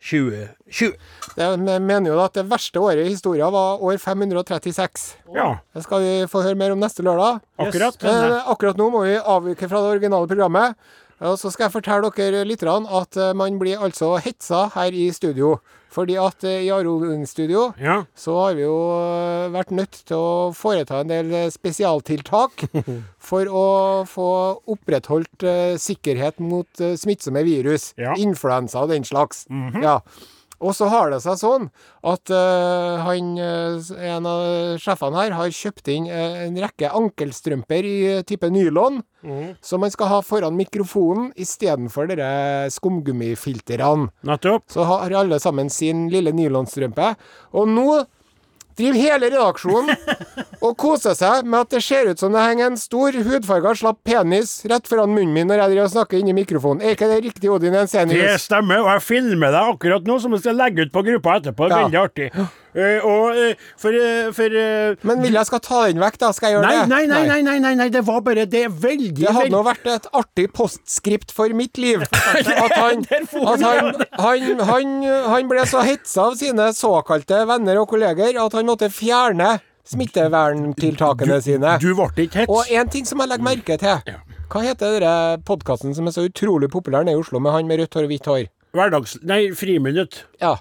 2020. 0.00 0.94
Jeg 1.36 1.58
mener 1.60 2.08
jo 2.10 2.20
at 2.22 2.36
det 2.36 2.46
verste 2.48 2.80
året 2.80 3.04
i 3.04 3.12
historien 3.12 3.52
var 3.52 3.82
år 3.84 3.98
536. 4.00 5.16
Ja, 5.34 5.58
Det 5.74 5.84
skal 5.84 6.00
vi 6.04 6.14
få 6.28 6.42
høre 6.44 6.56
mer 6.56 6.72
om 6.72 6.80
neste 6.80 7.04
lørdag. 7.04 7.40
akkurat. 7.58 8.02
Men 8.02 8.40
akkurat 8.46 8.76
nå 8.76 8.90
må 8.90 9.04
vi 9.04 9.16
avvike 9.16 9.68
fra 9.68 9.82
det 9.84 9.92
originale 9.96 10.28
programmet. 10.28 10.74
Og 11.20 11.36
så 11.36 11.50
skal 11.52 11.64
jeg 11.68 11.72
fortelle 11.72 12.10
dere 12.16 12.46
litt 12.48 12.62
at 12.64 13.16
eh, 13.16 13.34
man 13.36 13.58
blir 13.58 13.76
altså 13.76 14.16
hetsa 14.18 14.70
her 14.74 14.92
i 14.92 15.10
studio. 15.12 15.58
Fordi 15.90 16.14
at 16.22 16.44
eh, 16.46 16.60
i 16.68 16.70
Ung 16.70 17.24
Studio 17.26 17.72
Ja. 17.82 18.04
så 18.14 18.36
har 18.38 18.54
vi 18.54 18.62
jo 18.62 18.76
eh, 18.94 19.48
vært 19.50 19.72
nødt 19.74 19.98
til 20.06 20.16
å 20.16 20.50
foreta 20.54 21.00
en 21.02 21.08
del 21.10 21.32
eh, 21.34 21.48
spesialtiltak 21.50 22.62
for 23.30 23.46
å 23.50 23.66
få 24.06 24.28
opprettholdt 24.70 25.42
eh, 25.42 25.74
sikkerhet 25.82 26.38
mot 26.40 26.68
eh, 26.80 26.94
smittsomme 27.00 27.42
virus. 27.46 27.90
Ja. 27.98 28.14
Influensa 28.16 28.84
og 28.84 28.92
den 28.94 29.04
slags. 29.08 29.46
Ja. 29.82 29.98
Og 30.60 30.74
så 30.76 30.90
har 30.92 31.08
det 31.12 31.22
seg 31.24 31.38
sånn 31.40 31.68
at 32.04 32.32
uh, 32.32 33.00
han, 33.06 33.30
eh, 33.40 33.90
en 34.12 34.28
av 34.28 34.42
sjefene 34.80 35.16
her 35.16 35.34
har 35.38 35.54
kjøpt 35.56 35.88
inn 35.92 36.08
eh, 36.12 36.42
en 36.46 36.58
rekke 36.60 36.90
ankelstrømper 36.96 37.88
i 37.88 37.96
type 38.28 38.50
nylon, 38.52 39.00
som 39.64 39.82
man 39.84 39.92
skal 39.92 40.08
ha 40.08 40.18
foran 40.24 40.56
mikrofonen 40.56 41.30
istedenfor 41.40 42.12
skumgummifiltrene. 42.72 44.08
Nettopp. 44.24 44.64
Så 44.72 44.86
har 44.88 45.12
alle 45.12 45.36
sammen 45.40 45.68
sin 45.72 46.06
lille 46.12 46.32
nylonstrømpe. 46.32 47.10
Og 47.52 47.68
nå 47.68 47.88
driver 48.80 49.00
hele 49.00 49.28
redaksjonen 49.28 49.92
og 50.60 50.76
koser 50.80 51.16
seg 51.16 51.46
med 51.48 51.64
at 51.64 51.74
det 51.74 51.82
ser 51.84 52.10
ut 52.10 52.20
som 52.20 52.34
det 52.34 52.42
henger 52.44 52.70
en 52.70 52.78
stor 52.80 53.16
hudfarga 53.16 53.72
slapp 53.78 54.00
penis 54.06 54.58
rett 54.68 54.88
foran 54.88 55.12
munnen 55.14 55.32
min 55.34 55.48
når 55.48 55.64
jeg 55.72 55.92
snakker 55.94 56.20
inn 56.20 56.30
i 56.30 56.36
mikrofonen. 56.36 56.84
Er 56.84 56.96
ikke 56.96 57.08
det 57.10 57.20
riktig, 57.24 57.50
Odin 57.50 57.76
Det 57.76 57.88
stemmer, 58.42 58.82
og 58.84 58.90
jeg 58.92 59.04
filmer 59.06 59.54
deg 59.54 59.74
akkurat 59.74 60.08
nå, 60.08 60.18
som 60.20 60.36
jeg 60.36 60.44
skal 60.44 60.58
legge 60.60 60.86
ut 60.86 60.92
på 60.92 61.04
gruppa 61.06 61.38
etterpå. 61.40 61.70
Ja. 61.70 61.84
Veldig 61.84 62.02
artig. 62.02 62.28
Uh, 62.70 63.02
og 63.02 63.34
uh, 63.34 63.62
for, 63.80 63.90
uh, 63.90 64.28
for 64.30 64.52
Men 65.08 65.24
vil 65.24 65.34
jeg 65.34 65.48
skal 65.48 65.62
ta 65.64 65.80
den 65.88 65.98
vekk, 65.98 66.20
da? 66.22 66.28
Skal 66.36 66.52
jeg 66.52 66.54
gjøre 66.54 66.68
Nei, 66.68 66.76
det? 66.76 66.84
nei, 66.92 67.00
nei, 67.10 67.22
nei, 67.26 67.38
nei, 67.42 67.56
nei, 67.64 67.72
nei, 67.80 67.88
det 67.90 68.04
var 68.06 68.20
bare 68.22 68.44
Det 68.46 68.60
er 68.68 68.70
veldig 68.70 69.24
Det 69.24 69.32
hadde 69.34 69.50
nå 69.50 69.64
vært 69.66 69.88
et 69.90 70.06
artig 70.14 70.44
postskript 70.54 71.34
for 71.34 71.50
mitt 71.56 71.80
liv. 71.82 72.04
At 72.60 72.76
han, 72.76 73.02
at 73.10 73.64
han, 73.64 74.04
han, 74.20 74.62
han, 74.68 74.94
han 75.32 75.50
ble 75.50 75.64
så 75.66 75.82
hetsa 75.82 76.28
av 76.28 76.38
sine 76.38 76.68
såkalte 76.76 77.42
venner 77.48 77.80
og 77.82 77.88
kolleger 77.90 78.38
at 78.38 78.54
han 78.54 78.68
måtte 78.68 78.90
fjerne 78.92 79.56
smitteverntiltakene 79.88 81.40
sine. 81.44 81.76
Du 81.82 81.92
ble 81.96 82.26
ikke 82.26 82.42
hets. 82.42 82.52
Og 82.52 82.70
en 82.70 82.90
ting 82.92 83.08
som 83.08 83.22
jeg 83.22 83.32
legger 83.32 83.46
merke 83.46 83.78
til. 83.80 84.14
Hva 84.50 84.62
heter 84.64 84.98
den 85.02 85.44
podkasten 85.46 85.94
som 85.94 86.08
er 86.10 86.14
så 86.16 86.26
utrolig 86.26 86.70
populær 86.72 87.06
nede 87.06 87.18
i 87.18 87.20
Oslo, 87.20 87.38
med 87.42 87.54
han 87.54 87.70
med 87.70 87.82
rødt 87.82 87.94
hår 87.94 88.08
og 88.08 88.12
hvitt 88.14 88.30
hår? 88.30 88.48
Hverdags... 88.76 89.16
Nei, 89.26 89.42
friminutt. 89.56 90.24
Ja. 90.42 90.56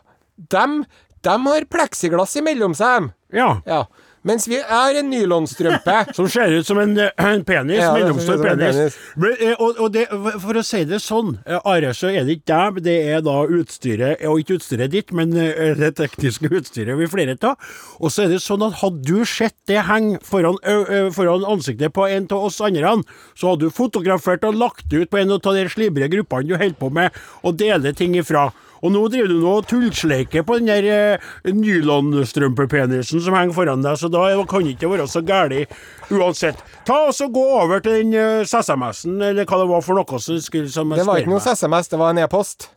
Dem, 0.54 0.84
dem 1.26 1.50
har 1.50 1.66
pleksiglass 1.70 2.38
imellom 2.40 2.76
seg. 2.78 3.10
Ja. 3.34 3.60
Ja. 3.70 3.84
Mens 4.30 4.46
vi 4.50 4.60
er 4.62 5.00
en 5.00 5.10
nylonstrømpe. 5.10 5.98
Som 6.18 6.30
ser 6.32 6.54
ut 6.54 6.68
som 6.68 6.80
en, 6.82 6.96
eh, 7.02 7.10
en 7.18 7.44
penis. 7.46 7.80
Ja, 7.82 7.94
mellomstor 7.96 8.42
penis. 8.44 8.78
penis. 8.78 8.98
Men, 9.18 9.36
eh, 9.40 9.56
og, 9.58 9.80
og 9.82 9.94
det, 9.96 10.06
for 10.44 10.60
å 10.60 10.64
si 10.66 10.84
det 10.90 11.02
sånn, 11.04 11.36
eh, 11.46 11.60
Are, 11.70 11.94
så 11.98 12.12
er 12.12 12.28
det 12.28 12.40
ikke 12.40 12.50
deg, 12.54 12.82
det 12.86 12.98
er 13.16 13.24
da 13.26 13.38
utstyret, 13.60 14.24
og 14.30 14.44
ikke 14.44 14.60
utstyret 14.60 14.94
ditt, 14.94 15.14
men 15.16 15.34
det 15.34 15.92
tekniske 15.98 16.52
utstyret 16.62 16.98
vi 17.00 17.10
flere 17.10 17.38
av. 17.46 17.58
Og 18.00 18.14
så 18.14 18.26
er 18.26 18.34
det 18.34 18.42
sånn 18.44 18.64
at 18.66 18.80
hadde 18.84 19.04
du 19.08 19.26
sett 19.28 19.58
det 19.70 19.84
henge 19.90 20.22
foran, 20.26 20.58
foran 21.16 21.46
ansiktet 21.48 21.94
på 21.96 22.08
en 22.08 22.30
av 22.30 22.48
oss 22.50 22.62
andre, 22.64 22.96
så 23.38 23.54
hadde 23.54 23.70
du 23.70 23.76
fotografert 23.76 24.46
og 24.48 24.58
lagt 24.60 24.90
det 24.92 25.04
ut 25.04 25.12
på 25.12 25.22
en 25.22 25.36
av 25.36 25.44
de 25.44 25.68
slibrige 25.72 26.12
gruppene 26.14 26.50
du 26.50 26.56
holder 26.56 26.80
på 26.80 26.92
med, 26.94 27.16
og 27.44 27.58
deler 27.60 27.96
ting 27.98 28.18
ifra. 28.20 28.50
Og 28.80 28.94
nå 28.94 29.02
driver 29.12 29.28
du 29.32 29.38
nå 29.42 29.54
og 29.60 29.68
tullsleiker 29.68 30.46
på 30.48 30.60
den 30.60 30.70
der 30.72 30.88
eh, 30.88 31.30
nylonstrømpepenisen 31.52 33.22
som 33.24 33.36
henger 33.36 33.56
foran 33.58 33.84
deg, 33.84 33.98
så 34.00 34.10
da 34.12 34.26
kan 34.50 34.64
det 34.66 34.76
ikke 34.78 34.92
være 34.94 35.08
så 35.12 35.22
galt 35.26 35.72
uansett. 36.14 36.60
Ta 36.88 37.06
og 37.10 37.16
så 37.16 37.28
Gå 37.30 37.44
over 37.60 37.84
til 37.86 38.00
den 38.00 38.16
eh, 38.18 38.42
SMS-en, 38.48 39.20
eller 39.22 39.46
hva 39.46 39.60
det 39.62 39.70
var 39.70 39.84
for 39.86 40.00
noe 40.00 40.20
som 40.24 40.40
skulle 40.42 40.72
som 40.74 40.90
Det 40.96 41.06
var 41.06 41.22
ikke 41.22 41.30
noe 41.36 41.44
SMS, 41.44 41.92
det 41.92 42.00
var 42.02 42.16
en 42.16 42.24
e-post. 42.24 42.70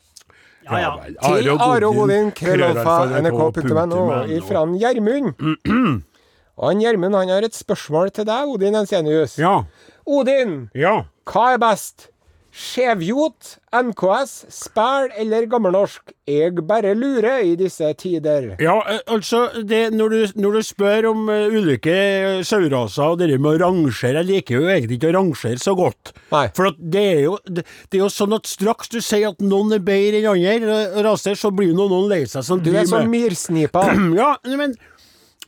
Ja, 0.67 0.79
ja. 0.79 0.91
Til 1.25 1.49
Are 1.57 1.89
og 1.89 1.97
Godin, 1.97 2.31
krøllalfa, 2.37 2.99
nrk.no, 3.25 4.03
ifra 4.37 4.67
Gjermund. 4.79 5.33
Og 6.63 6.69
han 6.69 6.83
Gjermund 6.85 7.17
han 7.17 7.33
har 7.33 7.47
et 7.47 7.57
spørsmål 7.57 8.13
til 8.15 8.29
deg, 8.29 8.51
Odin 8.53 8.77
Ensenius. 8.79 9.39
Ja. 9.41 9.63
Odin, 10.07 10.69
Ja. 10.77 11.05
hva 11.27 11.55
er 11.55 11.59
best? 11.63 12.12
Skjevjot, 12.53 13.55
NKS, 13.73 14.33
spæl 14.53 15.07
eller 15.17 15.47
gammelnorsk? 15.49 16.11
Jeg 16.29 16.61
bare 16.69 16.91
lurer 16.93 17.41
i 17.49 17.55
disse 17.57 17.89
tider. 17.97 18.51
Ja, 18.61 18.75
eh, 18.93 18.99
altså, 19.09 19.47
det, 19.65 19.87
når, 19.97 20.13
du, 20.13 20.43
når 20.45 20.59
du 20.59 20.67
spør 20.69 21.09
om 21.15 21.31
eh, 21.33 21.49
ulike 21.49 21.95
saueraser 22.45 23.15
og 23.15 23.23
det 23.23 23.31
med 23.39 23.55
å 23.55 23.63
rangere 23.65 24.21
Jeg 24.21 24.29
liker 24.29 24.61
jo 24.61 24.69
egentlig 24.69 25.01
ikke 25.01 25.15
å 25.15 25.17
rangere 25.17 25.65
så 25.65 25.73
godt. 25.79 26.13
Nei. 26.35 26.45
For 26.53 26.77
det, 26.77 27.07
er 27.15 27.25
jo, 27.25 27.39
det, 27.49 27.65
det 27.89 27.99
er 27.99 28.05
jo 28.05 28.13
sånn 28.13 28.37
at 28.37 28.53
straks 28.53 28.93
du 28.93 29.01
sier 29.01 29.33
at 29.33 29.41
noen 29.41 29.73
er 29.79 29.81
bedre 29.89 30.21
enn 30.21 30.31
andre 30.35 30.79
eh, 30.91 31.03
raser, 31.09 31.41
så 31.41 31.55
blir 31.57 31.73
jo 31.73 31.81
noen 31.81 32.09
lei 32.13 32.27
seg. 32.29 32.45
Du 32.61 32.73
er 32.77 32.85
som 32.85 33.09
myrsnipa. 33.09 33.89
Ja, 34.23 34.35
men, 34.45 34.77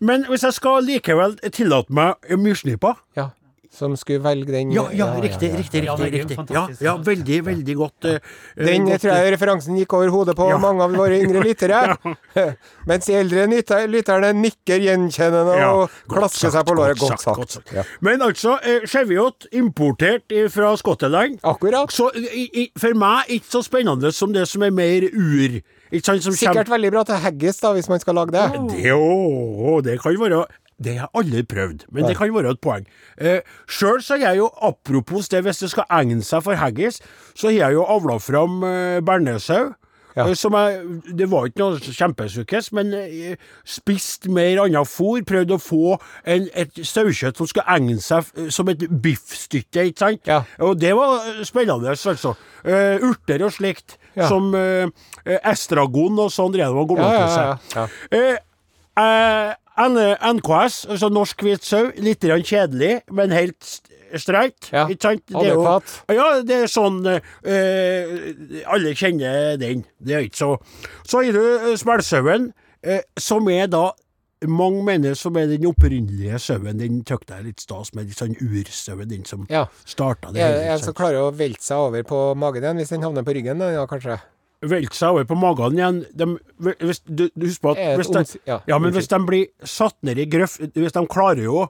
men 0.01 0.25
hvis 0.31 0.49
jeg 0.49 0.57
skal 0.57 0.87
likevel 0.89 1.37
tillate 1.53 1.93
meg 1.93 2.33
myrsnipa 2.41 2.95
Ja, 3.19 3.29
som 3.75 3.97
skulle 3.99 4.23
velge 4.23 4.53
den 4.55 4.71
Ja, 4.73 4.85
ja, 4.95 5.09
riktig, 5.21 5.51
ja. 5.51 5.57
riktig, 5.59 5.85
Ja, 5.85 5.95
riktig. 5.99 6.37
riktig. 6.39 6.55
Ja, 6.55 6.69
ja, 6.81 6.93
veldig, 7.03 7.39
veldig 7.47 7.75
godt. 7.77 8.05
eh, 8.05 8.15
eh, 8.57 8.67
Den 8.69 8.85
godt, 8.87 9.01
tror 9.03 9.13
jeg 9.19 9.33
referansen 9.35 9.77
gikk 9.81 9.93
over 9.99 10.09
hodet 10.15 10.37
på 10.39 10.49
Ja. 10.51 10.59
mange 10.63 10.83
av 10.87 10.93
våre 10.95 11.19
yngre 11.21 11.43
lyttere. 11.49 11.97
Mens 12.87 13.07
de 13.07 13.15
eldre 13.19 13.47
lytter- 13.51 13.89
lytterne 13.91 14.33
nikker 14.39 14.79
gjenkjennende 14.85 15.59
og 15.73 15.91
klasker 16.09 16.51
seg 16.55 16.65
på 16.69 16.77
låret. 16.79 16.99
godt 16.99 17.11
Godt 17.15 17.21
sagt, 17.27 17.37
godt 17.37 17.51
sagt. 17.59 17.73
Ja. 17.75 17.83
Men 18.01 18.23
altså, 18.23 18.59
eh, 18.63 18.87
Cheviot 18.87 19.47
importert 19.53 20.31
eh, 20.31 20.49
fra 20.49 20.75
Skottland. 20.77 21.39
Akkurat. 21.43 21.91
Så 21.93 22.11
i, 22.15 22.49
i, 22.65 22.71
for 22.79 22.95
meg 22.95 23.27
ikke 23.29 23.51
så 23.59 23.63
spennende 23.67 24.13
som 24.15 24.33
det 24.33 24.47
som 24.49 24.63
er 24.63 24.71
mer 24.71 25.09
ur. 25.13 25.61
Ikke 25.95 26.05
sant, 26.09 26.23
som 26.25 26.33
Sikkert 26.35 26.69
veldig 26.73 26.91
bra 26.91 27.05
til 27.07 27.15
haggis, 27.23 27.61
da, 27.63 27.73
hvis 27.77 27.89
man 27.89 28.01
skal 28.03 28.15
lage 28.19 28.33
det. 28.35 28.47
Det, 28.83 28.93
å, 28.95 29.81
det 29.85 29.99
kan 30.03 30.17
være 30.19 30.41
Det 30.85 30.97
har 30.99 31.07
jeg 31.09 31.23
aldri 31.23 31.43
prøvd, 31.55 31.87
men 31.91 32.05
det 32.09 32.17
kan 32.19 32.33
være 32.35 32.53
et 32.55 32.61
poeng. 32.65 32.85
Eh, 33.19 33.41
Sjøl 33.67 34.03
så 34.05 34.19
har 34.19 34.29
jeg 34.35 34.43
jo, 34.43 34.51
apropos 34.69 35.29
det, 35.33 35.41
hvis 35.47 35.63
det 35.65 35.71
skal 35.73 35.89
egne 35.91 36.23
seg 36.23 36.45
for 36.45 36.61
haggis, 36.61 37.01
så 37.35 37.49
har 37.51 37.57
jeg 37.63 37.79
jo 37.81 37.87
avla 37.97 38.19
fram 38.21 38.61
eh, 38.69 39.01
bearnésau. 39.01 39.73
Ja. 40.15 40.29
eh, 40.29 40.35
som 40.39 40.55
jeg 40.55 41.01
Det 41.19 41.27
var 41.27 41.49
ikke 41.49 41.59
noe 41.65 41.81
kjempesukkes, 41.83 42.69
men 42.79 42.93
spist 43.67 44.29
mer 44.31 44.61
annet 44.63 44.87
fôr. 44.87 45.25
Prøvde 45.27 45.57
å 45.57 45.63
få 45.63 45.97
en, 46.31 46.47
et 46.55 46.71
sauekjøtt 46.87 47.41
som 47.41 47.49
skulle 47.51 47.67
egne 47.75 47.97
seg 47.99 48.29
som 48.55 48.71
et 48.71 48.85
biffstykke, 49.03 49.89
ikke 49.91 50.05
sant? 50.05 50.23
Ja. 50.31 50.43
Og 50.63 50.79
det 50.79 50.93
var 50.95 51.25
eh, 51.33 51.43
spennende, 51.49 51.97
altså. 51.97 52.37
Uh, 52.65 53.03
urter 53.11 53.43
og 53.49 53.53
slikt. 53.57 53.97
Ja. 54.15 54.29
Som 54.31 54.53
eh, 54.55 54.87
eh, 55.27 55.41
estragon 55.51 56.21
og 56.23 56.31
sånn 56.31 56.55
drev 56.55 56.71
de 56.77 56.85
og 56.85 56.93
gomla 56.93 57.11
til 57.11 57.35
seg. 57.35 57.99
Eh, 58.15 58.37
eh, 59.03 59.51
N- 59.51 59.59
NKS, 59.77 60.87
altså 60.91 61.09
norsk 61.11 61.43
hvit 61.43 61.65
sau, 61.67 61.89
litt 61.97 62.21
kjedelig, 62.21 63.01
men 63.11 63.31
helt 63.35 63.81
streit. 64.15 64.69
Ja, 64.73 64.87
Ikke 64.87 65.03
sant? 65.03 65.25
Det 65.27 65.37
er 65.43 65.55
jo- 65.55 65.65
Ja, 66.15 66.41
det 66.43 66.55
er 66.63 66.67
sånn 66.71 67.01
eh, 67.07 68.63
Alle 68.71 68.95
kjenner 68.95 69.59
den. 69.59 69.85
Det 70.01 70.15
er 70.15 70.23
ikke 70.29 70.39
så 70.39 70.63
Så 71.05 71.25
har 71.25 71.33
du 71.33 71.71
eh, 71.73 71.77
smellsauen, 71.77 72.53
eh, 72.85 73.01
som 73.19 73.49
er 73.49 73.67
da 73.67 73.91
mange 74.47 74.85
mener 74.85 75.15
som 75.17 75.37
er 75.37 75.47
den 75.49 75.65
opprinnelige 75.67 76.39
sauen. 76.39 76.77
Den 76.79 77.03
tøkte 77.03 77.35
jeg 77.39 77.45
litt 77.45 77.61
stas 77.65 77.95
med, 77.95 78.07
litt 78.07 78.19
sånn 78.19 78.37
ursauen, 78.39 79.09
den 79.09 79.25
som 79.25 79.47
Ja. 79.51 79.67
starta 79.87 80.29
Er 80.29 80.53
det 80.61 80.67
en 80.69 80.79
som 80.79 80.95
klarer 80.95 81.23
å 81.33 81.35
velte 81.35 81.63
seg 81.63 81.77
over 81.79 82.03
på 82.05 82.37
magen 82.37 82.63
igjen, 82.63 82.77
hvis 82.77 82.91
den 82.91 83.01
havner 83.03 83.23
på 83.25 83.35
ryggen, 83.35 83.59
da, 83.59 83.71
ja, 83.73 83.87
kanskje? 83.87 84.21
Velte 84.71 84.97
seg 84.97 85.15
over 85.15 85.27
på 85.29 85.37
magen 85.39 85.79
igjen. 85.79 86.03
De, 86.17 86.27
hvis, 86.81 87.03
du, 87.05 87.27
du 87.35 87.47
husker 87.47 87.67
på 87.67 87.73
at 87.75 87.99
hvis 88.01 88.13
de, 88.15 88.41
ja, 88.49 88.59
ja, 88.71 88.79
men 88.81 88.95
hvis 88.95 89.11
de 89.11 89.21
blir 89.29 89.49
satt 89.69 89.97
ned 90.07 90.21
i 90.23 90.27
grøft 90.31 90.63
Hvis 90.79 90.95
de 90.97 91.03
klarer 91.11 91.45
jo 91.45 91.67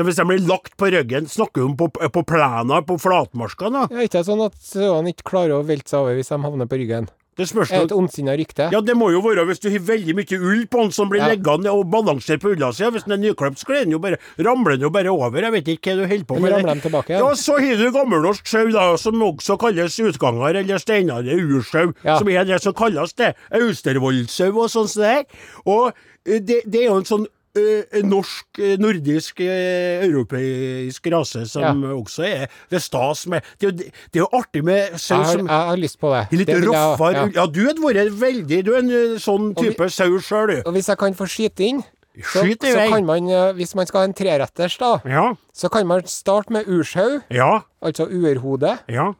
Hvis 0.00 0.18
de 0.18 0.26
blir 0.26 0.42
lagt 0.48 0.76
på 0.80 0.88
ryggen, 0.92 1.28
snakker 1.28 1.66
hun 1.66 1.76
på, 1.76 1.90
på 1.92 2.22
plena, 2.26 2.80
på 2.86 2.96
flatmarka, 3.02 3.68
da? 3.72 3.82
Ja, 3.92 4.06
ikke 4.08 4.24
sånn 4.26 4.40
at 4.46 4.56
sauene 4.64 5.12
ikke 5.12 5.28
klarer 5.34 5.58
å 5.58 5.66
velte 5.68 5.92
seg 5.92 6.06
over 6.06 6.16
hvis 6.16 6.32
de 6.32 6.38
havner 6.46 6.70
på 6.70 6.78
ryggen? 6.80 7.10
Det 7.38 7.46
spørs 7.48 7.70
et 7.72 7.92
ondsinna 7.96 8.34
rykte? 8.36 8.66
Ja, 8.74 8.80
det 8.84 8.92
må 8.94 9.06
jo 9.10 9.22
være 9.24 9.46
hvis 9.48 9.60
du 9.62 9.70
har 9.72 9.78
veldig 9.80 10.14
mye 10.18 10.36
ull 10.38 10.66
på 10.68 10.82
den 10.82 10.90
som 10.92 11.08
blir 11.08 11.22
Ja. 11.22 11.28
liggende 11.32 11.72
og 11.72 11.86
balansere 11.90 12.36
på 12.38 12.50
ulla 12.52 12.68
si. 12.76 12.84
Hvis 12.84 13.04
den 13.08 13.12
er 13.16 13.22
nyklipt, 13.22 13.56
så 13.58 13.72
den 13.72 13.90
jo 13.90 13.98
bare, 13.98 14.18
ramler 14.38 14.76
den 14.76 14.82
jo 14.84 14.90
bare 14.90 15.08
over. 15.08 15.40
Jeg 15.40 15.52
vet 15.52 15.64
ikke 15.72 15.94
hva 15.94 16.02
du 16.02 16.06
holder 16.10 16.24
på 16.28 16.40
med. 16.40 16.52
ramler 16.52 16.74
den 16.74 16.80
tilbake 16.84 17.08
Ja, 17.16 17.18
Ja, 17.24 17.34
så 17.34 17.56
har 17.58 17.76
du 17.80 17.90
gammelnorsk 17.90 18.46
sau, 18.46 18.68
da, 18.70 18.96
som 18.96 19.14
også 19.22 19.56
kalles 19.58 19.96
utganger, 19.98 20.56
eller 20.60 20.76
steinare 20.78 21.32
ursau, 21.40 21.94
Ja. 22.04 22.18
som 22.18 22.28
er 22.28 22.44
det 22.44 22.60
som 22.62 22.74
kalles 22.74 23.14
det. 23.16 23.34
Austervollsau 23.50 24.52
og 24.62 24.68
sånn 24.70 24.88
som 24.88 25.02
det 25.02 25.12
her. 25.14 25.24
Og 25.66 25.92
eh, 26.26 26.38
det, 26.38 26.60
det 26.68 26.82
er 26.84 26.90
jo 26.90 26.96
en 27.00 27.08
sånn 27.08 27.26
norsk, 27.54 28.58
eh, 28.58 28.76
nordisk, 28.80 29.40
eh, 29.40 30.04
europeisk 30.06 31.06
rase 31.12 31.44
som 31.46 31.82
også 31.84 32.24
er 32.24 32.46
det 32.70 32.78
er 32.78 32.80
stas 32.80 33.26
med 33.26 33.42
Det 33.58 33.66
er 33.66 33.70
jo, 33.70 33.76
det 33.76 34.16
er 34.16 34.22
jo 34.22 34.28
artig 34.32 34.64
med 34.64 34.98
sau 34.98 35.18
har, 35.18 35.32
som 35.32 35.46
jeg 35.46 35.66
har 35.68 35.76
lyst 35.76 35.98
på 36.00 36.12
det. 36.14 36.38
Litt 36.38 36.48
Det 36.48 36.64
roffere 36.64 37.12
ja. 37.12 37.26
Ja, 37.34 37.46
du 37.46 37.60
hadde 37.66 37.82
vært 37.82 38.12
veldig 38.20 38.64
Du 38.64 38.72
er 38.72 38.78
en 38.78 38.90
eh, 38.90 39.18
sånn 39.20 39.54
type 39.54 39.90
sau 39.90 40.18
sjøl, 40.18 40.46
du. 40.48 40.62
Og 40.66 40.72
hvis 40.72 40.88
jeg 40.88 40.98
kan 40.98 41.14
få 41.14 41.28
skyte 41.28 41.66
inn, 41.66 41.82
så, 42.22 42.44
så 42.44 42.88
kan 42.88 43.04
man, 43.04 43.28
eh, 43.28 43.52
hvis 43.56 43.74
man 43.74 43.86
skal 43.86 44.00
ha 44.00 44.08
en 44.08 44.14
treretters, 44.16 44.78
da, 44.80 45.00
Ja, 45.04 45.34
så 45.52 45.68
kan 45.72 45.86
man 45.86 46.04
starte 46.06 46.52
med 46.52 46.68
ursau, 46.68 47.20
ja, 47.32 47.62
altså 47.82 48.08
uerhode, 48.08 48.78
ja. 48.88 49.12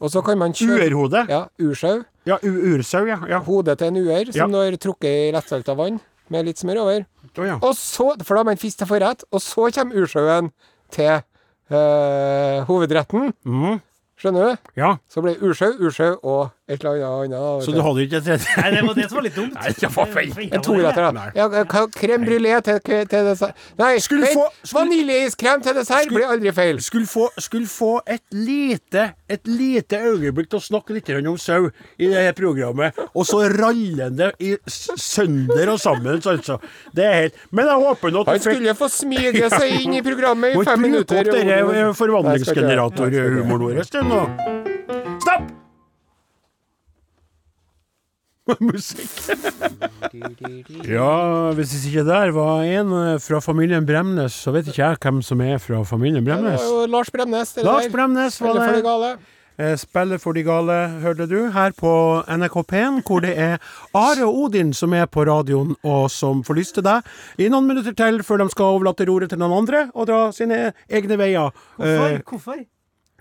og 0.00 0.10
så 0.10 0.22
kan 0.24 0.38
man 0.38 0.52
kjøre 0.52 0.88
Uerhode? 0.88 1.26
Ja, 1.28 1.46
ursau. 1.60 2.02
Ja, 2.28 2.36
ursau, 2.44 3.06
ja. 3.08 3.20
ja. 3.28 3.38
Hodet 3.40 3.78
til 3.78 3.88
en 3.88 3.96
uer 3.96 4.32
som 4.32 4.52
Ja. 4.52 4.64
har 4.64 4.76
trukket 4.76 5.28
i 5.28 5.32
lettsalta 5.32 5.74
vann 5.76 6.00
med 6.34 6.48
litt 6.48 6.60
smør 6.60 6.82
over. 6.84 7.06
Oh, 7.38 7.46
ja. 7.46 7.58
Og 7.62 7.74
så, 7.78 8.12
for 8.24 8.34
da 8.34 8.42
har 8.42 8.48
man 8.48 8.60
fisk 8.60 8.80
til 8.80 8.88
forrett, 8.90 9.24
og 9.30 9.42
så 9.44 9.68
kommer 9.74 10.02
ursjøen 10.02 10.50
til 10.94 11.20
øh, 11.70 12.58
hovedretten. 12.68 13.32
Mm. 13.44 13.80
Skjønner 14.18 14.48
du? 14.48 14.70
ja. 14.80 14.96
Så 15.08 15.22
blir 15.22 15.36
det 15.36 15.46
ursjø, 15.46 15.68
ursjø 15.78 16.08
og 16.22 16.48
et 16.68 16.84
eller 16.84 17.04
annet 17.06 17.32
annet. 17.38 17.64
Så 17.64 17.72
du 17.72 17.80
hadde 17.80 18.02
ikke 18.04 18.18
et 18.20 18.24
tredje? 18.26 18.46
Nei, 18.60 18.70
det 18.74 18.82
var 18.86 18.94
det 18.98 19.04
som 19.08 19.16
var 19.18 19.24
litt 19.24 19.36
dumt. 19.38 19.54
Nei, 19.58 19.70
det 19.80 19.88
var 19.96 20.10
feil. 20.12 20.32
En 20.52 20.64
toretter, 20.66 21.06
da. 21.16 21.22
Ja, 21.34 21.46
crème 21.96 22.26
brulé 22.28 22.58
til, 22.66 22.80
til 22.84 23.24
dessert 23.30 23.54
Nei, 23.80 23.94
Skulle 24.04 24.26
vent, 24.28 24.36
få- 24.36 24.50
skulle- 24.62 24.82
vaniljeiskrem 24.84 25.62
til 25.64 25.78
dessert 25.80 26.12
blir 26.12 26.26
aldri 26.28 26.52
feil. 26.52 26.80
Skulle 26.84 27.08
få, 27.08 27.28
skulle 27.40 27.66
få 27.72 27.92
et 28.06 28.22
lite 28.36 29.08
et 29.28 29.44
lite 29.48 29.98
øyeblikk 30.08 30.48
til 30.52 30.58
å 30.60 30.64
snakke 30.64 30.94
litt 30.96 31.08
om 31.28 31.36
sau 31.40 31.66
i 31.98 32.06
det 32.08 32.22
her 32.28 32.32
programmet, 32.36 32.96
og 33.12 33.26
så 33.28 33.42
rallende 33.52 34.30
i 34.40 34.54
sønder 34.68 35.68
og 35.74 35.80
sammen, 35.82 36.16
altså. 36.24 36.56
Det 36.96 37.04
er 37.04 37.14
helt 37.22 37.34
Men 37.52 37.66
jeg 37.68 37.82
håper 37.84 38.10
nå 38.14 38.22
at 38.24 38.30
Han 38.32 38.40
skulle 38.44 38.74
få 38.78 38.88
smyge 38.92 39.50
seg 39.58 39.80
inn 39.82 39.98
i 39.98 40.02
programmet 40.06 40.52
i 40.52 40.56
Må 40.56 40.64
ikke 40.64 40.70
fem 40.72 40.80
bruke 40.84 40.92
minutter. 40.92 41.20
opp 41.20 41.36
denne 41.36 41.60
ikke- 41.60 41.94
forvandlingsgeneratorhumoren 42.02 43.68
vår. 43.68 43.84
Stopp! 45.20 45.57
Musikk. 48.60 49.10
Ja, 50.88 51.52
hvis 51.56 51.72
ikke 51.88 52.02
der 52.06 52.30
var 52.32 52.62
en 52.64 52.92
eh, 52.96 53.18
fra 53.20 53.40
familien 53.44 53.84
Bremnes, 53.86 54.32
så 54.32 54.52
vet 54.54 54.68
ikke 54.70 54.80
jeg 54.86 55.00
hvem 55.02 55.18
som 55.24 55.40
er 55.44 55.58
fra 55.60 55.82
familien 55.86 56.24
Det 56.24 56.30
Bremnes. 56.32 56.62
var 56.62 56.86
jo 56.86 56.86
Lars 56.90 57.10
Bremnes. 57.12 57.52
det 57.56 57.64
Lars. 57.66 57.88
Bremnes 57.92 58.38
var 58.40 58.50
Eller 58.54 58.64
for 58.64 58.78
de 58.78 58.94
det. 59.04 59.18
Eh, 59.58 59.74
Spiller 59.76 60.18
for 60.22 60.32
de 60.38 60.42
gale, 60.46 60.76
hørte 61.02 61.26
du, 61.28 61.50
her 61.50 61.72
på 61.76 61.92
NRK 62.30 62.56
P1, 62.70 63.00
hvor 63.08 63.20
det 63.24 63.34
er 63.36 63.56
Are 63.94 64.24
og 64.28 64.38
Odin 64.46 64.72
som 64.72 64.94
er 64.94 65.06
på 65.10 65.24
radioen, 65.26 65.74
og 65.82 66.08
som 66.14 66.44
får 66.46 66.54
lyst 66.60 66.74
til 66.78 66.86
deg 66.86 67.02
i 67.42 67.48
noen 67.50 67.66
minutter 67.66 67.92
til 67.98 68.22
før 68.22 68.44
de 68.44 68.48
skal 68.54 68.76
overlate 68.78 69.08
roret 69.10 69.30
til 69.34 69.38
noen 69.42 69.56
andre 69.64 69.88
og 69.94 70.06
dra 70.08 70.28
sine 70.32 70.72
egne 70.88 71.18
veier. 71.18 71.50
Hvorfor? 71.76 72.06
Eh, 72.14 72.22
Hvorfor 72.22 72.62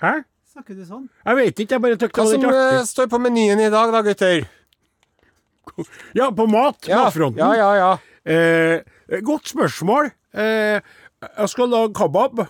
hæ? 0.05 0.13
snakker 0.53 0.73
du 0.77 0.85
sånn? 0.85 1.09
Jeg 1.25 1.35
vet 1.41 1.59
ikke, 1.65 1.73
jeg 1.75 1.81
bare 1.83 1.97
tykte 2.01 2.21
Hva 2.21 2.29
det 2.29 2.37
som 2.37 2.45
var 2.47 2.53
litt 2.53 2.77
artig. 2.77 2.87
står 2.93 3.09
på 3.11 3.19
menyen 3.25 3.59
i 3.65 3.69
dag 3.73 3.91
da, 3.93 4.01
gutter? 4.05 4.45
Ja, 6.17 6.29
på 6.31 6.47
mat. 6.49 6.87
Ja, 6.87 7.03
Matfronten. 7.05 7.37
ja, 7.43 7.53
ja. 7.55 7.73
ja. 7.75 7.91
Eh, 8.27 9.19
godt 9.23 9.47
spørsmål. 9.53 10.11
Eh, 10.35 10.81
jeg 11.23 11.49
skal 11.49 11.69
lage 11.71 11.93
kebab. 11.97 12.43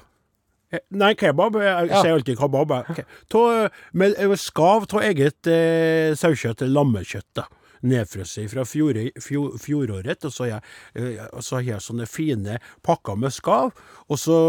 Eh, 0.74 0.80
Nei, 0.92 1.14
kebab. 1.16 1.56
Jeg 1.62 1.90
Ja. 1.90 2.02
sier 2.02 2.14
alltid 2.18 2.38
kebab. 2.40 2.72
Okay. 2.90 3.06
Ta, 3.30 3.70
med 3.94 4.16
eh, 4.18 4.34
skav 4.36 4.88
av 4.94 5.02
eget 5.06 5.48
eh, 5.48 6.16
sauekjøtt, 6.18 6.66
lammekjøtt. 6.68 7.30
da. 7.36 7.46
Nedfrosset 7.88 8.50
fra 8.50 8.64
fjor, 8.66 8.98
fjor, 9.22 9.52
fjoråret. 9.62 10.26
Og 10.26 10.34
så 10.34 10.48
jeg, 10.50 10.62
eh, 10.98 11.22
og 11.32 11.44
så 11.46 11.60
har 11.60 11.68
jeg 11.76 11.86
sånne 11.86 12.08
fine 12.10 12.58
pakker 12.84 13.16
med 13.22 13.32
skav. 13.32 13.70
Og 14.10 14.18
så 14.18 14.40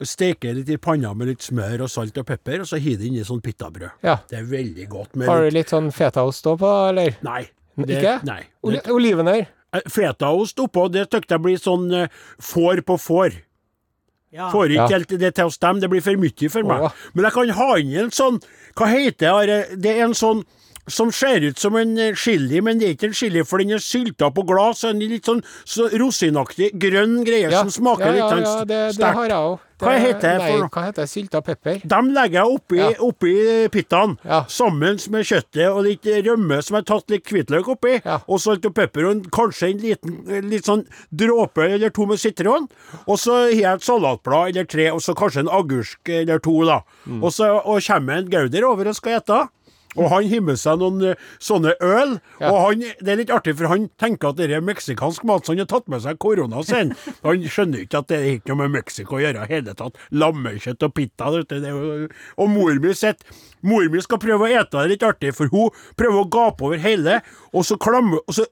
steker 0.00 0.48
jeg 0.48 0.56
litt 0.62 0.70
i 0.72 0.78
panna 0.80 1.12
med 1.14 1.28
litt 1.28 1.44
smør 1.44 1.84
og 1.84 1.90
salt 1.92 2.16
og 2.18 2.26
pepper, 2.26 2.64
og 2.64 2.66
så 2.66 2.80
hiver 2.80 2.98
det 3.04 3.10
inn 3.12 3.20
i 3.20 3.26
sånn 3.28 3.42
pitabrød. 3.44 3.90
Ja. 4.02 4.16
Det 4.30 4.38
er 4.40 4.48
veldig 4.48 4.88
godt. 4.88 5.14
Med 5.20 5.28
Har 5.28 5.44
du 5.44 5.50
litt, 5.50 5.52
litt 5.60 5.68
sånn 5.74 5.92
fetaost 5.92 6.40
stå 6.42 6.56
på, 6.58 6.72
eller? 6.88 7.18
nei. 7.22 7.44
Det, 7.76 7.98
Ikke? 7.98 8.18
Nei. 8.28 8.42
Oli 8.62 8.80
Det, 8.80 8.90
olivenøy? 8.92 9.46
Fetaost 9.88 10.58
oppå, 10.60 10.90
det 10.92 11.06
tykte 11.10 11.38
jeg 11.38 11.42
blir 11.46 11.56
sånn 11.60 11.86
eh, 11.96 12.08
får 12.40 12.82
på 12.84 12.98
får. 13.00 13.38
Ja. 14.32 14.50
Får 14.52 14.68
ikke 14.72 14.74
Ja. 14.80 14.88
helt 14.88 15.08
det 15.20 15.34
til 15.36 15.48
å 15.48 15.52
stemme, 15.52 15.80
det 15.80 15.88
blir 15.92 16.00
for 16.04 16.16
mye 16.16 16.50
for 16.50 16.62
meg. 16.64 16.82
Åh. 16.88 16.92
Men 17.14 17.24
jeg 17.24 17.32
kan 17.32 17.48
ha 17.56 17.70
inn 17.78 17.96
en 18.06 18.10
sånn 18.10 18.40
Hva 18.76 18.86
heter 18.88 19.18
det? 19.18 19.28
Are? 19.32 19.76
Det 19.76 19.90
er 19.98 20.04
en 20.04 20.14
sånn 20.16 20.44
som 20.88 21.12
ser 21.12 21.44
ut 21.46 21.58
som 21.58 21.76
en 21.76 21.96
eh, 21.98 22.14
chili, 22.14 22.60
men 22.60 22.78
det 22.78 22.88
er 22.88 22.94
ikke 22.96 23.06
en 23.10 23.12
chili, 23.14 23.44
for 23.46 23.58
den 23.58 23.70
er 23.76 23.78
sylta 23.78 24.32
på 24.34 24.42
glass. 24.44 24.82
En 24.84 24.98
litt 24.98 25.24
sånn 25.28 25.42
så 25.64 25.86
rosinaktig 25.92 26.72
grønn 26.80 27.20
greie 27.24 27.50
som 27.52 27.70
smaker 27.70 28.08
ja, 28.08 28.12
litt 28.12 28.24
ja, 28.24 28.30
sånn 28.30 28.42
ja, 28.42 28.64
det, 28.64 28.80
det 28.98 29.12
har 29.14 29.28
jeg 29.28 29.36
òg. 29.36 29.60
Hva 29.82 29.98
heter 29.98 30.38
det 30.38 30.46
for 30.46 30.68
hva 30.68 30.84
heter? 30.86 31.08
Sylta 31.10 31.40
pepper? 31.44 31.80
De 31.84 32.00
legger 32.14 32.38
jeg 32.40 32.56
oppi, 32.56 32.76
Ja. 32.78 32.90
oppi 33.00 33.32
pittaen, 33.74 34.16
Ja. 34.24 34.44
sammen 34.48 34.98
med 35.10 35.24
kjøttet 35.26 35.68
og 35.74 35.82
litt 35.84 36.02
rømme 36.26 36.62
som 36.62 36.76
jeg 36.76 36.84
har 36.86 37.00
tatt 37.00 37.10
litt 37.10 37.24
hvitløk 37.24 37.68
oppi, 37.74 38.00
Ja. 38.04 38.20
og 38.28 38.38
salt 38.40 38.64
og 38.66 38.74
pepper, 38.74 39.06
og 39.10 39.30
kanskje 39.30 39.70
en 39.70 39.78
liten 39.78 40.48
litt 40.50 40.64
sånn 40.64 40.86
dråpe 41.14 41.68
eller 41.74 41.90
to 41.90 42.06
med 42.06 42.18
sitron. 42.18 42.68
Og 43.08 43.18
så 43.18 43.32
har 43.50 43.50
jeg 43.50 43.74
et 43.74 43.82
salatblad 43.82 44.48
eller 44.54 44.64
tre, 44.64 44.88
og 44.90 45.00
så 45.00 45.14
kanskje 45.14 45.40
en 45.40 45.48
agurk 45.48 46.08
eller 46.08 46.38
to, 46.38 46.64
da. 46.64 46.80
Mm. 47.06 47.22
Og 47.22 47.30
så 47.32 47.50
og 47.64 47.82
kommer 47.82 48.18
en 48.18 48.28
gauder 48.30 48.62
over 48.64 48.88
og 48.88 48.94
skal 48.94 49.20
ete. 49.20 49.48
Og 49.96 50.08
han 50.08 50.28
har 50.30 50.44
med 50.44 50.60
seg 50.60 50.80
noen 50.80 51.02
eh, 51.12 51.24
sånne 51.42 51.74
øl. 51.84 52.16
Ja. 52.40 52.50
Og 52.50 52.58
han, 52.64 52.84
det 53.00 53.14
er 53.14 53.20
litt 53.20 53.32
artig, 53.34 53.56
for 53.58 53.70
han 53.72 53.88
tenker 54.00 54.32
at 54.32 54.40
det 54.40 54.50
er 54.50 54.64
meksikansk 54.64 55.26
mat, 55.28 55.44
så 55.44 55.54
han 55.54 55.64
har 55.64 55.70
tatt 55.72 55.90
med 55.92 56.04
seg 56.04 56.20
korona 56.22 56.64
sin. 56.66 56.94
Han 57.22 57.44
skjønner 57.46 57.84
ikke 57.84 58.02
at 58.02 58.08
det 58.10 58.18
er 58.18 58.28
ikke 58.36 58.52
noe 58.52 58.64
med 58.64 58.76
Mexico 58.80 59.16
å 59.18 59.22
gjøre 59.22 59.44
i 59.44 59.52
hele 59.52 59.74
tatt. 59.78 59.98
Lammekjøtt 60.14 60.86
og 60.86 60.94
pita. 60.96 61.30
og 61.32 62.50
mor 62.50 62.80
mi 62.82 62.94
sitt 62.96 63.22
Mor 63.62 63.86
mi 63.92 64.00
skal 64.02 64.20
prøve 64.22 64.48
å 64.48 64.50
ete 64.60 64.80
det 64.82 64.94
litt 64.94 65.04
artig, 65.06 65.32
for 65.36 65.50
hun 65.52 65.70
prøver 65.98 66.22
å 66.22 66.28
gape 66.32 66.66
over 66.66 66.80
hele, 66.82 67.20
og 67.52 67.66
så 67.68 67.76
klammer 67.80 68.22
Og 68.26 68.34
så 68.36 68.46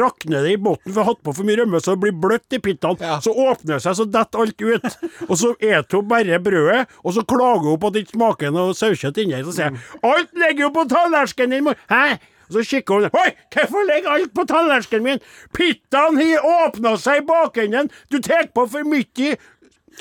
rakner 0.00 0.44
det 0.46 0.54
i 0.54 0.58
bunnen, 0.60 0.80
for 0.86 0.92
jeg 0.92 0.98
har 0.98 1.08
hatt 1.10 1.22
på 1.24 1.34
for 1.36 1.46
mye 1.48 1.58
rømme, 1.60 1.80
så 1.82 1.94
det 1.94 2.02
blir 2.04 2.16
bløtt 2.24 2.56
i 2.56 2.60
pittene. 2.62 2.96
Ja. 3.00 3.18
Så 3.22 3.32
åpner 3.32 3.76
det 3.76 3.82
seg, 3.84 3.96
så 3.98 4.06
detter 4.08 4.42
alt 4.44 4.64
ut. 4.64 4.98
Og 5.28 5.34
så 5.38 5.52
eter 5.60 5.98
hun 5.98 6.08
bare 6.10 6.40
brødet, 6.42 6.84
og 7.04 7.16
så 7.16 7.24
klager 7.28 7.70
hun 7.70 7.80
på 7.80 7.90
at 7.90 7.96
det 7.96 8.04
ikke 8.06 8.16
smaker 8.16 8.54
noe 8.54 8.76
sauekjøtt 8.76 9.22
inni. 9.22 9.42
Så 9.46 9.56
sier 9.56 9.70
jeg 9.70 10.08
alt 10.08 10.36
ligger 10.44 10.66
jo 10.66 10.70
på 10.76 10.86
tallerkenen 10.90 11.56
din, 11.58 11.66
mor. 11.68 11.80
Hæ? 11.92 12.18
Og 12.48 12.56
så 12.58 12.64
kikker 12.68 12.94
hun 12.94 13.20
Oi, 13.22 13.30
hvorfor 13.54 13.86
ligger 13.88 14.16
alt 14.16 14.34
på 14.36 14.44
tallerkenen 14.48 15.06
min? 15.06 15.22
Pittaen 15.56 16.18
har 16.20 16.48
åpna 16.66 16.96
seg 17.00 17.22
i 17.22 17.26
bakenden. 17.28 17.92
Du 18.12 18.18
tar 18.24 18.50
på 18.52 18.66
for 18.68 18.88
mye 18.88 19.36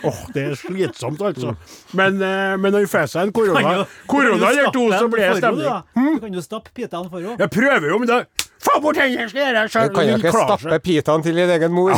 Åh, 0.03 0.19
det 0.33 0.43
er 0.51 0.55
slitsomt, 0.55 1.21
altså. 1.21 1.55
Men, 1.93 2.21
eh, 2.21 2.57
men 2.57 2.71
når 2.73 2.85
vi 2.85 2.91
får 2.91 3.09
seg 3.11 3.27
en 3.27 3.33
korona, 3.35 3.85
korona 4.09 4.49
eller 4.49 4.71
to, 4.73 4.85
så 4.91 5.07
blir 5.11 5.27
det 5.27 5.37
stemning. 5.41 5.83
Du 5.95 6.19
kan 6.23 6.33
jo 6.39 6.41
stappe 6.45 6.73
pitaen 6.75 7.09
for 7.11 7.19
henne. 7.19 7.37
Jeg 7.39 7.49
prøver 7.57 7.87
jo, 7.93 7.97
men 8.01 8.07
da 8.11 8.23
Få 8.61 8.75
bort 8.81 8.97
hendene, 9.01 9.25
skal 9.29 9.41
jeg 9.41 9.53
gjøre 9.55 9.61
det 9.65 9.71
Du 9.89 9.95
kan 9.95 10.05
jo 10.05 10.17
ikke 10.19 10.31
stappe 10.37 10.79
pitaen 10.85 11.23
til 11.25 11.39
din 11.39 11.49
egen 11.49 11.73
mor. 11.73 11.91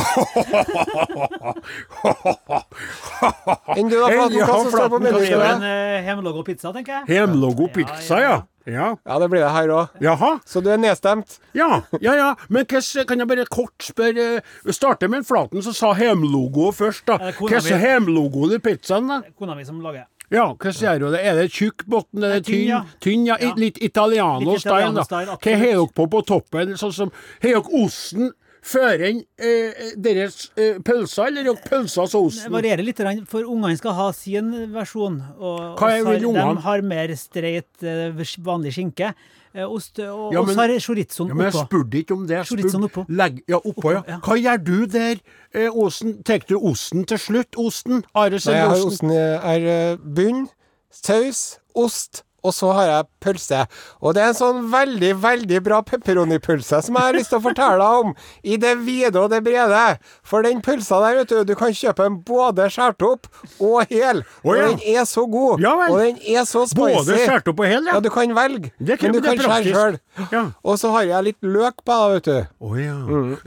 Enn 3.76 3.90
du 3.90 3.96
da, 3.98 4.08
Flaten? 4.08 4.38
Hva 4.40 4.56
som 4.62 4.70
står 4.72 4.88
på 4.94 5.00
menyen? 5.04 5.62
eh, 5.68 6.44
pizza, 6.46 6.72
tenker 6.72 6.92
jeg. 6.96 7.04
Hjemlogo 7.18 7.68
Ja, 7.68 7.72
pizza, 7.76 8.20
ja, 8.22 8.36
ja. 8.66 8.94
ja. 8.96 9.18
Det 9.20 9.28
blir 9.30 9.42
det 9.44 9.50
her 9.54 9.72
òg. 9.74 9.98
Jaha. 10.04 10.30
Så 10.48 10.62
du 10.64 10.70
er 10.72 10.80
nedstemt? 10.80 11.38
Ja, 11.56 11.82
ja, 12.00 12.14
ja. 12.16 12.30
Men 12.48 12.66
hva 12.70 13.04
kan 13.08 13.20
jeg 13.22 13.28
bare 13.30 13.44
kort 13.52 13.84
spørre 13.84 14.40
Vi 14.64 14.72
starter 14.74 15.08
med 15.12 15.22
en 15.22 15.28
Flaten 15.28 15.62
som 15.64 15.76
sa 15.76 15.92
hjemlogo 15.98 16.70
først, 16.74 17.06
da. 17.10 17.18
Hva 17.38 17.60
er 17.60 17.84
hjemlogoen 17.84 18.56
i 18.56 18.60
pizzaen, 18.64 19.08
da? 19.10 19.22
Kona 19.38 19.56
mi 19.58 19.64
som 19.68 19.80
lager. 19.84 20.06
Ja, 20.32 20.46
hva 20.56 20.72
sier 20.72 20.98
du? 21.02 21.10
Er 21.14 21.36
det 21.36 21.50
tjukk 21.52 21.84
bunn? 21.86 22.06
Er 22.22 22.38
det 22.38 22.46
Tynn, 22.46 22.54
tynn? 22.54 22.68
ja. 22.70 22.80
Tynn, 23.04 23.26
ja. 23.28 23.36
Ja. 23.40 23.52
Litt 23.60 23.76
italiano-style, 23.84 24.94
da. 24.96 25.04
Hva 25.36 25.58
har 25.60 25.66
dere 25.68 25.84
på 25.94 26.08
på 26.10 26.22
toppen? 26.26 26.72
Sånn 26.80 26.94
som 26.96 27.12
Har 27.42 27.50
dere 27.58 27.84
osten 27.84 28.32
før 28.64 29.02
enn 29.10 29.18
eh, 29.38 29.92
deres 30.00 30.48
eh, 30.56 30.78
pølser, 30.84 31.28
eller 31.28 31.58
pølser 31.68 32.06
og 32.16 32.30
Det 32.32 32.50
varierer 32.54 32.84
litt, 32.86 33.00
for 33.28 33.44
ungene 33.44 33.76
skal 33.76 33.92
ha 33.98 34.06
sin 34.16 34.50
versjon. 34.72 35.20
Og, 35.38 35.76
Hva 35.78 35.90
er 35.98 36.04
vil 36.08 36.26
ungene? 36.30 36.56
De 36.56 36.64
har 36.64 36.82
mer 36.82 37.12
streit, 37.20 37.70
eh, 37.82 38.24
vanlig 38.40 38.72
skinke. 38.72 39.12
eh, 39.54 39.62
Ost, 39.68 40.00
og 40.00 40.32
Ja, 40.32 40.42
men- 40.42 40.54
så 40.56 40.60
har 40.64 40.68
chorizoen 40.80 41.28
Ja, 41.28 41.34
men 41.34 41.46
jeg 41.46 41.54
spurte 41.54 41.94
ikke 42.00 42.12
om 42.16 42.26
det. 42.26 42.36
Jeg 42.40 42.46
Chorizoen 42.46 42.88
spurte- 42.88 43.04
oppå. 43.04 43.06
Legg, 43.08 43.42
ja, 43.46 43.56
oppå. 43.60 43.92
Oppå, 43.92 43.92
ja. 44.08 44.18
Hva 44.18 44.34
gjør 44.40 44.64
du 44.64 44.86
der, 44.86 45.16
eh, 45.54 45.68
Osen? 45.70 46.22
Tar 46.24 46.38
du 46.48 46.56
osten 46.58 47.04
til 47.06 47.18
slutt? 47.18 47.54
Osten? 47.56 48.04
Are 48.14 48.30
Nei, 48.30 48.38
jeg 48.38 48.66
har 48.66 48.74
osten? 48.74 48.86
osten 48.88 49.10
i 49.10 49.20
er 49.54 49.92
eh, 49.92 49.96
bunn, 49.96 50.48
saus, 50.90 51.58
ost, 51.76 52.22
og 52.44 52.52
så 52.54 52.72
har 52.76 52.86
jeg 52.90 53.06
pølse. 53.24 53.62
Og 54.04 54.14
det 54.16 54.22
er 54.22 54.32
en 54.32 54.36
sånn 54.38 54.58
veldig, 54.72 55.12
veldig 55.22 55.60
bra 55.64 55.80
pepperoni-pølse 55.88 56.82
som 56.84 56.98
jeg 56.98 57.08
har 57.08 57.16
lyst 57.16 57.32
til 57.32 57.40
å 57.40 57.44
fortelle 57.46 57.78
deg 57.80 58.04
om, 58.04 58.12
i 58.44 58.58
det 58.60 58.74
vide 58.84 59.20
og 59.20 59.30
det 59.32 59.40
brede. 59.46 59.84
For 60.26 60.44
den 60.44 60.60
pølsa 60.64 61.00
der, 61.04 61.22
vet 61.22 61.32
du, 61.32 61.40
du 61.48 61.54
kan 61.58 61.72
kjøpe 61.74 62.04
den 62.04 62.20
både 62.28 62.68
skåret 62.74 63.06
opp 63.08 63.28
og 63.64 63.88
hel. 63.90 64.22
Og 64.44 64.58
ja. 64.58 64.68
den 64.68 64.84
er 64.94 65.08
så 65.08 65.24
god. 65.30 65.64
Ja. 65.64 65.72
Og 65.88 65.98
den 66.02 66.20
er 66.20 66.44
så 66.48 66.66
spicy. 66.68 67.00
Både 67.00 67.18
skåret 67.24 67.50
opp 67.54 67.64
og 67.64 67.70
hel, 67.70 67.88
ja? 67.88 67.96
Ja, 67.96 68.04
du 68.04 68.10
kan 68.12 68.36
velge, 68.36 68.72
Det 68.78 68.98
kan- 69.00 69.12
men 69.14 69.22
du 69.22 69.28
kan 69.28 69.38
skjære 69.38 69.72
sjøl. 69.72 70.52
Og 70.64 70.78
så 70.78 70.92
har 70.94 71.08
jeg 71.08 71.24
litt 71.30 71.40
løk 71.42 71.80
på, 71.84 71.98
vet 72.14 72.28
du. 72.28 72.38
Å 72.60 72.76
ja. 72.78 72.98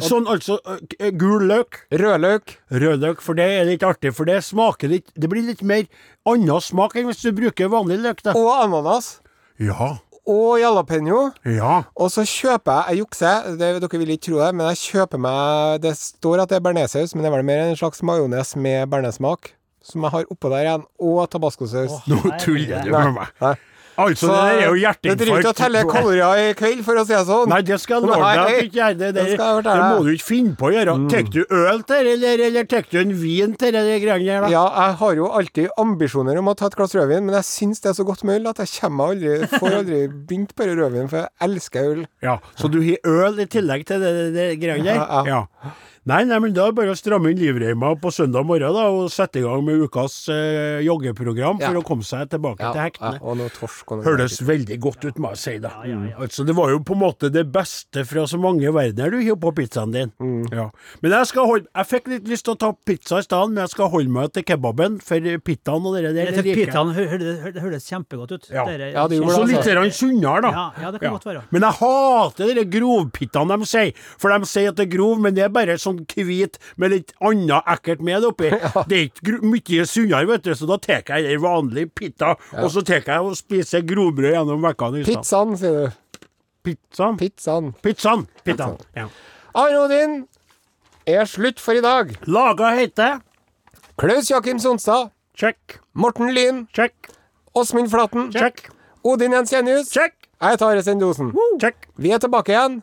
Sånn 0.08 0.28
altså 0.28 0.58
eh, 1.00 1.12
gul 1.12 1.46
løk, 1.48 1.84
Rødløk. 1.92 2.58
rødløk, 2.72 3.22
for 3.22 3.38
det 3.38 3.46
er 3.60 3.66
litt 3.70 3.84
artig, 3.86 4.14
for 4.16 4.26
det 4.26 4.42
smaker 4.44 4.90
litt 4.92 5.08
Det 5.16 5.30
blir 5.30 5.46
litt 5.46 5.62
mer 5.62 5.86
annen 6.28 6.62
smak 6.62 6.96
enn 7.00 7.08
hvis 7.08 7.22
du 7.24 7.32
bruker 7.36 7.70
vanlig 7.72 8.02
løk, 8.04 8.22
da. 8.26 8.34
Og 8.36 8.50
ananas. 8.52 8.87
Ja. 9.60 9.94
Og 10.28 10.58
jalapeño. 10.60 11.30
Ja. 11.48 11.84
Og 11.96 12.12
så 12.12 12.26
kjøper 12.28 12.82
jeg 12.90 12.98
Jeg 12.98 13.04
jukser, 13.06 13.46
det, 13.60 13.70
dere 13.84 14.00
vil 14.02 14.10
ikke 14.16 14.26
tro 14.28 14.42
det, 14.42 14.50
men 14.56 14.68
jeg 14.74 14.82
kjøper 14.82 15.22
meg 15.24 15.82
Det 15.86 15.94
står 15.98 16.44
at 16.44 16.52
det 16.52 16.58
er 16.60 16.66
bearnéssaus, 16.66 17.16
men 17.16 17.24
det 17.24 17.32
er 17.32 17.38
vel 17.38 17.48
mer 17.48 17.64
en 17.64 17.80
slags 17.80 18.04
majones 18.04 18.56
med 18.60 18.90
bearnéssmak. 18.92 19.54
Som 19.88 20.04
jeg 20.04 20.12
har 20.12 20.28
oppå 20.34 20.52
der 20.52 20.66
igjen. 20.66 20.84
Og 21.00 21.30
tabascosaus. 21.32 22.02
Nå 22.12 22.20
tuller 22.44 22.84
du 22.84 22.92
med 22.92 23.14
meg. 23.22 23.32
Nei. 23.42 23.56
Altså, 23.98 24.28
Så 24.28 24.34
det 24.34 24.62
er 24.62 24.68
jo 24.68 24.76
det 25.02 25.14
driver 25.18 25.40
ikke 25.42 25.50
å 25.50 25.58
telle 25.58 25.80
hjerteinfarkt. 25.82 25.96
kalorier 25.98 26.50
i 26.52 26.54
kveld, 26.54 26.84
for 26.86 27.00
å 27.02 27.04
si 27.08 27.14
det 27.16 27.22
sånn. 27.26 27.50
Nei, 27.50 27.62
det 27.66 27.80
skal 27.82 27.96
jeg 27.98 28.10
love 28.12 28.34
deg 28.38 28.60
ikke 28.68 28.78
gjør. 28.78 28.98
Det, 28.98 29.08
det 29.16 29.24
det, 29.26 29.38
det 29.66 29.78
må 29.88 30.04
du 30.06 30.12
ikke 30.14 30.28
finne 30.28 30.54
på 30.60 30.68
å 30.68 30.72
gjøre. 30.76 30.96
Tar 31.10 31.32
du 31.34 31.40
øl 31.58 31.82
til, 31.90 32.10
eller, 32.14 32.44
eller 32.48 32.68
tar 32.70 32.86
du 32.92 33.00
en 33.02 33.16
vin 33.24 33.56
til 33.58 33.74
de 33.74 33.98
greiene 34.04 34.44
der. 34.46 34.54
Ja, 34.54 34.66
jeg 34.86 35.00
har 35.02 35.18
jo 35.18 35.32
alltid 35.42 35.74
ambisjoner 35.82 36.38
om 36.44 36.52
å 36.54 36.56
ta 36.60 36.70
et 36.70 36.78
glass 36.78 36.94
rødvin, 36.94 37.26
men 37.26 37.40
jeg 37.40 37.50
syns 37.50 37.82
det 37.82 37.90
er 37.94 37.98
så 37.98 38.06
godt 38.06 38.24
med 38.28 38.42
øl 38.42 38.52
at 38.54 38.62
jeg 38.62 38.74
kommer 38.78 39.16
aldri 39.16 39.50
får 39.58 39.78
aldri 39.82 40.02
begynt 40.14 40.54
på 40.54 40.70
rødvin, 40.70 41.10
for 41.10 41.24
jeg 41.24 41.30
elsker 41.50 41.92
øl. 41.96 42.06
Ja, 42.22 42.38
Så 42.56 42.70
du 42.70 42.80
har 42.86 43.12
øl 43.28 43.40
i 43.42 43.50
tillegg 43.50 43.86
til 43.90 44.06
det 44.38 44.50
greiene 44.62 44.94
der? 44.94 45.02
Ja, 45.02 45.24
ja. 45.26 45.44
Nei, 46.08 46.22
nei, 46.24 46.38
men 46.40 46.54
da 46.56 46.70
er 46.70 46.72
det 46.72 46.78
bare 46.78 46.94
å 46.94 46.96
stramme 46.96 47.34
inn 47.34 47.40
livreima 47.42 47.90
på 48.00 48.08
søndag 48.16 48.46
morgen 48.48 48.72
da, 48.72 48.86
og 48.96 49.10
sette 49.12 49.42
i 49.42 49.44
gang 49.44 49.60
med 49.68 49.82
ukas 49.84 50.14
eh, 50.32 50.78
joggeprogram 50.86 51.58
for 51.60 51.76
Ja. 51.76 51.82
å 51.82 51.84
komme 51.84 52.06
seg 52.08 52.30
tilbake 52.32 52.64
til 52.64 52.80
hektene. 52.80 53.20
og 53.22 53.36
noe 53.42 53.50
torsk 53.52 53.92
og 53.92 53.98
noe 54.00 54.06
Høres 54.08 54.38
veldig 54.48 54.78
godt 54.80 55.04
ut, 55.04 55.18
må 55.20 55.34
jeg 55.34 55.38
si 55.42 55.56
da. 55.60 55.74
Altså, 56.16 56.46
det 56.48 56.56
var 56.56 56.72
jo 56.72 56.80
på 56.80 56.96
en 56.96 57.02
måte 57.02 57.28
det 57.30 57.44
beste 57.52 58.06
fra 58.08 58.24
så 58.24 58.40
mange 58.40 58.72
verdener 58.72 59.12
du 59.12 59.18
hiver 59.20 59.36
på 59.44 59.52
pizzaen 59.58 59.92
din. 59.92 60.14
Mm. 60.24 60.48
Ja. 60.56 60.70
Men 61.04 61.12
jeg 61.18 61.28
skal 61.34 61.46
holde 61.52 61.68
Jeg 61.76 61.90
fikk 61.92 62.08
litt 62.08 62.32
lyst 62.32 62.46
til 62.48 62.56
å 62.56 62.60
ta 62.64 62.72
pizza 62.88 63.20
i 63.20 63.26
stedet, 63.28 63.50
men 63.52 63.66
jeg 63.66 63.74
skal 63.76 63.90
holde 63.92 64.10
meg 64.16 64.32
til 64.32 64.44
kebaben, 64.48 64.98
for 65.04 65.20
pitaen 65.44 65.86
og 65.92 65.98
det 66.00 66.16
der 66.16 66.32
det. 66.32 66.56
Pitaen 66.56 66.94
hø- 66.96 67.08
hø- 67.12 67.42
hø- 67.44 67.52
det 67.52 67.62
høres 67.68 67.84
kjempegodt 67.92 68.32
ut. 68.32 68.48
Ja. 68.50 68.64
Dere- 68.64 68.94
Ja, 68.96 69.08
det 69.12 69.20
gjorde 69.20 69.36
det, 69.44 69.48
litt 69.52 69.60
altså. 69.60 69.76
grann 69.76 69.92
sunnere, 69.92 70.42
da. 70.42 70.52
Ja, 70.56 70.72
ja, 70.86 70.92
det 70.96 71.02
kan 71.04 71.12
godt 71.20 71.28
være. 71.28 71.44
Men 71.52 71.62
jeg 71.68 71.74
hater 71.84 72.56
de 72.56 72.66
grovpittene 72.80 73.60
de 73.60 73.66
sier. 73.66 73.94
For 74.18 74.32
de 74.32 74.46
sier 74.46 74.70
at 74.72 74.76
det 74.80 74.88
er 74.88 74.96
grov, 74.98 75.20
men 75.20 75.34
det 75.36 75.44
er 75.44 75.50
bare 75.50 75.76
sånn 75.76 75.97
hvit 76.06 76.58
med 76.78 76.94
litt 76.94 77.14
annet 77.24 77.70
ekkelt 77.74 78.04
med 78.06 78.26
oppi. 78.28 78.52
Det 78.90 78.98
er 78.98 79.06
ikke 79.10 79.40
mye 79.44 79.86
sunnere, 79.90 80.28
vet 80.30 80.46
du, 80.48 80.54
så 80.58 80.70
da 80.70 80.78
tar 80.82 81.04
jeg 81.08 81.34
en 81.36 81.44
vanlig 81.44 81.88
pitta, 81.98 82.36
og 82.58 82.70
så 82.74 82.84
tar 82.86 83.04
jeg 83.06 83.24
og 83.24 83.38
spiser 83.40 83.86
grovbrød 83.88 84.36
gjennom 84.36 84.66
vekkene. 84.68 85.04
Pizzaen, 85.08 85.56
sier 85.60 85.78
du. 85.78 86.28
Pizzaen? 86.68 87.18
Pizzaen. 87.20 87.72
Pizzaen. 87.84 88.26
Pizzaen. 88.46 88.78
Ja. 88.98 89.08
Are 89.58 89.78
Odin 89.86 90.26
er 91.08 91.26
slutt 91.26 91.62
for 91.64 91.78
i 91.78 91.84
dag. 91.84 92.12
Laga 92.28 92.74
heter 92.78 93.22
Klaus 93.98 94.30
Jakim 94.30 94.60
Sonstad, 94.60 95.14
Check. 95.38 95.80
Morten 95.94 96.34
Lyn, 96.36 96.66
Check. 96.76 96.94
Åsmund 97.58 97.90
Flaten, 97.90 98.32
Check. 98.34 98.68
Odin 99.04 99.34
Jensenius. 99.34 99.90
Check. 99.94 100.14
Jeg 100.42 100.60
tar 100.60 100.76
Are 100.76 100.84
Sendosen. 100.84 101.32
Check. 101.62 101.88
Vi 101.98 102.12
er 102.12 102.22
tilbake 102.22 102.54
igjen 102.54 102.82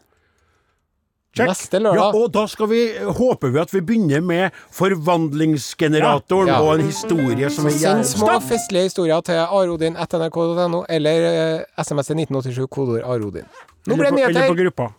Check. 1.35 1.49
neste 1.49 1.78
lørdag. 1.82 1.99
Ja, 2.14 2.20
og 2.22 2.32
da 2.32 2.47
skal 2.47 2.68
vi, 2.70 2.80
håper 3.18 3.51
vi 3.51 3.59
at 3.59 3.72
vi 3.74 3.80
begynner 3.80 4.20
med 4.22 4.51
forvandlingsgeneratoren 4.70 6.47
Ja. 6.49 6.61
og 6.62 6.74
en 6.78 6.87
historie 6.87 7.51
som 7.51 7.66
er 7.66 7.70
Send 7.70 7.82
jævlig 7.82 8.07
små 8.07 8.41
festlige 8.41 8.82
historier 8.89 9.20
til 9.20 9.35
arodin.nrk.no 9.43 10.85
eller 10.89 11.64
SMS 11.78 12.07
til 12.07 12.16
1987 12.22 12.68
kodeord 12.70 13.03
arodin. 13.03 13.45
Nå 13.87 13.97
ble 13.97 14.11
det 14.11 14.12
Eller 14.12 14.47
på- 14.47 14.55
nyheter. 14.55 14.62
gruppa. 14.64 14.93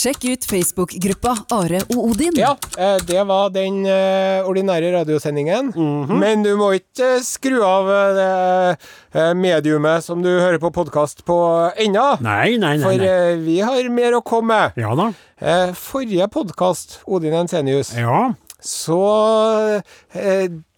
Sjekk 0.00 0.22
ut 0.30 0.44
Facebook-gruppa 0.48 1.32
Are 1.52 1.80
og 1.92 1.98
Odin. 2.12 2.32
Ja, 2.38 2.54
eh, 2.80 2.96
det 3.04 3.20
var 3.28 3.50
den 3.52 3.82
eh, 3.84 4.46
ordinære 4.48 4.94
radiosendingen. 4.94 5.72
Mhm. 5.74 6.14
Men 6.22 6.44
du 6.46 6.54
må 6.56 6.70
ikke 6.78 7.18
eh, 7.18 7.24
skru 7.26 7.58
av 7.66 7.90
det 8.16 9.34
mediumet 9.36 10.06
som 10.06 10.22
du 10.24 10.30
hører 10.30 10.56
på 10.62 10.70
podkast 10.72 11.20
på 11.28 11.36
ennå. 11.84 12.06
Nei, 12.24 12.54
nei, 12.56 12.76
nei. 12.78 12.86
For 12.86 12.96
nei. 13.02 13.36
vi 13.44 13.58
har 13.66 13.90
mer 13.92 14.16
å 14.16 14.22
komme 14.24 14.54
med. 14.54 14.80
Ja 14.80 14.94
da. 14.96 15.10
Eh, 15.36 15.74
forrige 15.76 16.30
podkast, 16.32 17.00
Odin 17.04 17.36
Ensenius, 17.42 17.92
Ja. 17.98 18.32
så 18.56 19.02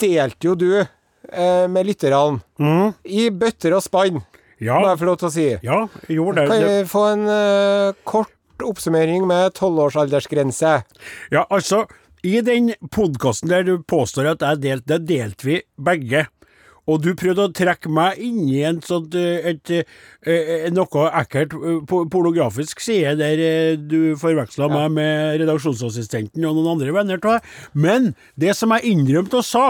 delte 0.03 0.51
jo 0.51 0.55
du 0.59 0.69
eh, 0.83 1.67
med 1.71 1.87
lytterne 1.87 2.41
Mm. 2.59 2.95
i 3.07 3.31
bøtter 3.31 3.75
og 3.79 3.83
spann, 3.87 4.19
må 4.19 4.25
Ja. 4.61 4.81
jeg 4.91 4.99
få 4.99 5.05
lov 5.07 5.19
til 5.19 5.29
å 5.29 5.33
si. 5.33 5.49
Ja, 5.63 5.87
gjorde 6.09 6.43
det. 6.43 6.49
Kan 6.51 6.67
vi 6.67 6.85
få 6.91 7.07
en 7.13 7.95
kort 8.05 8.31
oppsummering 8.61 9.25
med 9.31 9.55
tolvårsaldersgrense? 9.57 10.75
Ja, 11.33 11.47
altså, 11.49 11.87
i 12.23 12.39
den 12.45 12.75
podkasten 12.95 13.51
der 13.51 13.65
du 13.67 13.77
påstår 13.83 14.35
at 14.35 14.45
jeg 14.45 14.63
delte, 14.63 14.99
det 14.99 15.09
delte 15.09 15.49
vi 15.49 15.59
begge. 15.81 16.27
Og 16.91 16.99
du 16.99 17.13
prøvde 17.15 17.45
å 17.47 17.53
trekke 17.55 17.91
meg 17.95 18.19
inn 18.23 18.41
i 18.51 18.65
en 18.67 18.81
sånt, 18.83 19.15
et, 19.15 19.71
et, 19.71 19.93
eh, 20.27 20.67
noe 20.75 21.05
ekkelt 21.21 21.55
eh, 21.55 21.93
pornografisk 22.11 22.83
side, 22.83 23.15
der 23.21 23.43
eh, 23.43 23.77
du 23.79 24.17
forveksla 24.19 24.67
meg 24.73 24.89
med 24.97 25.39
redaksjonsassistenten 25.45 26.43
og 26.49 26.59
noen 26.59 26.73
andre 26.75 26.97
venner 26.97 27.23
av. 27.31 27.55
Men 27.73 28.13
det 28.35 28.57
som 28.59 28.75
jeg 28.75 28.97
innrømte 28.97 29.39
og 29.39 29.47
sa, 29.47 29.67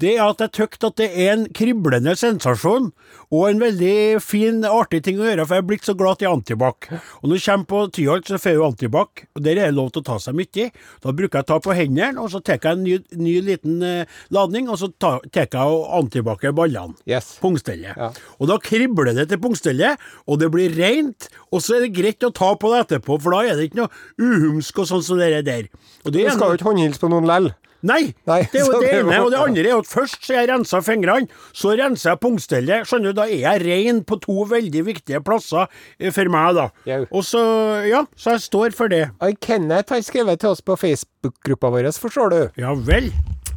det 0.00 0.14
er 0.16 0.22
at 0.24 0.42
jeg 0.44 0.54
tykte 0.58 0.90
at 0.90 0.98
det 1.00 1.08
er 1.10 1.32
en 1.34 1.44
kriblende 1.54 2.14
sensasjon, 2.18 2.90
og 3.34 3.44
en 3.48 3.62
veldig 3.62 4.20
fin, 4.22 4.60
artig 4.68 5.02
ting 5.06 5.18
å 5.20 5.26
gjøre, 5.26 5.46
for 5.46 5.56
jeg 5.56 5.64
er 5.64 5.68
blitt 5.68 5.88
så 5.88 5.94
glad 5.98 6.22
i 6.22 6.28
antibac. 6.28 6.88
Og 7.22 7.30
når 7.30 7.40
du 7.40 7.44
kommer 7.44 7.68
på 7.70 7.80
Tyholt, 7.96 8.30
så 8.30 8.38
får 8.40 8.56
jo 8.58 8.66
antibac, 8.68 9.24
og 9.34 9.44
der 9.46 9.58
er 9.58 9.70
det 9.70 9.78
lov 9.78 9.90
til 9.94 10.04
å 10.04 10.08
ta 10.10 10.18
seg 10.22 10.36
mye. 10.38 10.68
Da 11.02 11.14
bruker 11.16 11.40
jeg 11.40 11.46
å 11.46 11.50
ta 11.52 11.58
på 11.64 11.76
hendene, 11.76 12.22
og 12.22 12.30
så 12.32 12.42
tar 12.44 12.60
jeg 12.60 12.76
en 12.76 12.84
ny, 12.86 12.98
ny 13.18 13.34
liten 13.44 13.82
eh, 13.84 14.14
ladning, 14.34 14.70
og 14.70 14.78
så 14.80 14.90
tar 15.00 15.24
jeg 15.34 15.50
og 15.64 15.88
antibac 15.98 16.44
ballene. 16.54 16.94
Yes. 17.08 17.34
Pungstellet. 17.42 17.96
Ja. 17.98 18.12
Og 18.38 18.50
da 18.50 18.58
kribler 18.62 19.14
det 19.16 19.28
til 19.32 19.42
pungstellet, 19.42 20.00
og 20.28 20.40
det 20.42 20.50
blir 20.54 20.74
rent, 20.78 21.28
og 21.50 21.64
så 21.64 21.78
er 21.78 21.86
det 21.86 21.94
greit 21.96 22.24
å 22.26 22.32
ta 22.34 22.52
på 22.58 22.70
det 22.72 22.84
etterpå, 22.84 23.18
for 23.22 23.34
da 23.34 23.44
er 23.48 23.58
det 23.58 23.70
ikke 23.70 23.82
noe 23.82 23.92
uhumsk 24.20 24.82
og 24.82 24.90
sånn 24.90 25.04
som 25.06 25.20
det 25.20 25.44
der. 25.46 25.68
Og 26.04 26.14
det 26.14 26.28
Du 26.28 26.34
skal 26.36 26.52
jo 26.52 26.58
ikke 26.58 26.70
håndhilse 26.70 27.02
på 27.02 27.10
noen 27.12 27.28
lell. 27.28 27.52
Nei, 27.84 28.14
Nei, 28.24 28.38
det 28.48 28.62
er 28.62 28.64
jo 28.64 28.80
det 28.80 28.92
ene. 28.96 29.18
Og 29.20 29.30
det 29.34 29.40
andre 29.42 29.64
er 29.68 29.76
at 29.82 29.88
først 29.90 30.24
så 30.24 30.38
jeg 30.38 30.48
rensa 30.48 30.80
fingrene, 30.84 31.28
så 31.52 31.74
renser 31.76 32.14
jeg 32.14 32.22
pungstellet. 32.22 32.88
Skjønner 32.88 33.12
du, 33.12 33.18
da 33.20 33.26
er 33.28 33.42
jeg 33.42 33.64
rein 33.66 34.00
på 34.08 34.16
to 34.24 34.46
veldig 34.48 34.84
viktige 34.86 35.20
plasser 35.24 35.68
eh, 35.98 36.08
for 36.14 36.32
meg, 36.32 36.56
da. 36.56 36.66
Ja. 36.88 37.02
Og 37.10 37.26
så, 37.28 37.42
ja, 37.84 38.04
så 38.16 38.38
jeg 38.38 38.46
står 38.46 38.76
for 38.78 38.92
det. 38.92 39.04
Og 39.20 39.36
Kenneth 39.44 39.92
har 39.92 40.04
skrevet 40.06 40.40
til 40.40 40.54
oss 40.54 40.64
på 40.64 40.78
Facebook-gruppa 40.80 41.72
vår, 41.74 41.90
forstår 42.00 42.32
du. 42.32 42.40
Ja 42.64 42.72
vel. 42.88 43.12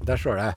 Der 0.07 0.19
står 0.19 0.41
det. 0.41 0.53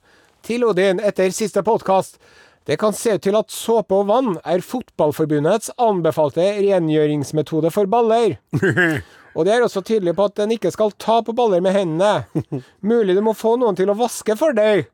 Til 0.47 0.65
Odin 0.67 0.99
etter 1.03 1.31
siste 1.35 1.63
podkast. 1.63 2.19
Det 2.67 2.77
kan 2.77 2.93
se 2.93 3.15
ut 3.15 3.23
til 3.25 3.35
at 3.39 3.49
såpe 3.53 3.95
og 3.97 4.09
vann 4.11 4.35
er 4.45 4.61
Fotballforbundets 4.61 5.71
anbefalte 5.81 6.43
rengjøringsmetode 6.59 7.71
for 7.73 7.89
baller. 7.89 8.37
Og 9.35 9.45
det 9.47 9.55
er 9.55 9.65
også 9.65 9.83
tydelig 9.85 10.15
på 10.17 10.29
at 10.29 10.39
den 10.41 10.55
ikke 10.57 10.71
skal 10.73 10.93
ta 10.99 11.21
på 11.25 11.35
baller 11.35 11.63
med 11.63 11.75
hendene. 11.75 12.63
Mulig 12.91 13.15
du 13.17 13.23
må 13.25 13.35
få 13.37 13.57
noen 13.61 13.77
til 13.77 13.91
å 13.91 13.97
vaske 13.99 14.35
for 14.39 14.57
deg. 14.57 14.89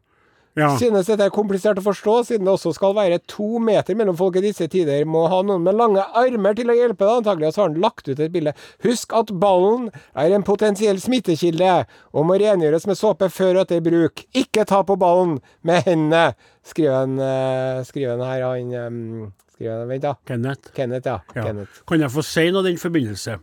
Ja. 0.57 0.71
Synes 0.81 1.05
dette 1.05 1.27
er 1.27 1.33
komplisert 1.33 1.77
å 1.77 1.83
forstå, 1.85 2.13
siden 2.25 2.47
det 2.47 2.53
også 2.55 2.71
skal 2.73 2.95
være 2.97 3.19
to 3.29 3.59
meter 3.61 3.93
mellom 3.97 4.15
folk 4.17 4.39
i 4.39 4.41
disse 4.47 4.65
tider. 4.73 5.03
Må 5.05 5.27
ha 5.29 5.43
noen 5.45 5.61
med 5.67 5.77
lange 5.77 6.01
armer 6.17 6.57
til 6.57 6.71
å 6.73 6.75
hjelpe 6.77 7.05
deg, 7.05 7.19
antagelig. 7.19 7.51
Og 7.51 7.53
så 7.53 7.61
har 7.61 7.69
han 7.69 7.83
lagt 7.83 8.09
ut 8.09 8.17
et 8.17 8.33
bilde. 8.33 8.55
Husk 8.87 9.13
at 9.19 9.33
ballen 9.37 9.91
er 10.17 10.33
en 10.33 10.45
potensiell 10.47 10.97
smittekilde, 11.03 11.75
og 12.09 12.25
må 12.25 12.39
rengjøres 12.41 12.89
med 12.89 12.97
såpe 12.97 13.29
før 13.33 13.59
og 13.59 13.67
etter 13.67 13.83
bruk. 13.85 14.25
Ikke 14.33 14.65
ta 14.65 14.81
på 14.87 14.97
ballen 14.97 15.37
med 15.67 15.85
hendene, 15.85 16.31
skriver 16.65 17.03
han, 17.03 17.19
eh, 17.21 17.83
skriver 17.85 18.17
han 18.17 18.25
her. 18.25 18.47
Han, 18.47 18.73
eh, 18.73 19.53
skriver 19.53 19.77
han, 19.77 19.91
vent 19.93 20.07
da. 20.09 20.15
Kenneth. 20.25 20.73
Kenneth, 20.73 21.05
ja. 21.05 21.19
Ja. 21.37 21.43
Kenneth. 21.51 21.83
Kan 21.85 22.01
jeg 22.01 22.15
få 22.17 22.25
si 22.25 22.49
noe 22.49 22.65
i 22.65 22.71
den 22.71 22.81
forbindelse? 22.81 23.37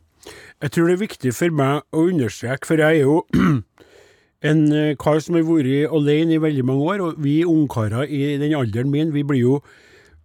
Jeg 0.62 0.72
tror 0.74 0.88
det 0.88 0.96
er 0.96 1.04
viktig 1.04 1.32
for 1.36 1.54
meg 1.54 1.84
å 1.94 2.04
understreke, 2.08 2.68
for 2.68 2.80
jeg 2.80 3.00
er 3.00 3.08
jo 3.08 3.22
en 4.50 4.62
eh, 4.72 4.92
kar 5.00 5.22
som 5.24 5.38
har 5.38 5.46
vært 5.48 5.94
alene 5.94 6.36
i 6.36 6.42
veldig 6.42 6.66
mange 6.68 6.90
år, 6.92 7.06
og 7.06 7.24
vi 7.24 7.40
ungkarer 7.48 8.08
i 8.08 8.36
den 8.40 8.56
alderen 8.56 8.92
min, 8.92 9.14
vi 9.14 9.24
blir 9.26 9.42
jo 9.42 9.56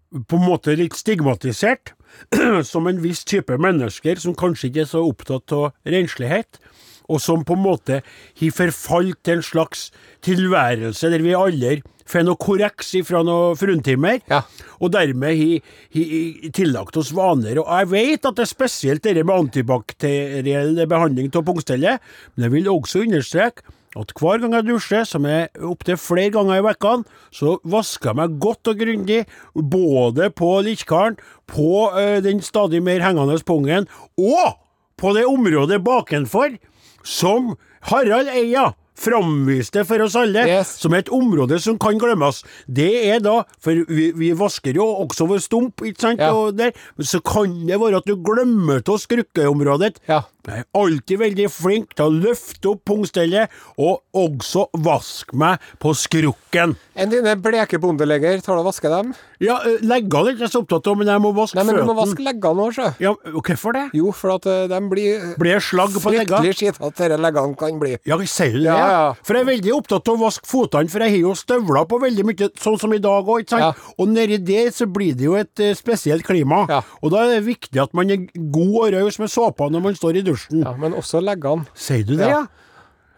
på 0.10 0.40
en 0.40 0.48
måte 0.48 0.74
litt 0.78 0.98
stigmatisert 0.98 1.94
som 2.72 2.90
en 2.90 3.02
viss 3.04 3.24
type 3.28 3.58
mennesker 3.62 4.22
som 4.22 4.38
kanskje 4.38 4.72
ikke 4.72 4.86
er 4.86 4.92
så 4.92 5.04
opptatt 5.06 5.54
av 5.56 5.70
renslighet, 5.86 6.62
og 7.10 7.20
som 7.24 7.42
på 7.48 7.58
en 7.58 7.64
måte 7.66 8.02
har 8.04 8.52
forfalt 8.56 9.20
til 9.26 9.40
en 9.40 9.46
slags 9.46 9.88
tilværelse 10.26 11.10
der 11.12 11.24
vi 11.26 11.34
alle 11.38 11.80
får 12.10 12.24
noe 12.26 12.40
korreks 12.42 12.96
fra 13.06 13.20
noen 13.26 13.58
fruntimmer, 13.60 14.22
Ja. 14.30 14.42
og 14.82 14.92
dermed 14.96 15.36
har 15.38 16.52
tillagt 16.58 16.98
oss 16.98 17.12
vaner. 17.14 17.60
Og 17.62 17.68
jeg 17.70 17.90
vet 17.92 18.26
at 18.26 18.36
det 18.40 18.46
er 18.48 18.50
spesielt 18.50 19.04
dette 19.06 19.24
med 19.24 19.36
antibakteriell 19.46 20.80
behandling 20.90 21.30
av 21.36 21.46
pungstellet, 21.46 22.00
men 22.36 22.48
jeg 22.48 22.52
vil 22.56 22.72
også 22.72 23.04
understreke 23.06 23.62
at 23.98 24.12
hver 24.22 24.42
gang 24.42 24.54
jeg 24.54 24.68
dusjer, 24.70 25.06
som 25.06 25.26
er 25.26 25.48
opptil 25.66 25.98
flere 25.98 26.30
ganger 26.36 26.60
i 26.62 26.66
vekkene, 26.66 27.06
så 27.34 27.56
vasker 27.66 28.12
jeg 28.12 28.20
meg 28.20 28.36
godt 28.42 28.70
og 28.70 28.78
grundig, 28.84 29.22
både 29.56 30.30
på 30.38 30.50
likkaren, 30.66 31.18
på 31.50 31.90
ø, 31.98 32.20
den 32.22 32.42
stadig 32.46 32.84
mer 32.86 33.02
hengende 33.02 33.38
pungen, 33.46 33.88
og 34.18 34.60
på 35.00 35.14
det 35.18 35.26
området 35.26 35.82
bakenfor, 35.84 36.58
som 37.04 37.56
Harald 37.90 38.28
Eia 38.30 38.74
framviste 39.00 39.86
for 39.88 40.02
oss 40.04 40.16
alle, 40.20 40.42
Yes. 40.48 40.74
som 40.82 40.92
er 40.94 41.00
et 41.06 41.12
område 41.16 41.60
som 41.64 41.78
kan 41.80 41.98
glemmes. 41.98 42.42
Det 42.68 42.90
er 43.14 43.22
da, 43.24 43.44
for 43.64 43.72
vi, 43.88 44.10
vi 44.12 44.32
vasker 44.36 44.76
jo 44.76 44.84
også 45.06 45.28
vår 45.30 45.40
stump, 45.40 45.86
ikke 45.88 46.02
sant, 46.04 46.20
Ja. 46.20 46.34
der, 46.52 46.74
men 46.98 47.06
så 47.08 47.22
kan 47.24 47.54
det 47.66 47.80
være 47.80 48.02
at 48.02 48.06
du 48.10 48.18
glemmer 48.18 48.84
av 48.84 49.00
skrukkeområdet. 49.00 50.02
Ja. 50.10 50.24
Jeg 50.48 50.64
er 50.64 50.68
alltid 50.80 51.20
veldig 51.20 51.48
flink 51.52 51.96
til 52.00 52.06
å 52.06 52.14
løfte 52.16 52.70
opp 52.72 52.86
pungstellet, 52.88 53.52
og 53.76 54.00
også 54.16 54.70
vaske 54.86 55.36
meg 55.38 55.60
på 55.84 55.92
skrukken. 56.00 56.78
Enn 56.96 57.12
dine 57.12 57.34
bleke 57.44 57.80
bondeleger, 57.82 58.40
tar 58.44 58.56
du 58.56 58.62
og 58.64 58.70
vasker 58.70 58.94
dem? 58.94 59.12
Ja, 59.44 59.58
eh, 59.68 59.82
leggene 59.84 60.32
er 60.32 60.38
ikke 60.38 60.50
så 60.52 60.62
opptatt 60.64 60.88
av, 60.88 60.98
men 61.00 61.12
jeg 61.12 61.24
må 61.24 61.32
vaske 61.36 61.60
Nei, 61.60 61.66
men 61.68 61.78
du 61.80 61.86
må 61.88 61.96
vaske 61.96 62.24
leggene 62.24 62.66
òg, 62.66 62.74
sjø. 62.76 62.88
Ja, 63.04 63.14
hvorfor 63.36 63.76
det? 63.76 63.84
Jo, 63.96 64.14
for 64.16 64.36
at 64.38 64.48
eh, 64.52 64.66
de 64.72 64.80
blir 64.92 65.28
Blir 65.40 65.54
jeg 65.58 65.66
slagg 65.68 65.96
på 65.96 66.12
leggene? 66.16 66.40
Fryktelig 66.40 66.56
skitete 66.60 66.90
disse 66.96 67.20
leggene 67.24 67.60
kan 67.60 67.80
bli. 67.80 67.94
Ja, 68.08 68.18
sier 68.24 68.56
du 68.56 68.62
det? 68.64 68.72
Ja, 68.72 68.90
ja. 68.96 69.06
For 69.24 69.36
jeg 69.36 69.46
er 69.46 69.52
veldig 69.52 69.76
opptatt 69.76 70.12
av 70.12 70.18
å 70.18 70.24
vaske 70.26 70.48
fotene, 70.50 70.92
for 70.92 71.04
jeg 71.04 71.16
har 71.18 71.24
jo 71.28 71.36
støvler 71.40 71.88
på 71.92 72.02
veldig 72.04 72.28
mye, 72.32 72.50
sånn 72.60 72.80
som 72.80 72.96
i 72.96 73.02
dag 73.04 73.28
òg, 73.28 73.46
ikke 73.46 73.56
sant? 73.58 73.68
Ja. 73.68 73.94
Og 74.00 74.12
nedi 74.12 74.40
der 74.50 74.72
så 74.76 74.88
blir 74.92 75.16
det 75.20 75.28
jo 75.28 75.38
et 75.40 75.64
eh, 75.64 75.76
spesielt 75.78 76.28
klima. 76.28 76.64
Ja. 76.72 76.82
Og 77.04 77.12
da 77.16 77.24
er 77.28 77.36
det 77.38 77.48
viktig 77.48 77.84
at 77.84 77.96
man 77.96 78.12
er 78.12 78.28
god 78.36 78.76
og 78.86 78.92
raus 78.96 79.20
med 79.20 79.32
såpa 79.32 79.68
når 79.72 79.88
man 79.88 80.00
står 80.00 80.20
i 80.20 80.26
dusjen. 80.30 80.64
Ja, 80.64 80.74
men 80.78 80.96
også 80.98 81.22
leggene. 81.26 81.66
Sier 81.76 82.06
du 82.08 82.16
det, 82.16 82.30
Ja. 82.30 82.46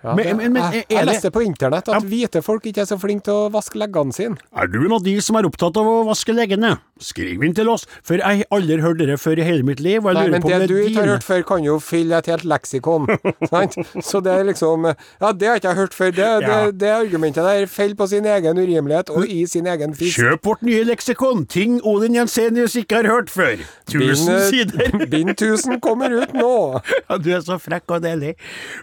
Ja? 0.04 0.16
Men- 0.16 0.38
men- 0.38 0.54
men 0.54 0.72
jeg, 0.74 0.86
jeg 0.90 1.06
leste 1.06 1.32
på 1.32 1.42
internett 1.46 1.88
at 1.90 1.94
Ja. 1.94 2.00
hvite 2.00 2.42
folk 2.44 2.64
ikke 2.66 2.82
er 2.82 2.86
så 2.90 2.98
flinke 3.00 3.24
til 3.24 3.34
å 3.34 3.52
vaske 3.52 3.78
leggene 3.78 4.14
sine. 4.14 4.38
Er 4.56 4.68
du 4.68 4.80
en 4.86 4.92
av 4.94 5.04
de 5.04 5.20
som 5.22 5.36
er 5.36 5.44
opptatt 5.50 5.78
av 5.78 5.86
å 5.86 6.06
vaske 6.08 6.34
leggene? 6.34 6.80
Skriv 7.02 7.44
inn 7.44 7.54
til 7.58 7.68
oss, 7.70 7.88
for 8.04 8.14
jeg 8.18 8.22
har 8.24 8.46
aldri 8.52 8.80
hørt 8.82 8.98
dere 9.00 9.18
før 9.18 9.40
i 9.40 9.44
hele 9.44 9.64
mitt 9.64 9.80
liv, 9.80 10.04
jeg 10.04 10.14
Nei, 10.14 10.14
lurer 10.28 10.32
men 10.32 10.42
på 10.42 10.50
det 10.50 10.60
det 10.60 10.68
du 10.70 10.76
ikke 10.84 11.00
har 11.02 11.08
hørt 11.16 11.24
før, 11.24 11.44
kan 11.46 11.64
jo 11.64 11.80
fylle 11.80 12.14
et 12.18 12.26
helt 12.28 12.44
leksikon. 12.46 13.08
sant? 13.50 13.74
Så 14.06 14.22
det 14.22 14.32
er 14.40 14.44
liksom 14.46 14.86
Ja, 15.22 15.32
det 15.34 15.48
har 15.48 15.56
ikke 15.58 15.70
jeg 15.70 15.76
hørt 15.78 15.94
før. 15.94 16.12
Det, 16.12 16.28
Ja. 16.42 16.66
det, 16.66 16.78
det 16.80 16.90
argumentet 16.90 17.44
der 17.44 17.66
faller 17.66 17.96
på 17.96 18.08
sin 18.08 18.24
egen 18.26 18.58
urimelighet 18.58 19.10
og 19.10 19.26
i 19.28 19.46
sin 19.46 19.66
egen 19.66 19.94
fisk. 19.96 20.20
Kjøp 20.20 20.42
vårt 20.46 20.62
nye 20.62 20.84
leksikon, 20.86 21.48
ting 21.48 21.82
Odin 21.84 22.14
Jensenius 22.16 22.76
ikke 22.76 23.02
har 23.02 23.10
hørt 23.10 23.30
før. 23.30 23.58
Tusen 23.90 24.28
Bind, 24.28 24.50
sider. 24.50 25.06
Bind 25.10 25.30
1000 25.36 25.80
kommer 25.82 26.10
ut 26.22 26.34
nå. 26.34 26.82
Ja, 27.10 27.18
du 27.18 27.32
er 27.34 27.42
så 27.42 27.58
frekk 27.60 27.90
og 27.92 28.02
deilig. 28.04 28.36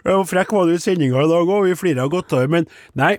Frekk 0.05 0.51
var 0.51 0.65
du 0.67 0.73
i 0.73 0.77
sendinga 0.77 1.08
i 1.11 1.29
dag 1.31 1.49
òg, 1.49 1.65
vi 1.67 1.75
flirer 1.79 2.09
godt 2.11 2.33
av 2.37 2.43
det. 2.45 2.49
Men 2.53 2.67
nei, 2.99 3.15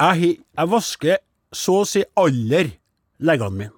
jeg, 0.00 0.38
jeg 0.58 0.72
vasker 0.74 1.18
så 1.54 1.80
å 1.82 1.86
si 1.88 2.02
aller 2.18 2.72
leggene 3.20 3.56
mine. 3.56 3.74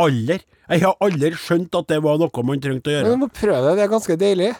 Aller. 0.00 0.40
Jeg 0.70 0.84
har 0.86 0.96
aldri 1.04 1.32
skjønt 1.36 1.74
at 1.76 1.88
det 1.90 1.98
var 2.02 2.18
noe 2.20 2.44
man 2.46 2.60
trengte 2.62 2.88
å 2.90 2.94
gjøre. 2.94 3.08
Men 3.10 3.18
du 3.18 3.24
må 3.26 3.28
prøve 3.34 3.62
det, 3.68 3.76
det 3.80 3.84
er 3.84 3.92
ganske 3.92 4.16
deilig. 4.20 4.50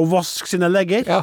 Å 0.00 0.06
vaske 0.08 0.48
sine 0.48 0.70
legger. 0.72 1.04
Ja. 1.06 1.20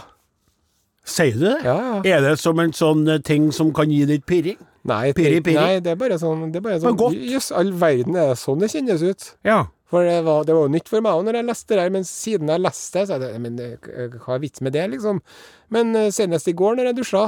Sier 1.09 1.33
du 1.35 1.45
det? 1.47 1.55
Ja, 1.65 1.75
ja. 1.79 2.01
Er 2.17 2.25
det 2.27 2.35
som 2.39 2.59
en 2.61 2.73
sånn 2.75 3.07
eh, 3.09 3.21
ting 3.25 3.49
som 3.55 3.71
kan 3.75 3.89
gi 3.91 4.03
litt 4.07 4.27
pirring? 4.29 4.59
Nei, 4.89 5.09
Piri, 5.17 5.41
piri. 5.43 5.57
nei, 5.57 5.79
det 5.83 5.91
er 5.91 5.97
bare 5.99 6.15
sånn, 6.21 6.45
det 6.53 6.61
er 6.61 6.63
bare 6.63 6.79
sånn. 6.81 7.17
Jøss, 7.29 7.49
all 7.55 7.73
verden, 7.81 8.15
er 8.15 8.31
det 8.31 8.37
sånn 8.39 8.61
det 8.61 8.69
kjennes 8.71 9.01
ut? 9.03 9.25
Ja. 9.45 9.63
For 9.89 10.05
det 10.05 10.21
var, 10.25 10.43
det 10.45 10.53
var 10.53 10.67
jo 10.67 10.73
nytt 10.77 10.89
for 10.91 11.01
meg 11.01 11.17
også 11.17 11.25
når 11.27 11.39
jeg 11.39 11.49
leste 11.49 11.73
det 11.75 11.83
her, 11.83 11.93
men 11.97 12.07
siden 12.07 12.51
jeg 12.53 12.61
leste 12.61 12.99
det, 12.99 13.05
så 13.09 13.17
er 13.17 13.23
det 13.23 13.29
Men 13.41 13.59
eh, 13.65 14.17
hva 14.21 14.35
er 14.35 14.43
vits 14.43 14.61
med 14.65 14.75
det, 14.77 14.87
liksom? 14.95 15.21
Men 15.73 15.95
eh, 15.97 16.11
senest 16.13 16.49
i 16.51 16.57
går, 16.57 16.77
når 16.77 16.91
jeg 16.91 16.99
dusja, 16.99 17.23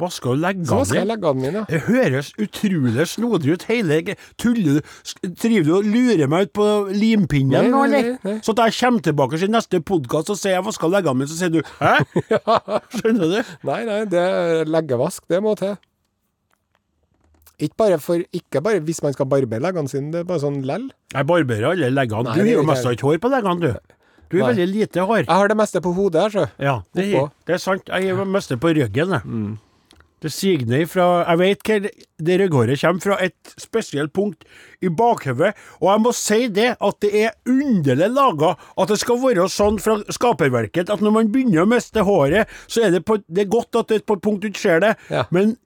vaska 0.00 0.34
jeg 0.36 0.66
dine? 0.68 1.04
leggene 1.08 1.40
mine. 1.40 1.64
Det 1.70 1.80
høres 1.86 2.32
utrolig 2.36 3.06
snodig 3.08 3.54
ut. 3.54 3.64
Hele 3.70 4.16
Tuller 4.38 4.80
du? 4.80 5.28
Driver 5.42 5.64
du 5.64 5.72
og 5.78 5.88
lurer 5.88 6.28
meg 6.28 6.48
ut 6.48 6.52
på 6.52 6.66
limpinnen 6.92 7.70
nå, 7.72 7.84
eller? 7.88 8.40
Så 8.44 8.52
at 8.52 8.66
jeg 8.66 8.76
kommer 8.80 9.00
tilbake 9.08 9.40
til 9.40 9.52
neste 9.52 9.80
podkast 9.80 10.30
og 10.34 10.40
sier 10.40 10.58
jeg 10.58 10.66
vaska 10.66 10.90
leggene 10.92 11.22
mine, 11.22 11.30
så 11.32 11.40
sier 11.40 11.54
du 11.56 11.62
hæ? 11.80 11.94
Skjønner 12.98 13.32
du? 13.32 13.54
Nei, 13.64 13.82
nei, 13.88 14.00
det 14.12 14.20
er 14.20 14.68
leggevask, 14.68 15.24
det 15.32 15.40
må 15.44 15.56
til. 15.56 15.78
Ikke 17.56 17.76
bare, 17.80 17.98
for, 18.02 18.20
ikke 18.36 18.60
bare 18.60 18.80
hvis 18.84 18.98
man 19.02 19.14
skal 19.16 19.28
barbere 19.30 19.62
leggene 19.64 19.88
sine, 19.88 20.10
det 20.12 20.20
er 20.20 20.28
bare 20.28 20.42
sånn 20.42 20.58
lell. 20.68 20.90
Jeg 21.14 21.28
barberer 21.28 21.70
alle 21.72 21.88
leggene. 21.94 22.28
Nei, 22.28 22.34
Du 22.36 22.42
har 22.44 22.50
jo 22.58 22.64
mest 22.68 22.88
ikke 22.90 23.08
hår 23.08 23.20
på 23.22 23.30
leggene, 23.32 23.60
du. 23.60 23.94
Du 24.28 24.40
har 24.42 24.50
veldig 24.52 24.66
lite 24.74 25.04
hår. 25.06 25.22
Jeg 25.22 25.30
har 25.38 25.48
det 25.48 25.56
meste 25.56 25.80
på 25.80 25.92
hodet 25.94 26.24
her, 26.26 26.34
sjø. 26.34 26.44
Ja, 26.58 26.74
det, 26.98 27.06
det 27.46 27.54
er 27.56 27.62
sant. 27.62 27.86
Jeg 27.88 28.10
har 28.10 28.24
det 28.26 28.32
meste 28.34 28.58
på 28.60 28.72
ryggen, 28.74 29.14
jeg. 29.14 29.22
Mm. 29.24 29.54
Det 30.24 30.30
siger 30.32 30.62
ned 30.66 30.86
fra 30.88 31.04
Jeg 31.28 31.38
vet 31.38 31.66
hvor 31.68 31.84
det 32.26 32.36
rygghåret 32.40 32.80
kommer 32.80 33.04
fra, 33.04 33.16
et 33.22 33.52
spesielt 33.60 34.12
punkt 34.16 34.44
i 34.82 34.88
bakhodet. 34.88 35.52
Og 35.80 35.90
jeg 35.92 36.02
må 36.02 36.12
si 36.16 36.38
det, 36.48 36.70
at 36.80 36.96
det 37.04 37.10
er 37.20 37.34
underlig 37.46 38.08
laga 38.10 38.54
at 38.56 38.88
det 38.90 38.98
skal 39.02 39.20
være 39.22 39.44
sånn 39.52 39.76
fra 39.82 39.98
skaperverket 40.16 40.90
at 40.90 41.04
når 41.04 41.14
man 41.18 41.30
begynner 41.32 41.62
å 41.62 41.68
miste 41.70 42.02
håret, 42.08 42.48
så 42.66 42.86
er 42.88 42.96
det 42.96 43.04
på 43.06 43.20
Det 43.28 43.44
er 43.44 43.52
godt 43.52 43.76
at 43.76 43.92
det 43.92 44.00
er 44.00 44.06
på 44.08 44.16
et 44.16 44.24
punkt 44.24 44.42
du 44.42 44.48
ikke 44.50 44.64
ser 44.64 44.80
det, 44.82 44.96
Ja. 45.12 45.26
men 45.30 45.56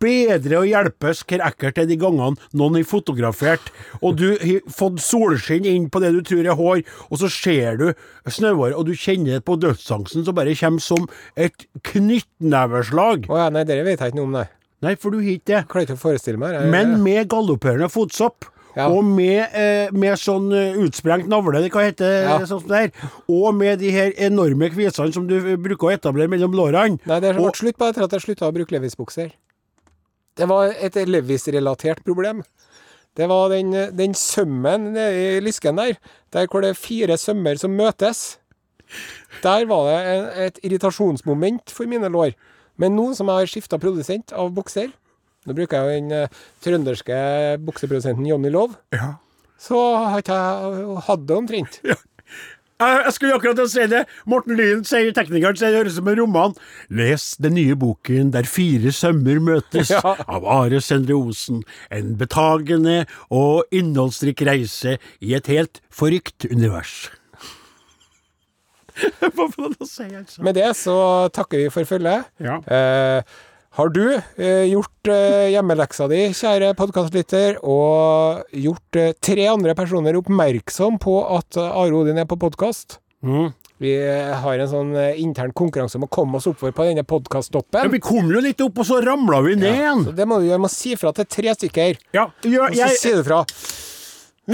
bedre 0.00 0.60
å 0.60 0.64
hjelpes 0.66 1.22
hvor 1.28 1.44
ekkelt 1.44 1.78
er 1.82 1.88
de 1.90 1.98
gangene 2.00 2.38
noen 2.56 2.78
har 2.78 2.86
fotografert, 2.88 3.70
og 4.00 4.16
du 4.20 4.26
har 4.40 4.64
fått 4.72 5.02
solskinn 5.04 5.68
inn 5.68 5.90
på 5.92 6.00
det 6.02 6.14
du 6.16 6.22
tror 6.24 6.44
er 6.48 6.58
hår, 6.58 6.82
og 7.10 7.20
så 7.20 7.30
ser 7.32 7.80
du 7.80 7.86
snøhåret, 8.26 8.76
og 8.78 8.88
du 8.88 8.94
kjenner 8.96 9.38
det 9.38 9.44
på 9.48 9.58
dødsangsten 9.60 10.24
som 10.24 10.36
bare 10.36 10.56
kommer 10.58 10.84
som 10.84 11.06
et 11.36 11.66
knyttneveslag. 11.90 13.28
Å 13.28 13.44
ja, 13.44 13.50
nei, 13.52 13.64
dere 13.68 13.84
vet 13.86 14.00
jeg 14.00 14.12
ikke 14.14 14.20
noe 14.22 14.28
om, 14.30 14.36
nei. 14.40 14.48
Nei, 14.84 14.96
for 15.00 15.14
du 15.14 15.20
har 15.22 15.30
ikke 15.32 15.48
det. 15.52 15.60
Klarer 15.70 15.86
ikke 15.86 15.96
å 15.96 16.02
forestille 16.02 16.40
meg. 16.40 16.58
Jeg, 16.58 16.72
Men 16.72 16.98
med 17.04 17.30
galopperende 17.32 17.88
fotsopp. 17.92 18.50
Ja. 18.74 18.88
Og 18.90 19.04
med, 19.06 19.52
eh, 19.54 19.92
med 19.94 20.18
sånn 20.18 20.48
eh, 20.52 20.74
utsprengt 20.82 21.28
navle, 21.30 21.60
det 21.62 21.70
hva 21.70 21.84
heter 21.86 22.24
Ja. 22.26 22.38
det 22.42 22.74
her. 22.74 22.90
Og 23.30 23.54
med 23.54 23.78
de 23.78 23.90
her 23.94 24.10
enorme 24.18 24.68
kvisene 24.68 25.14
som 25.14 25.28
du 25.28 25.56
bruker 25.56 25.88
å 25.88 25.94
etablere 25.94 26.28
mellom 26.28 26.52
lårene. 26.52 26.98
Nei, 27.06 27.20
det 27.20 27.36
ble 27.36 27.44
vært 27.46 27.62
slutt 27.62 27.78
på 27.78 27.88
etter 27.88 28.02
at 28.02 28.10
jeg 28.10 28.20
slutta 28.26 28.50
å 28.50 28.52
bruke 28.52 28.74
Levis-bukser. 28.74 29.30
Det 30.34 30.48
var 30.50 30.72
et 30.74 30.96
Levis-relatert 31.06 32.02
problem. 32.06 32.42
Det 33.14 33.28
var 33.30 33.52
den, 33.52 33.70
den 33.94 34.14
sømmen 34.18 34.90
nede 34.96 35.36
i 35.36 35.42
lysken 35.44 35.78
der, 35.78 35.94
der 36.34 36.48
hvor 36.50 36.64
det 36.64 36.72
er 36.72 36.78
fire 36.78 37.18
sømmer 37.20 37.58
som 37.60 37.76
møtes. 37.78 38.40
Der 39.44 39.66
var 39.70 39.86
det 39.86 40.00
en, 40.10 40.26
et 40.48 40.58
irritasjonsmoment 40.66 41.70
for 41.70 41.86
mine 41.90 42.10
lår. 42.10 42.34
Men 42.76 42.96
nå 42.98 43.12
som 43.14 43.30
jeg 43.30 43.44
har 43.44 43.50
skifta 43.50 43.78
produsent 43.78 44.34
av 44.34 44.50
bukser 44.54 44.90
Nå 45.44 45.52
bruker 45.52 45.76
jeg 45.76 45.84
jo 45.84 45.96
den 45.98 46.12
eh, 46.16 46.36
trønderske 46.64 47.16
bukseprodusenten 47.60 48.24
Johnny 48.24 48.48
Love. 48.48 48.78
Ja. 48.96 49.10
Så 49.60 49.76
har 49.76 50.22
ikke 50.22 50.38
jeg 50.38 51.02
hatt 51.04 51.26
det 51.28 51.36
omtrent. 51.36 51.76
Jeg 51.84 51.98
jeg 53.04 53.12
skulle 53.16 53.34
akkurat 53.38 53.60
si 53.70 53.86
det. 53.90 54.02
Morten 54.30 54.56
Lyen 54.58 54.84
sier 54.88 55.10
teknikeren 55.16 55.56
sier 55.58 55.72
det 55.74 55.80
høres 55.82 55.96
ut 55.96 56.00
som 56.02 56.10
en 56.12 56.18
roman. 56.20 56.54
Les 56.90 57.24
den 57.42 57.56
nye 57.58 57.74
boken 57.78 58.30
Der 58.34 58.48
fire 58.48 58.92
sømmer 58.94 59.40
møtes, 59.42 59.90
Ja. 59.94 60.14
av 60.28 60.46
Are 60.46 60.80
Sendre 60.84 61.16
Osen. 61.18 61.62
En 61.90 62.14
betagende 62.20 63.04
og 63.30 63.64
innholdsrik 63.74 64.42
reise 64.48 64.98
i 65.20 65.34
et 65.38 65.50
helt 65.52 65.80
forrykt 65.94 66.46
univers. 66.50 67.10
Hva 69.20 69.48
får 69.50 69.64
han 69.64 69.74
å 69.82 69.86
si, 69.88 70.04
altså? 70.14 70.42
Med 70.46 70.54
det 70.58 70.68
så 70.78 70.94
takker 71.34 71.64
vi 71.64 71.70
for 71.74 71.88
følget. 71.88 72.28
Ja. 72.42 72.60
Eh, 72.62 73.40
har 73.74 73.90
du 73.90 74.04
eh, 74.14 74.64
gjort 74.70 75.08
eh, 75.10 75.48
hjemmeleksa 75.50 76.06
di, 76.10 76.20
kjære 76.36 76.74
podkastlytter, 76.78 77.56
og 77.66 78.44
gjort 78.54 78.98
eh, 79.00 79.14
tre 79.18 79.48
andre 79.50 79.74
personer 79.78 80.18
oppmerksom 80.20 81.00
på 81.02 81.16
at 81.34 81.58
eh, 81.58 81.80
Are 81.82 81.98
Odin 81.98 82.20
er 82.22 82.28
på 82.30 82.38
podkast? 82.38 83.00
Mm. 83.26 83.50
Vi 83.82 83.90
eh, 83.98 84.30
har 84.44 84.60
en 84.62 84.70
sånn 84.70 84.92
eh, 84.94 85.18
intern 85.18 85.50
konkurranse 85.56 85.98
om 85.98 86.06
å 86.06 86.10
komme 86.12 86.38
oss 86.38 86.46
oppover 86.46 86.74
på 86.76 86.86
denne 86.86 87.02
Ja, 87.02 87.88
vi 87.90 88.02
kom 88.04 88.30
jo 88.30 88.42
litt 88.44 88.62
opp, 88.62 88.78
og 88.78 88.86
så 88.86 89.00
ramla 89.02 89.42
vi 89.42 89.56
ned 89.58 89.72
igjen. 89.72 90.04
Ja, 90.06 90.14
det 90.20 90.28
må 90.30 90.38
du 90.38 90.46
gjøre. 90.46 90.62
med 90.62 90.70
å 90.70 90.74
si 90.74 90.94
fra 91.00 91.10
til 91.16 91.26
tre 91.26 91.56
stykker. 91.58 91.98
Ja, 92.14 92.28
gjør, 92.46 92.70
Og 92.70 92.78
så 92.78 92.92
sier 93.00 93.18
du 93.18 93.26
fra. 93.26 93.42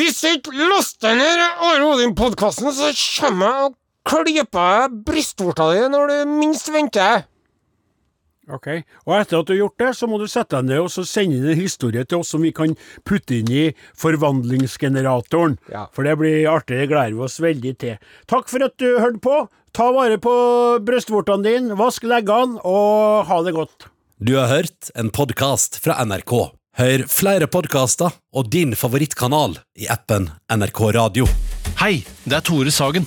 Hvis 0.01 0.23
du 0.23 0.31
ikke 0.33 0.71
laster 0.71 1.19
ned 1.19 1.45
Are 1.45 1.93
Odin-podkasten, 1.93 2.73
så 2.73 2.89
kommer 3.21 3.53
jeg 3.53 3.69
og 3.69 3.77
klyper 4.09 4.89
brystvorta 5.05 5.69
di 5.75 5.85
når 5.93 6.09
du 6.15 6.33
minst 6.41 6.73
venter. 6.73 7.27
Ok, 8.51 8.67
og 9.07 9.15
etter 9.15 9.39
at 9.39 9.47
du 9.47 9.53
har 9.55 9.61
gjort 9.61 9.83
det, 9.83 9.91
så 9.99 10.09
må 10.11 10.19
du 10.21 10.27
sette 10.31 10.59
deg 10.59 10.71
ned 10.73 10.83
og 10.83 10.91
så 10.93 11.05
sende 11.07 11.39
inn 11.39 11.49
en 11.53 11.61
historie 11.61 12.03
til 12.09 12.25
oss 12.25 12.33
som 12.35 12.43
vi 12.43 12.53
kan 12.57 12.75
putte 13.07 13.39
inn 13.39 13.53
i 13.53 13.65
forvandlingsgeneratoren. 14.01 15.57
Ja. 15.71 15.87
For 15.95 16.07
det 16.07 16.17
blir 16.21 16.51
artig, 16.51 16.81
det 16.83 16.91
gleder 16.91 17.17
vi 17.17 17.25
oss 17.27 17.41
veldig 17.43 17.75
til. 17.81 18.13
Takk 18.31 18.51
for 18.51 18.67
at 18.67 18.77
du 18.83 18.89
hørte 18.99 19.23
på. 19.23 19.39
Ta 19.77 19.87
vare 19.95 20.19
på 20.19 20.35
brystvortene 20.83 21.47
dine, 21.47 21.79
vask 21.79 22.07
leggene, 22.11 22.59
og 22.67 23.29
ha 23.31 23.43
det 23.47 23.55
godt. 23.55 23.87
Du 24.19 24.35
har 24.37 24.51
hørt 24.51 24.91
en 24.99 25.13
podkast 25.15 25.79
fra 25.85 26.01
NRK. 26.05 26.35
Hør 26.81 27.07
flere 27.11 27.47
podkaster 27.51 28.13
og 28.35 28.51
din 28.53 28.75
favorittkanal 28.79 29.59
i 29.79 29.89
appen 29.91 30.29
NRK 30.51 30.85
Radio. 30.99 31.27
Hei, 31.81 32.01
det 32.27 32.41
er 32.41 32.47
Tore 32.47 32.75
Sagen. 32.75 33.07